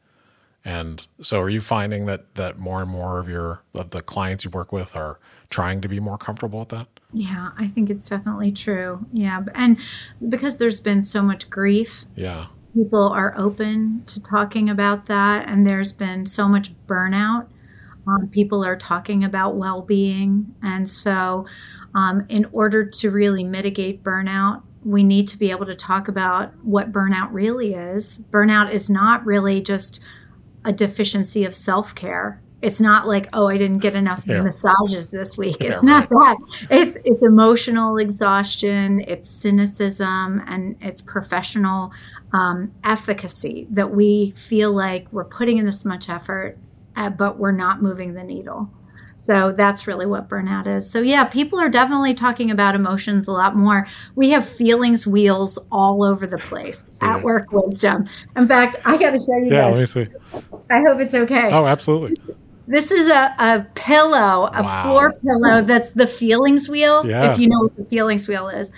And 0.65 1.05
so, 1.21 1.39
are 1.39 1.49
you 1.49 1.61
finding 1.61 2.07
that 2.07 2.35
that 2.35 2.57
more 2.57 2.81
and 2.81 2.89
more 2.89 3.19
of 3.19 3.29
your 3.29 3.61
of 3.75 3.91
the 3.91 4.01
clients 4.01 4.43
you 4.43 4.49
work 4.49 4.71
with 4.71 4.95
are 4.95 5.19
trying 5.49 5.79
to 5.81 5.87
be 5.87 5.99
more 5.99 6.17
comfortable 6.17 6.59
with 6.59 6.69
that? 6.69 6.87
Yeah, 7.13 7.51
I 7.57 7.67
think 7.67 7.89
it's 7.91 8.09
definitely 8.09 8.51
true. 8.51 9.05
Yeah, 9.13 9.43
and 9.53 9.79
because 10.27 10.57
there's 10.57 10.81
been 10.81 11.01
so 11.01 11.21
much 11.21 11.49
grief. 11.49 12.05
Yeah 12.15 12.47
people 12.75 13.07
are 13.07 13.33
open 13.37 14.03
to 14.05 14.21
talking 14.21 14.69
about 14.69 15.05
that, 15.05 15.47
and 15.47 15.65
there's 15.65 15.93
been 15.93 16.25
so 16.25 16.47
much 16.47 16.73
burnout. 16.87 17.47
Um, 18.05 18.27
people 18.27 18.63
are 18.63 18.75
talking 18.75 19.23
about 19.23 19.55
well 19.55 19.81
being. 19.81 20.53
And 20.61 20.87
so, 20.87 21.47
um, 21.95 22.25
in 22.29 22.45
order 22.51 22.85
to 22.85 23.09
really 23.09 23.43
mitigate 23.43 24.03
burnout, 24.03 24.61
we 24.83 25.03
need 25.03 25.27
to 25.29 25.37
be 25.37 25.49
able 25.49 25.65
to 25.65 25.73
talk 25.73 26.07
about 26.07 26.53
what 26.63 26.91
burnout 26.91 27.29
really 27.31 27.73
is. 27.73 28.19
Burnout 28.29 28.71
is 28.71 28.89
not 28.89 29.25
really 29.25 29.61
just 29.61 30.03
a 30.65 30.73
deficiency 30.73 31.45
of 31.45 31.55
self 31.55 31.95
care 31.95 32.41
it's 32.61 32.81
not 32.81 33.07
like 33.07 33.27
oh 33.33 33.47
i 33.47 33.57
didn't 33.57 33.79
get 33.79 33.95
enough 33.95 34.23
yeah. 34.25 34.41
massages 34.41 35.11
this 35.11 35.37
week 35.37 35.57
it's 35.59 35.75
yeah, 35.75 35.79
not 35.81 36.07
right. 36.11 36.35
that 36.37 36.67
it's 36.71 36.97
it's 37.05 37.21
emotional 37.21 37.97
exhaustion 37.97 39.03
it's 39.07 39.29
cynicism 39.29 40.41
and 40.47 40.75
it's 40.81 41.01
professional 41.01 41.91
um, 42.33 42.73
efficacy 42.83 43.67
that 43.69 43.91
we 43.91 44.31
feel 44.31 44.73
like 44.73 45.07
we're 45.11 45.25
putting 45.25 45.57
in 45.57 45.65
this 45.65 45.85
much 45.85 46.09
effort 46.09 46.57
uh, 46.95 47.09
but 47.09 47.37
we're 47.37 47.51
not 47.51 47.81
moving 47.81 48.13
the 48.13 48.23
needle 48.23 48.69
so 49.25 49.51
that's 49.51 49.87
really 49.87 50.05
what 50.05 50.29
burnout 50.29 50.67
is. 50.67 50.87
So, 50.87 51.01
yeah, 51.01 51.23
people 51.23 51.59
are 51.59 51.67
definitely 51.67 52.13
talking 52.13 52.51
about 52.51 52.75
emotions 52.75 53.27
a 53.27 53.31
lot 53.31 53.55
more. 53.55 53.87
We 54.13 54.29
have 54.29 54.47
feelings 54.47 55.07
wheels 55.07 55.57
all 55.71 56.03
over 56.03 56.27
the 56.27 56.37
place 56.37 56.83
yeah. 57.01 57.15
at 57.15 57.23
Work 57.23 57.51
Wisdom. 57.51 58.07
In 58.35 58.47
fact, 58.47 58.77
I 58.85 58.97
got 58.97 59.11
to 59.11 59.17
show 59.17 59.37
you. 59.37 59.51
Yeah, 59.51 59.65
let 59.65 59.79
me 59.79 59.85
see. 59.85 60.05
I 60.69 60.81
hope 60.81 60.99
it's 60.99 61.15
okay. 61.15 61.49
Oh, 61.51 61.65
absolutely. 61.65 62.17
This 62.67 62.91
is 62.91 63.09
a, 63.09 63.33
a 63.39 63.65
pillow, 63.73 64.45
a 64.53 64.61
wow. 64.61 64.83
floor 64.83 65.13
pillow 65.13 65.63
that's 65.63 65.89
the 65.91 66.05
feelings 66.05 66.69
wheel, 66.69 67.03
yeah. 67.03 67.31
if 67.31 67.39
you 67.39 67.47
know 67.47 67.61
what 67.61 67.75
the 67.75 67.85
feelings 67.85 68.27
wheel 68.27 68.47
is. 68.47 68.71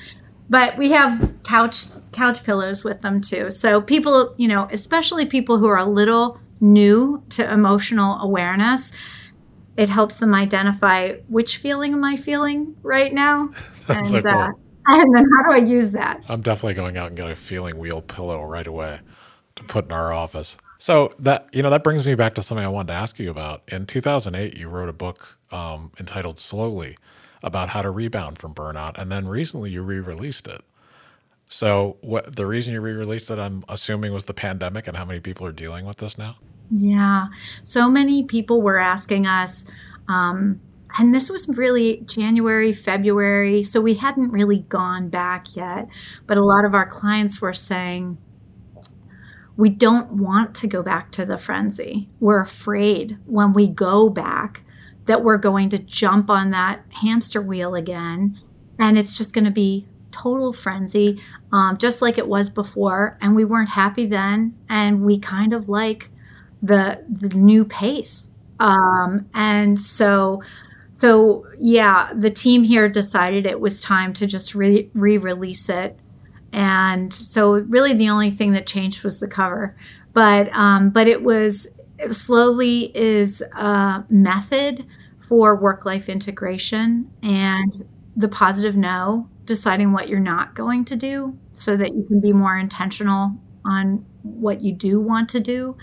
But 0.50 0.78
we 0.78 0.92
have 0.92 1.30
couch 1.44 1.88
couch 2.14 2.46
pillows 2.46 2.86
with 2.86 3.02
them 3.02 3.20
too. 3.20 3.52
So 3.52 3.82
people, 3.82 4.34
you 4.38 4.48
know, 4.48 4.70
especially 4.72 5.26
people 5.26 5.58
who 5.58 5.68
are 5.68 5.78
a 5.78 5.86
little 5.86 6.40
new 6.62 7.22
to 7.32 7.52
emotional 7.52 8.18
awareness, 8.20 8.94
it 9.78 9.90
helps 9.90 10.18
them 10.18 10.34
identify 10.34 11.14
which 11.30 11.58
feeling 11.58 11.94
am 11.94 12.04
I 12.04 12.16
feeling 12.16 12.76
right 12.82 13.14
now, 13.14 13.52
and 13.88 14.06
so 14.06 14.22
cool. 14.22 14.32
uh, 14.32 14.50
and 14.88 15.16
then 15.16 15.24
how 15.24 15.50
do 15.50 15.56
I 15.56 15.66
use 15.66 15.92
that? 15.92 16.26
I'm 16.28 16.42
definitely 16.42 16.74
going 16.74 16.98
out 16.98 17.08
and 17.08 17.16
get 17.16 17.30
a 17.30 17.36
feeling 17.36 17.78
wheel 17.78 18.02
pillow 18.02 18.44
right 18.44 18.68
away 18.68 19.00
to 19.56 19.64
put 19.64 19.86
in 19.86 19.92
our 19.92 20.12
office. 20.12 20.58
So 20.80 21.14
that 21.20 21.50
you 21.54 21.62
know 21.62 21.70
that 21.70 21.84
brings 21.84 22.08
me 22.08 22.16
back 22.16 22.36
to 22.36 22.42
something 22.42 22.66
I 22.66 22.70
wanted 22.70 22.88
to 22.88 22.94
ask 22.94 23.20
you 23.20 23.30
about. 23.30 23.64
In 23.68 23.86
2008, 23.86 24.58
you 24.58 24.68
wrote 24.68 24.90
a 24.90 24.94
book 24.94 25.38
um, 25.52 25.92
entitled 26.00 26.40
"Slowly" 26.40 26.98
about 27.44 27.70
how 27.70 27.82
to 27.82 27.92
rebound 27.92 28.40
from 28.40 28.54
burnout, 28.54 28.98
and 28.98 29.12
then 29.12 29.28
recently 29.28 29.70
you 29.70 29.84
re-released 29.84 30.48
it. 30.48 30.62
So 31.48 31.98
what 32.02 32.36
the 32.36 32.46
reason 32.46 32.74
you 32.74 32.82
re-released 32.82 33.32
it, 33.32 33.40
I'm 33.40 33.64
assuming, 33.70 34.12
was 34.12 34.26
the 34.26 34.34
pandemic 34.34 34.88
and 34.88 34.98
how 34.98 35.06
many 35.06 35.20
people 35.20 35.46
are 35.48 35.52
dealing 35.52 35.86
with 35.86 35.98
this 35.98 36.18
now. 36.18 36.36
Yeah, 36.70 37.28
so 37.64 37.90
many 37.90 38.24
people 38.24 38.62
were 38.62 38.80
asking 38.80 39.26
us. 39.26 39.66
Um, 40.10 40.60
and 41.00 41.14
this 41.14 41.30
was 41.30 41.48
really 41.50 41.98
January, 42.06 42.74
February, 42.74 43.64
so 43.64 43.80
we 43.80 43.94
hadn't 43.94 44.32
really 44.32 44.60
gone 44.60 45.10
back 45.10 45.56
yet. 45.56 45.88
But 46.26 46.38
a 46.38 46.44
lot 46.44 46.66
of 46.66 46.74
our 46.74 46.86
clients 46.86 47.42
were 47.42 47.54
saying, 47.54 48.18
we 49.56 49.70
don't 49.70 50.12
want 50.12 50.56
to 50.56 50.68
go 50.68 50.84
back 50.84 51.12
to 51.14 51.26
the 51.26 51.38
frenzy. 51.38 52.10
We're 52.20 52.42
afraid 52.42 53.18
when 53.26 53.54
we 53.54 53.68
go 53.68 54.10
back 54.10 54.64
that 55.06 55.24
we're 55.24 55.38
going 55.38 55.70
to 55.70 55.80
jump 55.80 56.30
on 56.30 56.52
that 56.52 56.84
hamster 56.90 57.42
wheel 57.42 57.76
again 57.76 58.40
and 58.78 59.00
it's 59.00 59.18
just 59.18 59.34
going 59.34 59.46
to 59.46 59.52
be 59.52 59.88
total 60.12 60.54
frenzy, 60.54 61.20
um, 61.52 61.78
just 61.78 62.02
like 62.02 62.18
it 62.18 62.28
was 62.28 62.50
before. 62.50 63.18
And 63.22 63.36
we 63.36 63.46
weren't 63.46 63.70
happy 63.70 64.06
then, 64.06 64.56
and 64.70 65.02
we 65.02 65.18
kind 65.20 65.54
of 65.54 65.70
like 65.70 66.10
the 66.62 67.04
the 67.10 67.30
new 67.30 67.66
pace. 67.66 68.30
Um, 68.60 69.30
and 69.34 69.80
so, 69.80 70.42
so 70.94 71.46
yeah, 71.60 72.12
the 72.16 72.32
team 72.32 72.64
here 72.64 72.90
decided 72.90 73.46
it 73.46 73.60
was 73.60 73.82
time 73.82 74.14
to 74.16 74.26
just 74.28 74.56
re 74.56 74.90
release 74.94 75.70
it. 75.70 75.98
And 76.54 77.14
so 77.14 77.52
really 77.52 77.94
the 77.94 78.10
only 78.10 78.32
thing 78.32 78.54
that 78.54 78.66
changed 78.66 79.04
was 79.04 79.20
the 79.20 79.28
cover. 79.28 79.76
But 80.14 80.52
um, 80.56 80.90
but 80.90 81.08
it 81.08 81.22
was 81.22 81.68
it 82.00 82.14
slowly 82.14 82.96
is 82.96 83.42
a 83.56 84.04
method 84.10 84.86
for 85.20 85.56
work 85.56 85.86
life 85.86 86.10
integration 86.10 87.12
and 87.22 87.86
the 88.16 88.28
positive 88.28 88.78
no 88.78 89.30
deciding 89.46 89.92
what 89.92 90.08
you're 90.08 90.20
not 90.20 90.56
going 90.56 90.86
to 90.86 90.96
do 90.96 91.38
so 91.54 91.76
that 91.76 91.94
you 91.94 92.04
can 92.08 92.20
be 92.20 92.34
more 92.34 92.58
intentional 92.58 93.32
on 93.66 94.06
what 94.24 94.62
you 94.62 94.74
do 94.74 95.00
want 95.00 95.30
to 95.30 95.40
do 95.40 95.76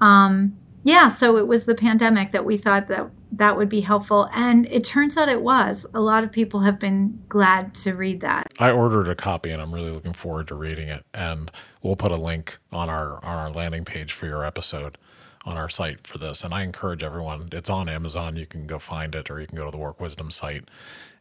um, 0.00 0.56
yeah 0.82 1.08
so 1.08 1.36
it 1.36 1.46
was 1.46 1.64
the 1.64 1.74
pandemic 1.74 2.32
that 2.32 2.44
we 2.44 2.56
thought 2.56 2.88
that 2.88 3.10
that 3.32 3.56
would 3.56 3.68
be 3.68 3.80
helpful. 3.80 4.28
And 4.32 4.66
it 4.66 4.84
turns 4.84 5.16
out 5.16 5.28
it 5.28 5.42
was. 5.42 5.86
A 5.94 6.00
lot 6.00 6.24
of 6.24 6.32
people 6.32 6.60
have 6.60 6.78
been 6.78 7.22
glad 7.28 7.74
to 7.76 7.94
read 7.94 8.20
that. 8.20 8.52
I 8.58 8.70
ordered 8.70 9.08
a 9.08 9.14
copy 9.14 9.50
and 9.50 9.60
I'm 9.60 9.72
really 9.72 9.92
looking 9.92 10.12
forward 10.12 10.48
to 10.48 10.54
reading 10.54 10.88
it. 10.88 11.04
And 11.14 11.50
we'll 11.82 11.96
put 11.96 12.12
a 12.12 12.16
link 12.16 12.58
on 12.72 12.88
our 12.88 13.24
on 13.24 13.36
our 13.36 13.50
landing 13.50 13.84
page 13.84 14.12
for 14.12 14.26
your 14.26 14.44
episode 14.44 14.98
on 15.44 15.56
our 15.56 15.68
site 15.68 16.06
for 16.06 16.18
this. 16.18 16.42
And 16.42 16.52
I 16.52 16.62
encourage 16.62 17.02
everyone, 17.02 17.48
it's 17.52 17.70
on 17.70 17.88
Amazon. 17.88 18.36
You 18.36 18.46
can 18.46 18.66
go 18.66 18.78
find 18.78 19.14
it 19.14 19.30
or 19.30 19.40
you 19.40 19.46
can 19.46 19.56
go 19.56 19.64
to 19.64 19.70
the 19.70 19.78
Work 19.78 20.00
Wisdom 20.00 20.30
site 20.30 20.68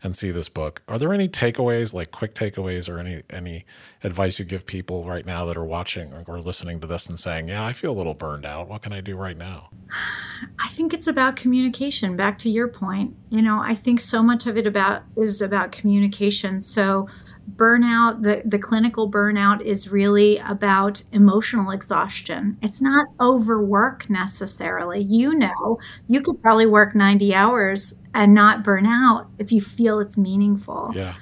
and 0.04 0.16
see 0.16 0.32
this 0.32 0.50
book. 0.50 0.82
Are 0.88 1.00
there 1.00 1.14
any 1.14 1.28
takeaways, 1.28 1.94
like 1.94 2.12
quick 2.12 2.36
takeaways 2.36 2.90
or 2.90 3.00
any 3.00 3.24
any 3.30 3.66
advice 4.04 4.40
you 4.40 4.46
give 4.46 4.66
people 4.66 5.06
right 5.06 5.26
now 5.26 5.46
that 5.46 5.58
are 5.58 5.66
watching 5.66 6.14
or 6.28 6.40
listening 6.40 6.80
to 6.82 6.88
this 6.88 7.08
and 7.08 7.20
saying, 7.20 7.48
"Yeah, 7.48 7.66
I 7.66 7.74
feel 7.74 7.92
a 7.92 7.98
little 7.98 8.14
burned 8.14 8.46
out. 8.46 8.68
What 8.68 8.82
can 8.82 8.94
I 8.94 9.02
do 9.02 9.16
right 9.16 9.38
now?" 9.38 9.70
I 10.60 10.68
think 10.70 10.94
it's 10.94 11.08
about 11.08 11.36
communication. 11.36 12.16
Back 12.16 12.38
to 12.40 12.50
your 12.50 12.68
point, 12.68 13.16
you 13.30 13.42
know, 13.42 13.60
I 13.60 13.74
think 13.74 14.00
so 14.00 14.22
much 14.22 14.46
of 14.46 14.58
it 14.58 14.68
about 14.68 15.04
is 15.16 15.42
about 15.42 15.72
communication. 15.72 16.62
So 16.62 17.08
burnout, 17.56 18.24
the, 18.24 18.42
the 18.46 18.60
clinical 18.60 19.10
burnout 19.10 19.62
is 19.62 19.90
really 19.90 20.38
about 20.40 21.02
emotional 21.12 21.72
exhaustion. 21.72 22.58
It's 22.62 22.82
not 22.82 23.08
overwork 23.20 24.10
necessarily. 24.10 25.02
You 25.02 25.36
know, 25.36 25.80
you 26.08 26.22
could 26.22 26.42
probably 26.42 26.66
work 26.66 26.96
90 26.96 27.34
hours 27.34 27.96
and 28.14 28.34
not 28.34 28.64
burn 28.64 28.86
out 28.86 29.28
if 29.38 29.52
you 29.52 29.62
feel 29.62 30.00
it's 30.00 30.18
meaningful. 30.18 30.92
Yeah. 30.94 31.14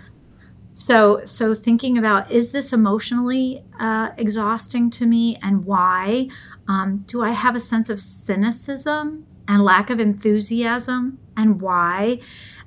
So, 0.74 1.24
so 1.24 1.54
thinking 1.54 1.98
about 1.98 2.30
is 2.30 2.52
this 2.52 2.74
emotionally 2.74 3.64
uh, 3.80 4.10
exhausting 4.18 4.90
to 4.92 5.06
me, 5.06 5.38
and 5.42 5.64
why? 5.66 6.28
Um, 6.68 7.06
do 7.08 7.24
I 7.24 7.30
have 7.32 7.56
a 7.56 7.62
sense 7.62 7.90
of 7.90 7.98
cynicism 7.98 9.26
and 9.48 9.62
lack 9.62 9.90
of 9.90 10.02
enthusiasm, 10.02 11.18
and 11.38 11.62
why? 11.62 12.20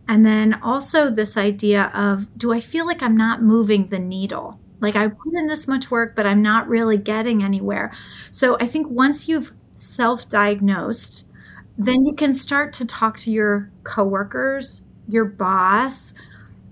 And 0.09 0.25
then 0.25 0.55
also 0.63 1.11
this 1.11 1.37
idea 1.37 1.93
of 1.95 2.27
do 2.39 2.53
I 2.53 2.61
feel 2.61 2.87
like 2.87 3.03
I'm 3.03 3.17
not 3.17 3.43
moving 3.43 3.89
the 3.89 3.99
needle? 3.99 4.59
Like 4.81 4.97
I 4.97 5.09
put 5.09 5.35
in 5.35 5.47
this 5.47 5.69
much 5.69 5.91
work, 5.91 6.17
but 6.17 6.27
I'm 6.27 6.43
not 6.43 6.69
really 6.69 6.97
getting 6.97 7.43
anywhere. 7.43 7.93
So 8.31 8.57
I 8.61 8.67
think 8.67 8.89
once 8.89 9.29
you've 9.29 9.53
self-diagnosed, 9.73 11.27
then 11.77 12.05
you 12.05 12.15
can 12.15 12.33
start 12.33 12.73
to 12.75 12.85
talk 12.87 13.17
to 13.19 13.31
your 13.31 13.71
coworkers, 13.85 14.83
your 15.09 15.25
boss 15.25 16.15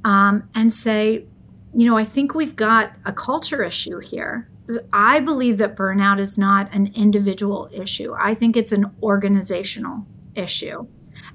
um, 0.05 0.49
and 0.55 0.73
say, 0.73 1.27
you 1.75 1.87
know, 1.87 1.97
I 1.97 2.05
think 2.05 2.35
we've 2.35 2.57
got 2.57 2.97
a 3.05 3.13
culture 3.13 3.63
issue 3.63 3.99
here. 3.99 4.49
I 4.93 5.21
believe 5.21 5.59
that 5.59 5.77
burnout 5.77 6.21
is 6.21 6.39
not 6.39 6.73
an 6.75 6.91
individual 6.95 7.69
issue. 7.73 8.15
I 8.19 8.35
think 8.35 8.57
it's 8.57 8.73
an 8.73 8.87
organizational 9.03 10.05
issue. 10.35 10.87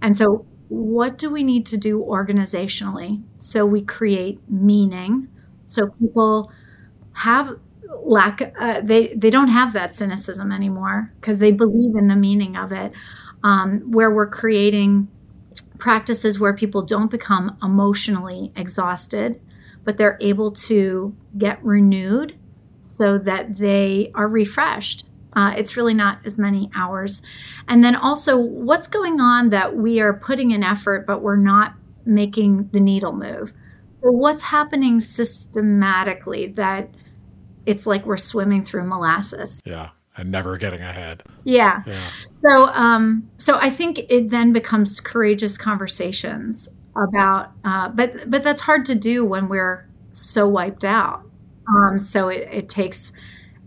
And 0.01 0.17
so, 0.17 0.45
what 0.71 1.17
do 1.17 1.29
we 1.29 1.43
need 1.43 1.65
to 1.65 1.77
do 1.77 1.99
organizationally 1.99 3.21
so 3.39 3.65
we 3.65 3.81
create 3.81 4.39
meaning 4.49 5.27
so 5.65 5.87
people 5.87 6.51
have 7.13 7.57
lack 8.03 8.53
uh, 8.57 8.79
they 8.81 9.07
they 9.15 9.29
don't 9.29 9.49
have 9.49 9.73
that 9.73 9.93
cynicism 9.93 10.51
anymore 10.51 11.11
because 11.19 11.39
they 11.39 11.51
believe 11.51 11.95
in 11.95 12.07
the 12.07 12.15
meaning 12.15 12.55
of 12.55 12.71
it 12.71 12.93
um, 13.43 13.79
where 13.91 14.11
we're 14.11 14.29
creating 14.29 15.07
practices 15.81 16.39
where 16.39 16.53
people 16.53 16.83
don't 16.83 17.11
become 17.11 17.57
emotionally 17.61 18.53
exhausted, 18.55 19.41
but 19.83 19.97
they're 19.97 20.17
able 20.21 20.51
to 20.51 21.13
get 21.37 21.61
renewed 21.63 22.37
so 22.81 23.17
that 23.17 23.57
they 23.57 24.11
are 24.13 24.27
refreshed. 24.27 25.05
Uh, 25.33 25.53
it's 25.57 25.77
really 25.77 25.93
not 25.93 26.19
as 26.25 26.37
many 26.37 26.69
hours. 26.75 27.21
And 27.67 27.83
then 27.83 27.95
also, 27.95 28.37
what's 28.37 28.87
going 28.87 29.21
on 29.21 29.49
that 29.49 29.75
we 29.75 30.01
are 30.01 30.13
putting 30.13 30.51
in 30.51 30.63
effort, 30.63 31.07
but 31.07 31.21
we're 31.21 31.37
not 31.37 31.73
making 32.05 32.69
the 32.73 32.79
needle 32.79 33.13
move? 33.13 33.53
So, 34.01 34.11
what's 34.11 34.43
happening 34.43 34.99
systematically 34.99 36.47
that 36.47 36.89
it's 37.65 37.85
like 37.85 38.05
we're 38.05 38.17
swimming 38.17 38.63
through 38.63 38.85
molasses? 38.85 39.61
Yeah 39.65 39.91
and 40.17 40.31
never 40.31 40.57
getting 40.57 40.81
ahead. 40.81 41.23
Yeah. 41.43 41.83
yeah. 41.85 41.99
So 42.39 42.67
um 42.67 43.29
so 43.37 43.57
I 43.59 43.69
think 43.69 43.99
it 44.09 44.29
then 44.29 44.53
becomes 44.53 44.99
courageous 44.99 45.57
conversations 45.57 46.69
about 46.95 47.51
uh 47.63 47.89
but 47.89 48.29
but 48.29 48.43
that's 48.43 48.61
hard 48.61 48.85
to 48.87 48.95
do 48.95 49.25
when 49.25 49.47
we're 49.47 49.87
so 50.11 50.47
wiped 50.47 50.83
out. 50.83 51.23
Um 51.67 51.99
so 51.99 52.29
it, 52.29 52.47
it 52.51 52.69
takes 52.69 53.13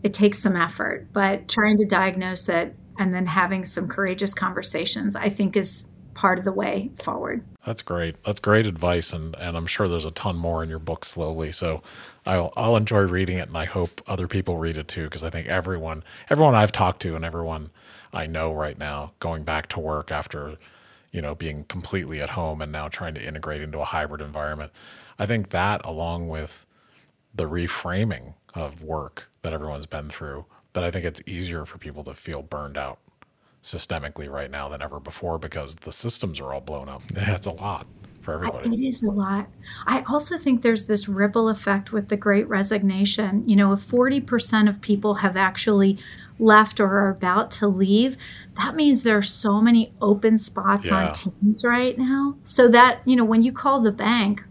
it 0.04 0.14
takes 0.14 0.38
some 0.38 0.54
effort, 0.54 1.08
but 1.12 1.48
trying 1.48 1.78
to 1.78 1.86
diagnose 1.86 2.48
it 2.48 2.76
and 2.98 3.12
then 3.12 3.26
having 3.26 3.64
some 3.64 3.88
courageous 3.88 4.34
conversations 4.34 5.16
I 5.16 5.30
think 5.30 5.56
is 5.56 5.88
part 6.14 6.38
of 6.38 6.44
the 6.44 6.52
way 6.52 6.90
forward. 7.02 7.44
That's 7.66 7.82
great. 7.82 8.22
That's 8.24 8.38
great 8.38 8.66
advice, 8.66 9.12
and 9.12 9.34
and 9.36 9.56
I'm 9.56 9.66
sure 9.66 9.88
there's 9.88 10.04
a 10.04 10.12
ton 10.12 10.36
more 10.36 10.62
in 10.62 10.68
your 10.68 10.78
book 10.78 11.04
slowly. 11.04 11.50
So 11.50 11.82
I'll 12.24 12.52
I'll 12.56 12.76
enjoy 12.76 13.00
reading 13.00 13.38
it, 13.38 13.48
and 13.48 13.56
I 13.56 13.64
hope 13.64 14.00
other 14.06 14.28
people 14.28 14.58
read 14.58 14.76
it 14.76 14.86
too, 14.86 15.04
because 15.04 15.24
I 15.24 15.30
think 15.30 15.48
everyone 15.48 16.04
everyone 16.30 16.54
I've 16.54 16.72
talked 16.72 17.02
to 17.02 17.16
and 17.16 17.24
everyone 17.24 17.70
I 18.12 18.26
know 18.26 18.52
right 18.52 18.78
now 18.78 19.12
going 19.18 19.42
back 19.42 19.68
to 19.70 19.80
work 19.80 20.12
after 20.12 20.56
you 21.10 21.22
know 21.22 21.34
being 21.34 21.64
completely 21.64 22.20
at 22.20 22.30
home 22.30 22.60
and 22.62 22.70
now 22.70 22.88
trying 22.88 23.14
to 23.14 23.26
integrate 23.26 23.62
into 23.62 23.80
a 23.80 23.84
hybrid 23.84 24.20
environment. 24.20 24.70
I 25.18 25.26
think 25.26 25.50
that 25.50 25.80
along 25.84 26.28
with 26.28 26.66
the 27.34 27.44
reframing 27.44 28.34
of 28.54 28.82
work 28.82 29.28
that 29.42 29.52
everyone's 29.52 29.86
been 29.86 30.08
through, 30.08 30.46
that 30.72 30.84
I 30.84 30.90
think 30.90 31.04
it's 31.04 31.22
easier 31.26 31.64
for 31.64 31.78
people 31.78 32.04
to 32.04 32.14
feel 32.14 32.42
burned 32.42 32.76
out 32.76 32.98
systemically 33.62 34.30
right 34.30 34.50
now 34.50 34.68
than 34.68 34.82
ever 34.82 35.00
before 35.00 35.38
because 35.38 35.76
the 35.76 35.92
systems 35.92 36.40
are 36.40 36.52
all 36.52 36.60
blown 36.60 36.88
up. 36.88 37.02
That's 37.12 37.46
a 37.46 37.52
lot 37.52 37.86
for 38.20 38.34
everybody. 38.34 38.74
It 38.74 38.88
is 38.88 39.02
a 39.02 39.10
lot. 39.10 39.48
I 39.86 40.02
also 40.08 40.36
think 40.36 40.62
there's 40.62 40.86
this 40.86 41.08
ripple 41.08 41.48
effect 41.48 41.92
with 41.92 42.08
the 42.08 42.16
great 42.16 42.48
resignation. 42.48 43.48
You 43.48 43.56
know, 43.56 43.72
if 43.72 43.80
40% 43.80 44.68
of 44.68 44.80
people 44.80 45.14
have 45.14 45.36
actually 45.36 45.98
left 46.38 46.80
or 46.80 46.86
are 46.86 47.10
about 47.10 47.50
to 47.52 47.68
leave, 47.68 48.16
that 48.56 48.74
means 48.74 49.02
there 49.02 49.18
are 49.18 49.22
so 49.22 49.60
many 49.60 49.92
open 50.00 50.38
spots 50.38 50.88
yeah. 50.88 51.08
on 51.08 51.12
teams 51.12 51.64
right 51.64 51.96
now. 51.98 52.36
So 52.42 52.68
that, 52.68 53.00
you 53.04 53.14
know, 53.14 53.24
when 53.24 53.42
you 53.42 53.52
call 53.52 53.80
the 53.80 53.92
bank, 53.92 54.42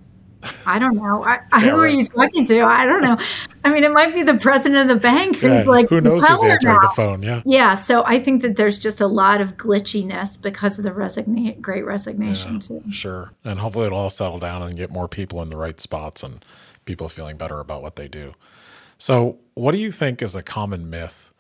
I 0.66 0.80
don't 0.80 0.96
know. 0.96 1.24
I, 1.24 1.40
I, 1.52 1.62
who 1.62 1.72
are 1.72 1.88
you 1.88 2.04
talking 2.06 2.46
to? 2.46 2.62
I 2.62 2.86
don't 2.86 3.02
know. 3.02 3.18
I 3.64 3.72
mean, 3.72 3.84
it 3.84 3.92
might 3.92 4.14
be 4.14 4.24
the 4.24 4.36
president 4.36 4.90
of 4.90 4.96
the 4.96 5.02
bank 5.02 5.38
who's 5.38 5.44
yeah, 5.44 5.64
like, 5.64 5.90
who 5.90 6.02
knows 6.02 6.20
who's 6.20 6.44
answering 6.44 6.80
the 6.82 6.94
phone? 6.96 7.22
Yeah. 7.22 7.42
Yeah. 7.46 7.76
So 7.76 8.04
I 8.06 8.20
think 8.20 8.42
that 8.42 8.56
there's 8.56 8.80
just 8.80 9.02
a 9.02 9.08
lot 9.08 9.42
of 9.42 9.58
glitchiness 9.58 10.42
because 10.42 10.78
of 10.78 10.84
the 10.84 10.92
resigna- 10.92 11.60
great 11.60 11.86
resignation, 11.86 12.54
yeah, 12.56 12.60
too. 12.60 12.84
Sure. 12.92 13.32
And 13.44 13.60
hopefully 13.60 13.86
it'll 13.86 13.98
all 13.98 14.10
settle 14.10 14.40
down 14.40 14.62
and 14.64 14.76
get 14.76 14.92
more 14.92 15.08
people 15.08 15.42
in 15.42 15.50
the 15.50 15.58
right 15.58 15.80
spots 15.80 16.24
and 16.24 16.44
people 16.86 17.10
feeling 17.10 17.38
better 17.38 17.60
about 17.60 17.82
what 17.82 17.96
they 17.96 18.08
do. 18.08 18.34
So, 18.98 19.40
what 19.54 19.72
do 19.72 19.78
you 19.80 19.92
think 19.92 20.22
is 20.22 20.36
a 20.36 20.44
common 20.44 20.90
myth 20.90 21.34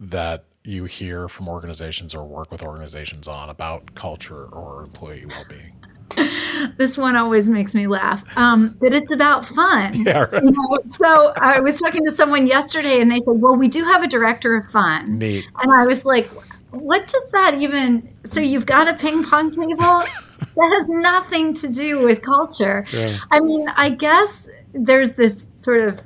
that 0.00 0.44
you 0.64 0.84
hear 0.84 1.28
from 1.28 1.48
organizations 1.48 2.14
or 2.14 2.26
work 2.26 2.50
with 2.50 2.62
organizations 2.62 3.28
on 3.28 3.50
about 3.50 3.94
culture 3.94 4.46
or 4.46 4.82
employee 4.82 5.26
well 5.26 5.44
being? 5.48 5.74
this 6.76 6.96
one 6.98 7.16
always 7.16 7.48
makes 7.48 7.74
me 7.74 7.86
laugh. 7.86 8.24
Um, 8.36 8.76
that 8.80 8.92
it's 8.92 9.12
about 9.12 9.44
fun. 9.44 9.92
Yeah, 10.04 10.26
right. 10.30 10.42
you 10.42 10.50
know? 10.50 10.78
So 10.84 11.32
I 11.36 11.60
was 11.60 11.80
talking 11.80 12.04
to 12.04 12.10
someone 12.10 12.46
yesterday, 12.46 13.00
and 13.00 13.10
they 13.10 13.18
said, 13.20 13.40
"Well, 13.40 13.56
we 13.56 13.68
do 13.68 13.84
have 13.84 14.02
a 14.02 14.06
director 14.06 14.56
of 14.56 14.66
fun." 14.70 15.18
Neat. 15.18 15.46
And 15.62 15.72
I 15.72 15.86
was 15.86 16.04
like, 16.04 16.28
"What 16.70 17.06
does 17.06 17.30
that 17.30 17.54
even?" 17.60 18.08
So 18.24 18.40
you've 18.40 18.66
got 18.66 18.88
a 18.88 18.94
ping 18.94 19.24
pong 19.24 19.50
table 19.50 19.76
that 20.38 20.78
has 20.78 20.88
nothing 20.88 21.54
to 21.54 21.68
do 21.68 22.04
with 22.04 22.22
culture. 22.22 22.84
Yeah. 22.92 23.18
I 23.30 23.40
mean, 23.40 23.66
I 23.76 23.90
guess 23.90 24.48
there's 24.74 25.12
this 25.12 25.48
sort 25.54 25.80
of 25.88 26.00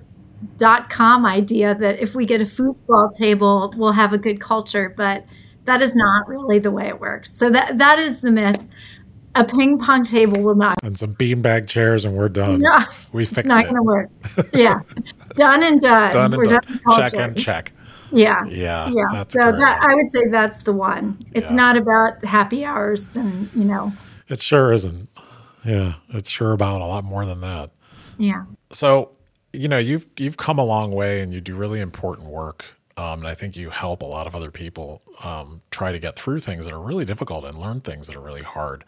dot 0.57 0.91
com 0.91 1.27
idea 1.27 1.75
that 1.75 2.01
if 2.01 2.15
we 2.15 2.25
get 2.25 2.41
a 2.41 2.45
foosball 2.45 3.11
table, 3.19 3.73
we'll 3.77 3.93
have 3.93 4.13
a 4.13 4.19
good 4.19 4.41
culture, 4.41 4.95
but 4.97 5.25
that 5.65 5.83
is 5.83 5.95
not 5.95 6.29
really 6.29 6.59
the 6.59 6.71
way 6.71 6.89
it 6.89 7.01
works. 7.01 7.31
So 7.31 7.51
that 7.51 7.79
that 7.79 7.99
is 7.99 8.21
the 8.21 8.33
myth 8.33 8.67
a 9.35 9.45
ping 9.45 9.79
pong 9.79 10.05
table 10.05 10.43
will 10.43 10.55
not. 10.55 10.77
And 10.83 10.99
some 10.99 11.15
beanbag 11.15 11.67
chairs, 11.67 12.05
and 12.05 12.17
we're 12.17 12.29
done. 12.29 12.61
No, 12.61 12.79
we 13.13 13.25
fixed 13.25 13.39
it's 13.39 13.49
not 13.49 13.65
going 13.65 13.77
to 13.77 13.83
work. 13.83 14.11
Yeah, 14.55 14.81
done 15.35 15.63
and 15.63 15.81
done. 15.81 16.13
Done 16.13 16.33
and 16.33 16.37
we're 16.37 16.45
done. 16.45 16.61
done 16.65 17.01
check 17.01 17.15
and 17.15 17.37
check. 17.37 17.73
Yeah, 18.13 18.45
yeah, 18.47 18.89
yeah. 18.89 19.23
So 19.23 19.53
that 19.53 19.79
I 19.83 19.95
would 19.95 20.11
say 20.11 20.27
that's 20.31 20.63
the 20.63 20.73
one. 20.73 21.25
It's 21.35 21.51
yeah. 21.51 21.57
not 21.57 21.77
about 21.77 22.25
happy 22.25 22.65
hours, 22.65 23.17
and 23.17 23.53
you 23.55 23.65
know. 23.65 23.93
It 24.29 24.43
sure 24.43 24.73
isn't. 24.73 25.09
Yeah, 25.65 25.95
it's 26.11 26.31
sure 26.31 26.53
about 26.53 26.81
a 26.81 26.87
lot 26.87 27.05
more 27.05 27.27
than 27.27 27.41
that. 27.41 27.71
Yeah. 28.19 28.45
So, 28.71 29.13
you 29.53 29.69
know, 29.69 29.79
you've 29.79 30.07
you've 30.19 30.37
come 30.37 30.59
a 30.59 30.65
long 30.65 30.93
way, 30.93 31.21
and 31.21 31.33
you 31.33 31.41
do 31.41 31.55
really 31.55 31.81
important 31.81 32.29
work. 32.29 32.65
Um, 32.97 33.21
and 33.21 33.29
I 33.29 33.35
think 33.35 33.57
you 33.57 33.71
help 33.71 34.03
a 34.03 34.07
lot 34.07 34.27
of 34.27 34.35
other 34.35 34.51
people 34.51 35.03
um, 35.23 35.61
try 35.71 35.93
to 35.93 36.01
get 36.01 36.17
through 36.17 36.41
things 36.41 36.65
that 36.65 36.75
are 36.75 36.81
really 36.81 37.05
difficult 37.05 37.45
and 37.45 37.57
learn 37.57 37.81
things 37.81 38.09
that 38.09 38.17
are 38.17 38.21
really 38.21 38.43
hard 38.43 38.85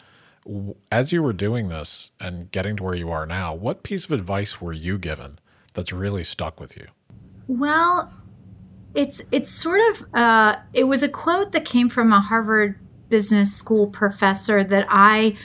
as 0.90 1.12
you 1.12 1.22
were 1.22 1.32
doing 1.32 1.68
this 1.68 2.10
and 2.20 2.50
getting 2.50 2.76
to 2.76 2.82
where 2.82 2.94
you 2.94 3.10
are 3.10 3.26
now, 3.26 3.54
what 3.54 3.82
piece 3.82 4.04
of 4.04 4.12
advice 4.12 4.60
were 4.60 4.72
you 4.72 4.98
given 4.98 5.38
that's 5.74 5.92
really 5.92 6.24
stuck 6.24 6.60
with 6.60 6.76
you? 6.76 6.86
Well, 7.46 8.12
it's 8.94 9.22
it's 9.30 9.50
sort 9.50 9.80
of 9.90 10.06
uh, 10.14 10.56
it 10.72 10.84
was 10.84 11.02
a 11.02 11.08
quote 11.08 11.52
that 11.52 11.64
came 11.64 11.88
from 11.88 12.12
a 12.12 12.20
Harvard 12.20 12.78
Business 13.08 13.54
School 13.54 13.86
professor 13.86 14.64
that 14.64 14.86
I 14.88 15.36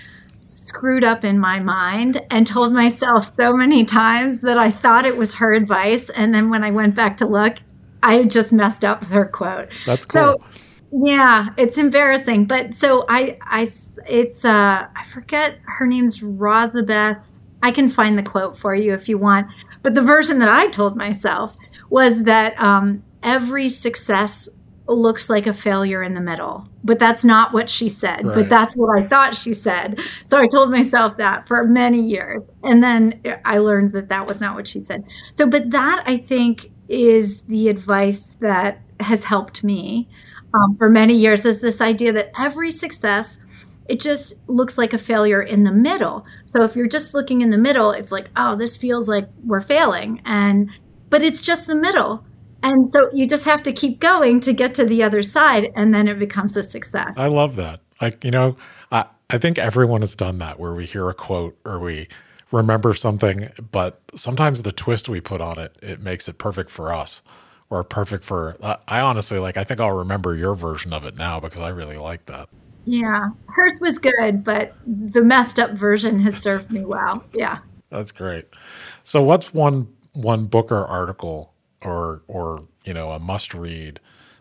screwed 0.49 1.03
up 1.03 1.23
in 1.23 1.37
my 1.37 1.59
mind 1.59 2.21
and 2.31 2.47
told 2.47 2.73
myself 2.73 3.33
so 3.33 3.53
many 3.53 3.83
times 3.83 4.39
that 4.39 4.57
I 4.57 4.71
thought 4.71 5.05
it 5.05 5.17
was 5.17 5.35
her 5.35 5.53
advice, 5.53 6.09
and 6.09 6.33
then 6.33 6.49
when 6.49 6.63
I 6.63 6.71
went 6.71 6.95
back 6.95 7.17
to 7.17 7.25
look, 7.27 7.57
I 8.01 8.23
just 8.23 8.51
messed 8.51 8.85
up 8.85 9.05
her 9.05 9.25
quote. 9.25 9.69
That's 9.85 10.05
cool. 10.05 10.41
So, 10.41 10.64
yeah, 10.91 11.49
it's 11.57 11.77
embarrassing. 11.77 12.45
But 12.45 12.73
so 12.73 13.05
I, 13.09 13.37
I, 13.41 13.69
it's, 14.07 14.45
uh, 14.45 14.87
I 14.95 15.03
forget 15.05 15.59
her 15.65 15.85
name's 15.85 16.21
Rosabeth. 16.21 17.41
I 17.63 17.71
can 17.71 17.89
find 17.89 18.17
the 18.17 18.23
quote 18.23 18.55
for 18.57 18.75
you 18.75 18.93
if 18.93 19.09
you 19.09 19.17
want. 19.17 19.47
But 19.81 19.95
the 19.95 20.01
version 20.01 20.39
that 20.39 20.49
I 20.49 20.67
told 20.67 20.95
myself 20.95 21.55
was 21.89 22.23
that 22.23 22.59
um, 22.61 23.03
every 23.23 23.69
success 23.69 24.47
looks 24.87 25.29
like 25.31 25.47
a 25.47 25.53
failure 25.53 26.03
in 26.03 26.13
the 26.13 26.21
middle. 26.21 26.67
But 26.83 26.99
that's 26.99 27.25
not 27.25 27.53
what 27.53 27.69
she 27.69 27.89
said, 27.89 28.23
Right. 28.23 28.35
but 28.35 28.49
that's 28.49 28.75
what 28.75 28.95
I 28.95 29.07
thought 29.07 29.35
she 29.35 29.53
said. 29.53 29.99
So 30.27 30.37
I 30.39 30.47
told 30.47 30.69
myself 30.69 31.17
that 31.17 31.47
for 31.47 31.63
many 31.65 31.99
years. 32.01 32.51
And 32.63 32.83
then 32.83 33.19
I 33.45 33.57
learned 33.57 33.93
that 33.93 34.09
that 34.09 34.27
was 34.27 34.41
not 34.41 34.53
what 34.53 34.67
she 34.67 34.79
said. 34.79 35.03
So, 35.33 35.47
but 35.47 35.71
that 35.71 36.03
I 36.05 36.17
think 36.17 36.71
is 36.87 37.41
the 37.43 37.69
advice 37.69 38.37
that 38.41 38.79
has 38.99 39.23
helped 39.23 39.63
me 39.63 40.07
um, 40.55 40.77
for 40.77 40.89
many 40.89 41.15
years 41.15 41.45
is 41.45 41.61
this 41.61 41.81
idea 41.81 42.13
that 42.13 42.31
every 42.37 42.71
success 42.71 43.39
it 43.87 43.99
just 43.99 44.33
looks 44.47 44.77
like 44.77 44.93
a 44.93 44.97
failure 44.97 45.41
in 45.41 45.63
the 45.63 45.71
middle. 45.71 46.25
So 46.45 46.63
if 46.63 46.75
you're 46.75 46.87
just 46.87 47.13
looking 47.13 47.41
in 47.41 47.49
the 47.49 47.57
middle, 47.57 47.91
it's 47.91 48.11
like, 48.11 48.29
oh, 48.35 48.55
this 48.55 48.77
feels 48.77 49.07
like 49.07 49.29
we're 49.43 49.61
failing. 49.61 50.21
And 50.25 50.71
but 51.09 51.21
it's 51.21 51.41
just 51.41 51.67
the 51.67 51.75
middle. 51.75 52.25
And 52.63 52.91
so 52.91 53.09
you 53.13 53.27
just 53.27 53.45
have 53.45 53.61
to 53.63 53.71
keep 53.71 53.99
going 53.99 54.39
to 54.41 54.53
get 54.53 54.73
to 54.75 54.85
the 54.85 55.03
other 55.03 55.21
side 55.21 55.71
and 55.75 55.93
then 55.93 56.07
it 56.07 56.17
becomes 56.17 56.57
a 56.57 56.63
success. 56.63 57.15
I 57.17 57.27
love 57.27 57.55
that. 57.57 57.79
Like, 58.01 58.23
you 58.23 58.31
know, 58.31 58.57
I, 58.91 59.05
I 59.29 59.37
think 59.37 59.59
everyone 59.59 60.01
has 60.01 60.15
done 60.15 60.39
that 60.39 60.59
where 60.59 60.73
we 60.73 60.85
hear 60.85 61.07
a 61.09 61.13
quote 61.13 61.55
or 61.63 61.77
we 61.77 62.07
remember 62.51 62.95
something, 62.95 63.49
but 63.71 64.01
sometimes 64.15 64.63
the 64.63 64.71
twist 64.71 65.07
we 65.07 65.21
put 65.21 65.41
on 65.41 65.59
it, 65.59 65.77
it 65.83 66.01
makes 66.01 66.27
it 66.27 66.39
perfect 66.39 66.71
for 66.71 66.91
us 66.91 67.21
or 67.69 67.83
perfect 67.83 68.23
for, 68.23 68.55
I 68.61 68.77
I 68.87 68.99
honestly 69.01 69.39
like, 69.39 69.57
I 69.57 69.63
think 69.63 69.79
I'll 69.79 69.91
remember 69.91 70.35
your 70.35 70.55
version 70.55 70.93
of 70.93 71.05
it 71.05 71.17
now 71.17 71.39
because 71.39 71.59
I 71.59 71.69
really 71.69 71.97
like 71.97 72.25
that. 72.27 72.49
Yeah. 72.85 73.29
Hers 73.47 73.79
was 73.81 73.97
good, 73.97 74.43
but 74.43 74.75
the 74.85 75.23
messed 75.23 75.59
up 75.59 75.71
version 75.71 76.19
has 76.19 76.37
served 76.37 76.71
me 76.71 76.85
well. 76.85 77.23
Yeah. 77.33 77.59
That's 77.89 78.11
great. 78.11 78.45
So 79.03 79.21
what's 79.23 79.53
one, 79.53 79.87
one 80.13 80.45
book 80.45 80.71
or 80.71 80.85
article 80.85 81.53
or, 81.81 82.21
or, 82.27 82.63
you 82.85 82.93
know, 82.93 83.11
a 83.11 83.19
must 83.19 83.53
read 83.53 83.99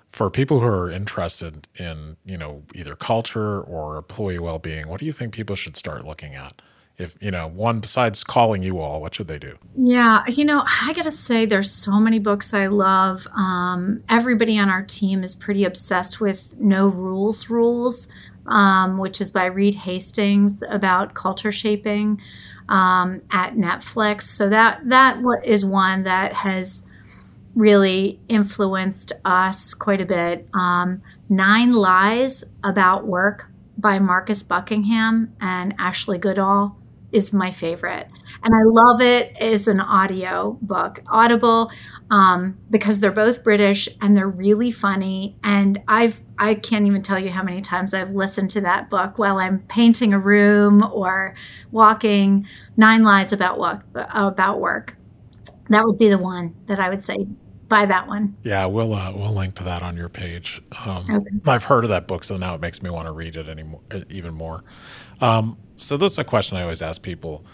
for 0.09 0.31
people 0.31 0.61
who 0.61 0.67
are 0.67 0.91
interested 0.91 1.67
in, 1.79 2.17
you 2.25 2.37
know, 2.37 2.63
either 2.75 2.95
culture 2.95 3.63
or 3.63 3.97
employee 3.97 4.39
well-being? 4.39 4.89
What 4.89 5.01
do 5.01 5.07
you 5.07 5.13
think 5.13 5.33
people 5.33 5.57
should 5.57 5.77
start 5.77 6.05
looking 6.07 6.35
at? 6.35 6.61
If, 6.97 7.17
you 7.21 7.33
know, 7.33 7.49
one 7.49 7.81
besides 7.81 8.23
calling 8.23 8.63
you 8.63 8.79
all, 8.79 9.01
what 9.01 9.17
should 9.17 9.27
they 9.27 9.39
do? 9.39 9.57
Yeah, 9.77 10.23
you 10.29 10.45
know, 10.45 10.65
I 10.65 10.93
gotta 10.93 11.11
say, 11.11 11.45
there's 11.45 11.73
so 11.73 11.99
many 11.99 12.21
books 12.21 12.55
I 12.55 12.69
love. 12.69 13.27
Um, 13.37 14.05
everybody 14.09 14.59
on 14.59 14.69
our 14.69 14.85
team 14.85 15.25
is 15.25 15.35
pretty 15.35 15.65
obsessed 15.65 16.21
with 16.21 16.55
No 16.61 16.87
Rules 16.87 17.51
Rules, 17.51 18.07
um, 18.47 18.99
which 18.99 19.21
is 19.21 19.33
by 19.33 19.47
Reed 19.47 19.75
Hastings 19.75 20.63
about 20.69 21.15
culture 21.15 21.51
shaping 21.51 22.21
um, 22.69 23.23
at 23.33 23.55
Netflix. 23.55 24.23
So 24.23 24.49
that 24.51 24.89
that 24.89 25.21
wa- 25.21 25.41
one 25.69 26.05
that 26.05 26.33
has 26.33 26.85
really 27.57 28.21
influenced 28.29 29.13
us 29.25 29.75
quite 29.75 30.01
a 30.01 30.07
bit. 30.07 30.49
Um, 30.55 31.03
Nine 31.29 31.73
Lies 31.73 32.45
About 32.63 33.07
Work 33.07 33.47
by 33.79 33.99
Marcus 33.99 34.43
Buckingham 34.43 35.35
and 35.41 35.75
Ashley 35.79 36.19
Goodall 36.19 36.77
is 37.15 37.33
my 37.33 37.51
favorite. 37.51 38.09
And 38.43 38.53
I 38.53 38.63
love 38.65 39.01
it 39.01 39.37
as 39.41 39.69
an 39.69 39.81
audio 39.81 40.59
book, 40.61 41.01
Audible, 41.09 41.71
um, 42.11 42.59
because 42.71 42.99
they're 42.99 43.13
both 43.13 43.45
British 43.45 43.89
and 44.03 44.17
they're 44.17 44.29
really 44.29 44.73
funny. 44.73 45.37
And 45.45 45.81
I've 45.89 46.21
I 46.37 46.55
can't 46.55 46.87
even 46.87 47.01
tell 47.03 47.19
you 47.19 47.31
how 47.31 47.45
many 47.45 47.61
times 47.61 47.95
I've 47.95 48.11
listened 48.11 48.51
to 48.51 48.61
that 48.63 48.91
book 48.91 49.19
while 49.19 49.39
I'm 49.39 49.61
painting 49.61 50.13
a 50.13 50.19
room 50.19 50.83
or 50.93 51.37
walking. 51.71 52.47
Nine 52.77 53.05
Lies 53.05 53.33
About 53.33 53.61
Work. 53.61 53.87
About 53.95 54.61
work. 54.61 54.97
That 55.71 55.85
would 55.85 55.99
be 55.99 56.09
the 56.09 56.19
one 56.19 56.57
that 56.67 56.81
I 56.81 56.89
would 56.89 57.01
say. 57.01 57.17
Buy 57.69 57.87
that 57.87 58.07
one. 58.07 58.37
Yeah, 58.43 58.67
we'll 58.67 58.93
uh, 58.95 59.13
we'll 59.15 59.33
link 59.33 59.55
to 59.57 59.65
that 59.65 59.83
on 59.83 59.97
your 59.97 60.09
page. 60.09 60.63
Um, 60.85 61.07
Okay. 61.11 61.31
I've 61.47 61.65
heard 61.65 61.85
of 61.85 61.91
that 61.91 62.07
book, 62.07 62.25
so 62.25 62.37
now 62.37 62.55
it 62.55 62.61
makes 62.61 62.83
me 62.83 62.91
want 62.91 63.07
to 63.07 63.13
read 63.13 63.37
it 63.37 63.49
anymore, 63.49 63.81
even 64.11 64.35
more. 64.35 64.65
Um, 65.21 65.57
so 65.77 65.97
this 65.97 66.13
is 66.13 66.19
a 66.19 66.25
question 66.25 66.57
I 66.59 66.63
always 66.63 66.83
ask 66.83 67.01
people: 67.03 67.45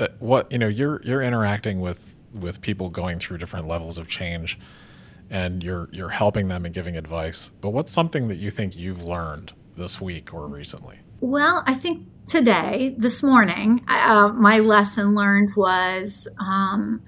uh, 0.00 0.08
What 0.18 0.50
you 0.50 0.58
know, 0.58 0.68
you're 0.68 1.00
you're 1.04 1.22
interacting 1.22 1.80
with 1.80 2.16
with 2.32 2.60
people 2.60 2.88
going 2.88 3.18
through 3.18 3.38
different 3.38 3.68
levels 3.68 3.96
of 3.98 4.08
change, 4.08 4.58
and 5.30 5.62
you're 5.62 5.88
you're 5.92 6.08
helping 6.10 6.48
them 6.48 6.64
and 6.64 6.74
giving 6.74 6.96
advice. 6.96 7.50
But 7.60 7.70
what's 7.70 7.92
something 7.92 8.28
that 8.28 8.36
you 8.36 8.50
think 8.50 8.76
you've 8.76 9.04
learned 9.04 9.52
this 9.76 10.00
week 10.00 10.34
or 10.34 10.46
recently? 10.46 10.98
Well, 11.20 11.62
I 11.66 11.74
think 11.74 12.06
today, 12.26 12.94
this 12.98 13.22
morning, 13.22 13.82
uh, 13.88 14.28
my 14.34 14.58
lesson 14.58 15.14
learned 15.14 15.54
was 15.56 16.28
um, 16.38 17.00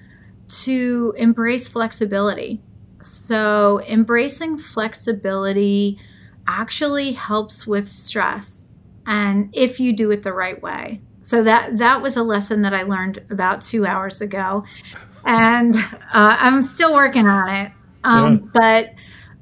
to 0.49 1.15
embrace 1.17 1.69
flexibility. 1.69 2.61
So, 3.01 3.81
embracing 3.83 4.59
flexibility 4.59 5.99
actually 6.47 7.13
helps 7.13 7.67
with 7.67 7.89
stress, 7.89 8.65
and 9.07 9.51
if 9.55 9.81
you 9.81 9.93
do 9.93 10.11
it 10.11 10.23
the 10.23 10.33
right 10.33 10.61
way. 10.63 11.01
So 11.23 11.43
that 11.43 11.79
that 11.79 12.03
was 12.03 12.17
a 12.17 12.23
lesson 12.23 12.63
that 12.63 12.73
I 12.73 12.83
learned 12.85 13.19
about 13.31 13.61
two 13.61 13.85
hours 13.85 14.21
ago, 14.21 14.65
and 15.25 15.75
uh, 15.75 16.37
I'm 16.41 16.63
still 16.63 16.95
working 16.95 17.27
on 17.27 17.49
it. 17.49 17.73
Um, 18.05 18.51
But 18.53 18.95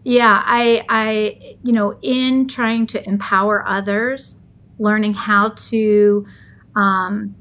yeah, 0.04 0.42
I, 0.44 0.84
I, 0.88 1.56
you 1.62 1.72
know, 1.72 1.98
in 2.02 2.46
trying 2.46 2.86
to 2.88 3.08
empower 3.08 3.66
others, 3.66 4.38
learning 4.78 5.14
how 5.14 5.50
to 5.50 6.26
um, 6.76 7.34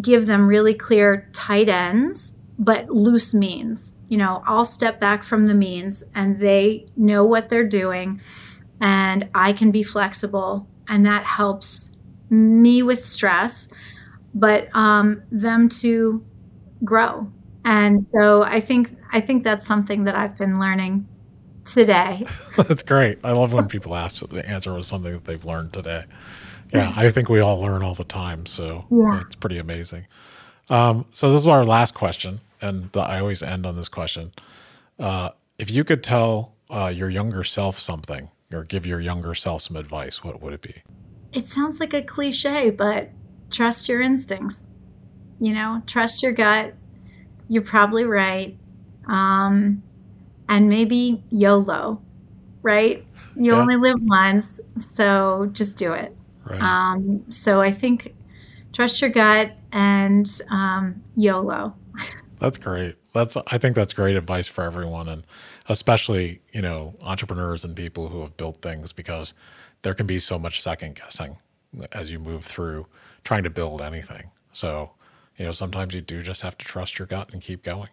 give 0.00 0.26
them 0.26 0.46
really 0.46 0.74
clear 0.74 1.28
tight 1.32 1.68
ends, 1.68 2.32
but 2.60 2.88
loose 2.90 3.34
means. 3.34 3.96
You 4.08 4.18
know, 4.18 4.42
I'll 4.46 4.64
step 4.64 5.00
back 5.00 5.24
from 5.24 5.46
the 5.46 5.54
means 5.54 6.04
and 6.14 6.38
they 6.38 6.86
know 6.96 7.24
what 7.24 7.48
they're 7.48 7.66
doing, 7.66 8.20
and 8.80 9.28
I 9.34 9.52
can 9.52 9.72
be 9.72 9.82
flexible, 9.82 10.68
and 10.86 11.04
that 11.06 11.24
helps 11.24 11.90
me 12.28 12.82
with 12.84 13.04
stress, 13.04 13.68
but 14.34 14.68
um, 14.76 15.22
them 15.32 15.68
to 15.68 16.24
grow. 16.84 17.30
And 17.64 18.00
so 18.00 18.42
I 18.44 18.60
think 18.60 18.96
I 19.12 19.20
think 19.20 19.42
that's 19.44 19.66
something 19.66 20.04
that 20.04 20.14
I've 20.14 20.38
been 20.38 20.60
learning 20.60 21.06
today. 21.64 22.24
That's 22.56 22.82
great. 22.82 23.18
I 23.22 23.32
love 23.32 23.52
when 23.52 23.68
people 23.68 23.94
ask 23.94 24.26
the 24.26 24.48
answer 24.48 24.72
was 24.72 24.86
something 24.86 25.12
that 25.12 25.24
they've 25.24 25.44
learned 25.44 25.72
today. 25.72 26.04
Yeah, 26.72 26.92
I 26.96 27.10
think 27.10 27.28
we 27.28 27.40
all 27.40 27.60
learn 27.60 27.82
all 27.82 27.94
the 27.94 28.04
time, 28.04 28.46
so 28.46 28.86
Yeah. 28.90 29.20
it's 29.20 29.34
pretty 29.36 29.58
amazing. 29.58 30.06
Um, 30.70 31.04
so 31.12 31.32
this 31.32 31.40
is 31.42 31.46
our 31.48 31.64
last 31.64 31.94
question, 31.94 32.40
and 32.60 32.94
I 32.96 33.18
always 33.20 33.42
end 33.42 33.66
on 33.66 33.76
this 33.76 33.88
question. 33.88 34.32
Uh, 34.98 35.30
if 35.58 35.70
you 35.70 35.84
could 35.84 36.02
tell 36.02 36.54
uh, 36.70 36.92
your 36.94 37.10
younger 37.10 37.44
self 37.44 37.78
something, 37.78 38.30
or 38.52 38.64
give 38.64 38.86
your 38.86 39.00
younger 39.00 39.34
self 39.34 39.62
some 39.62 39.76
advice, 39.76 40.22
what 40.24 40.42
would 40.42 40.52
it 40.54 40.62
be? 40.62 40.74
it 41.32 41.46
sounds 41.46 41.78
like 41.80 41.94
a 41.94 42.02
cliche, 42.02 42.70
but 42.70 43.10
trust 43.50 43.88
your 43.88 44.00
instincts. 44.00 44.66
You 45.38 45.52
know, 45.54 45.82
trust 45.86 46.22
your 46.22 46.32
gut. 46.32 46.74
You're 47.48 47.62
probably 47.62 48.04
right. 48.04 48.58
Um, 49.06 49.82
and 50.48 50.68
maybe 50.68 51.22
YOLO, 51.30 52.02
right? 52.62 53.04
You 53.36 53.52
Yeah. 53.52 53.60
only 53.60 53.76
live 53.76 53.98
once, 54.02 54.60
so 54.76 55.48
just 55.52 55.76
do 55.78 55.92
it. 55.92 56.16
Right. 56.44 56.60
Um, 56.60 57.24
so 57.30 57.60
I 57.60 57.70
think 57.70 58.14
trust 58.72 59.00
your 59.00 59.10
gut 59.10 59.52
and 59.72 60.26
um, 60.50 61.02
YOLO. 61.16 61.74
That's 62.40 62.58
great. 62.58 62.96
That's 63.12 63.36
I 63.36 63.58
think 63.58 63.76
that's 63.76 63.92
great 63.92 64.16
advice 64.16 64.48
for 64.48 64.64
everyone 64.64 65.08
and 65.08 65.24
especially, 65.68 66.40
you 66.52 66.62
know, 66.62 66.94
entrepreneurs 67.02 67.64
and 67.64 67.76
people 67.76 68.08
who 68.08 68.22
have 68.22 68.36
built 68.36 68.56
things 68.62 68.92
because 68.92 69.34
there 69.82 69.94
can 69.94 70.06
be 70.06 70.18
so 70.18 70.38
much 70.38 70.60
second 70.60 70.96
guessing 70.96 71.38
as 71.92 72.10
you 72.10 72.18
move 72.18 72.44
through 72.44 72.86
trying 73.24 73.44
to 73.44 73.50
build 73.50 73.82
anything. 73.82 74.30
So, 74.52 74.90
you 75.36 75.44
know, 75.44 75.52
sometimes 75.52 75.94
you 75.94 76.00
do 76.00 76.22
just 76.22 76.42
have 76.42 76.56
to 76.58 76.64
trust 76.64 76.98
your 76.98 77.06
gut 77.06 77.32
and 77.32 77.42
keep 77.42 77.62
going. 77.62 77.90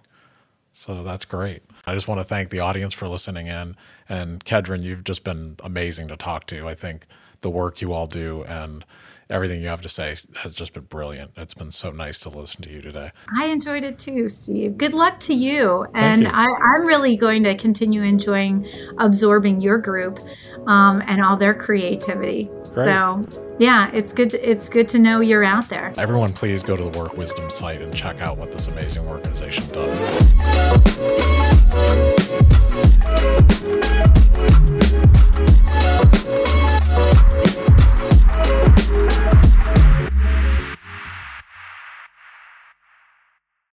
So 0.73 1.03
that's 1.03 1.25
great. 1.25 1.63
I 1.85 1.93
just 1.93 2.07
want 2.07 2.19
to 2.19 2.23
thank 2.23 2.49
the 2.49 2.59
audience 2.59 2.93
for 2.93 3.07
listening 3.07 3.47
in. 3.47 3.75
And 4.07 4.43
Kedren, 4.45 4.83
you've 4.83 5.03
just 5.03 5.23
been 5.23 5.57
amazing 5.63 6.07
to 6.09 6.15
talk 6.17 6.47
to. 6.47 6.67
I 6.67 6.75
think 6.75 7.05
the 7.41 7.49
work 7.49 7.81
you 7.81 7.93
all 7.93 8.07
do 8.07 8.43
and 8.43 8.85
everything 9.30 9.61
you 9.61 9.67
have 9.67 9.82
to 9.82 9.89
say 9.89 10.15
has 10.41 10.53
just 10.53 10.73
been 10.73 10.84
brilliant. 10.84 11.32
It's 11.36 11.53
been 11.53 11.71
so 11.71 11.91
nice 11.91 12.19
to 12.19 12.30
listen 12.30 12.61
to 12.63 12.69
you 12.69 12.82
today. 12.82 13.11
I 13.36 13.47
enjoyed 13.47 13.84
it 13.84 13.99
too, 13.99 14.30
Steve. 14.30 14.78
Good 14.78 14.93
luck 14.93 15.19
to 15.21 15.34
you. 15.34 15.86
And 15.93 16.23
you. 16.23 16.30
I, 16.32 16.45
am 16.75 16.86
really 16.86 17.17
going 17.17 17.43
to 17.43 17.55
continue 17.55 18.03
enjoying 18.03 18.67
absorbing 18.97 19.61
your 19.61 19.78
group 19.78 20.19
um, 20.67 21.01
and 21.07 21.23
all 21.23 21.36
their 21.36 21.53
creativity. 21.53 22.45
Great. 22.45 22.73
So 22.73 23.28
yeah, 23.59 23.89
it's 23.93 24.13
good. 24.13 24.32
To, 24.32 24.49
it's 24.49 24.69
good 24.69 24.88
to 24.89 24.99
know 24.99 25.21
you're 25.21 25.43
out 25.43 25.67
there. 25.69 25.93
Everyone, 25.97 26.32
please 26.34 26.63
go 26.63 26.75
to 26.75 26.84
the 26.89 26.97
Work 26.97 27.17
Wisdom 27.17 27.49
site 27.49 27.82
and 27.82 27.93
check 27.93 28.21
out 28.21 28.38
what 28.38 28.51
this 28.51 28.67
amazing 28.67 29.07
organization 29.07 29.63
does. 29.71 29.97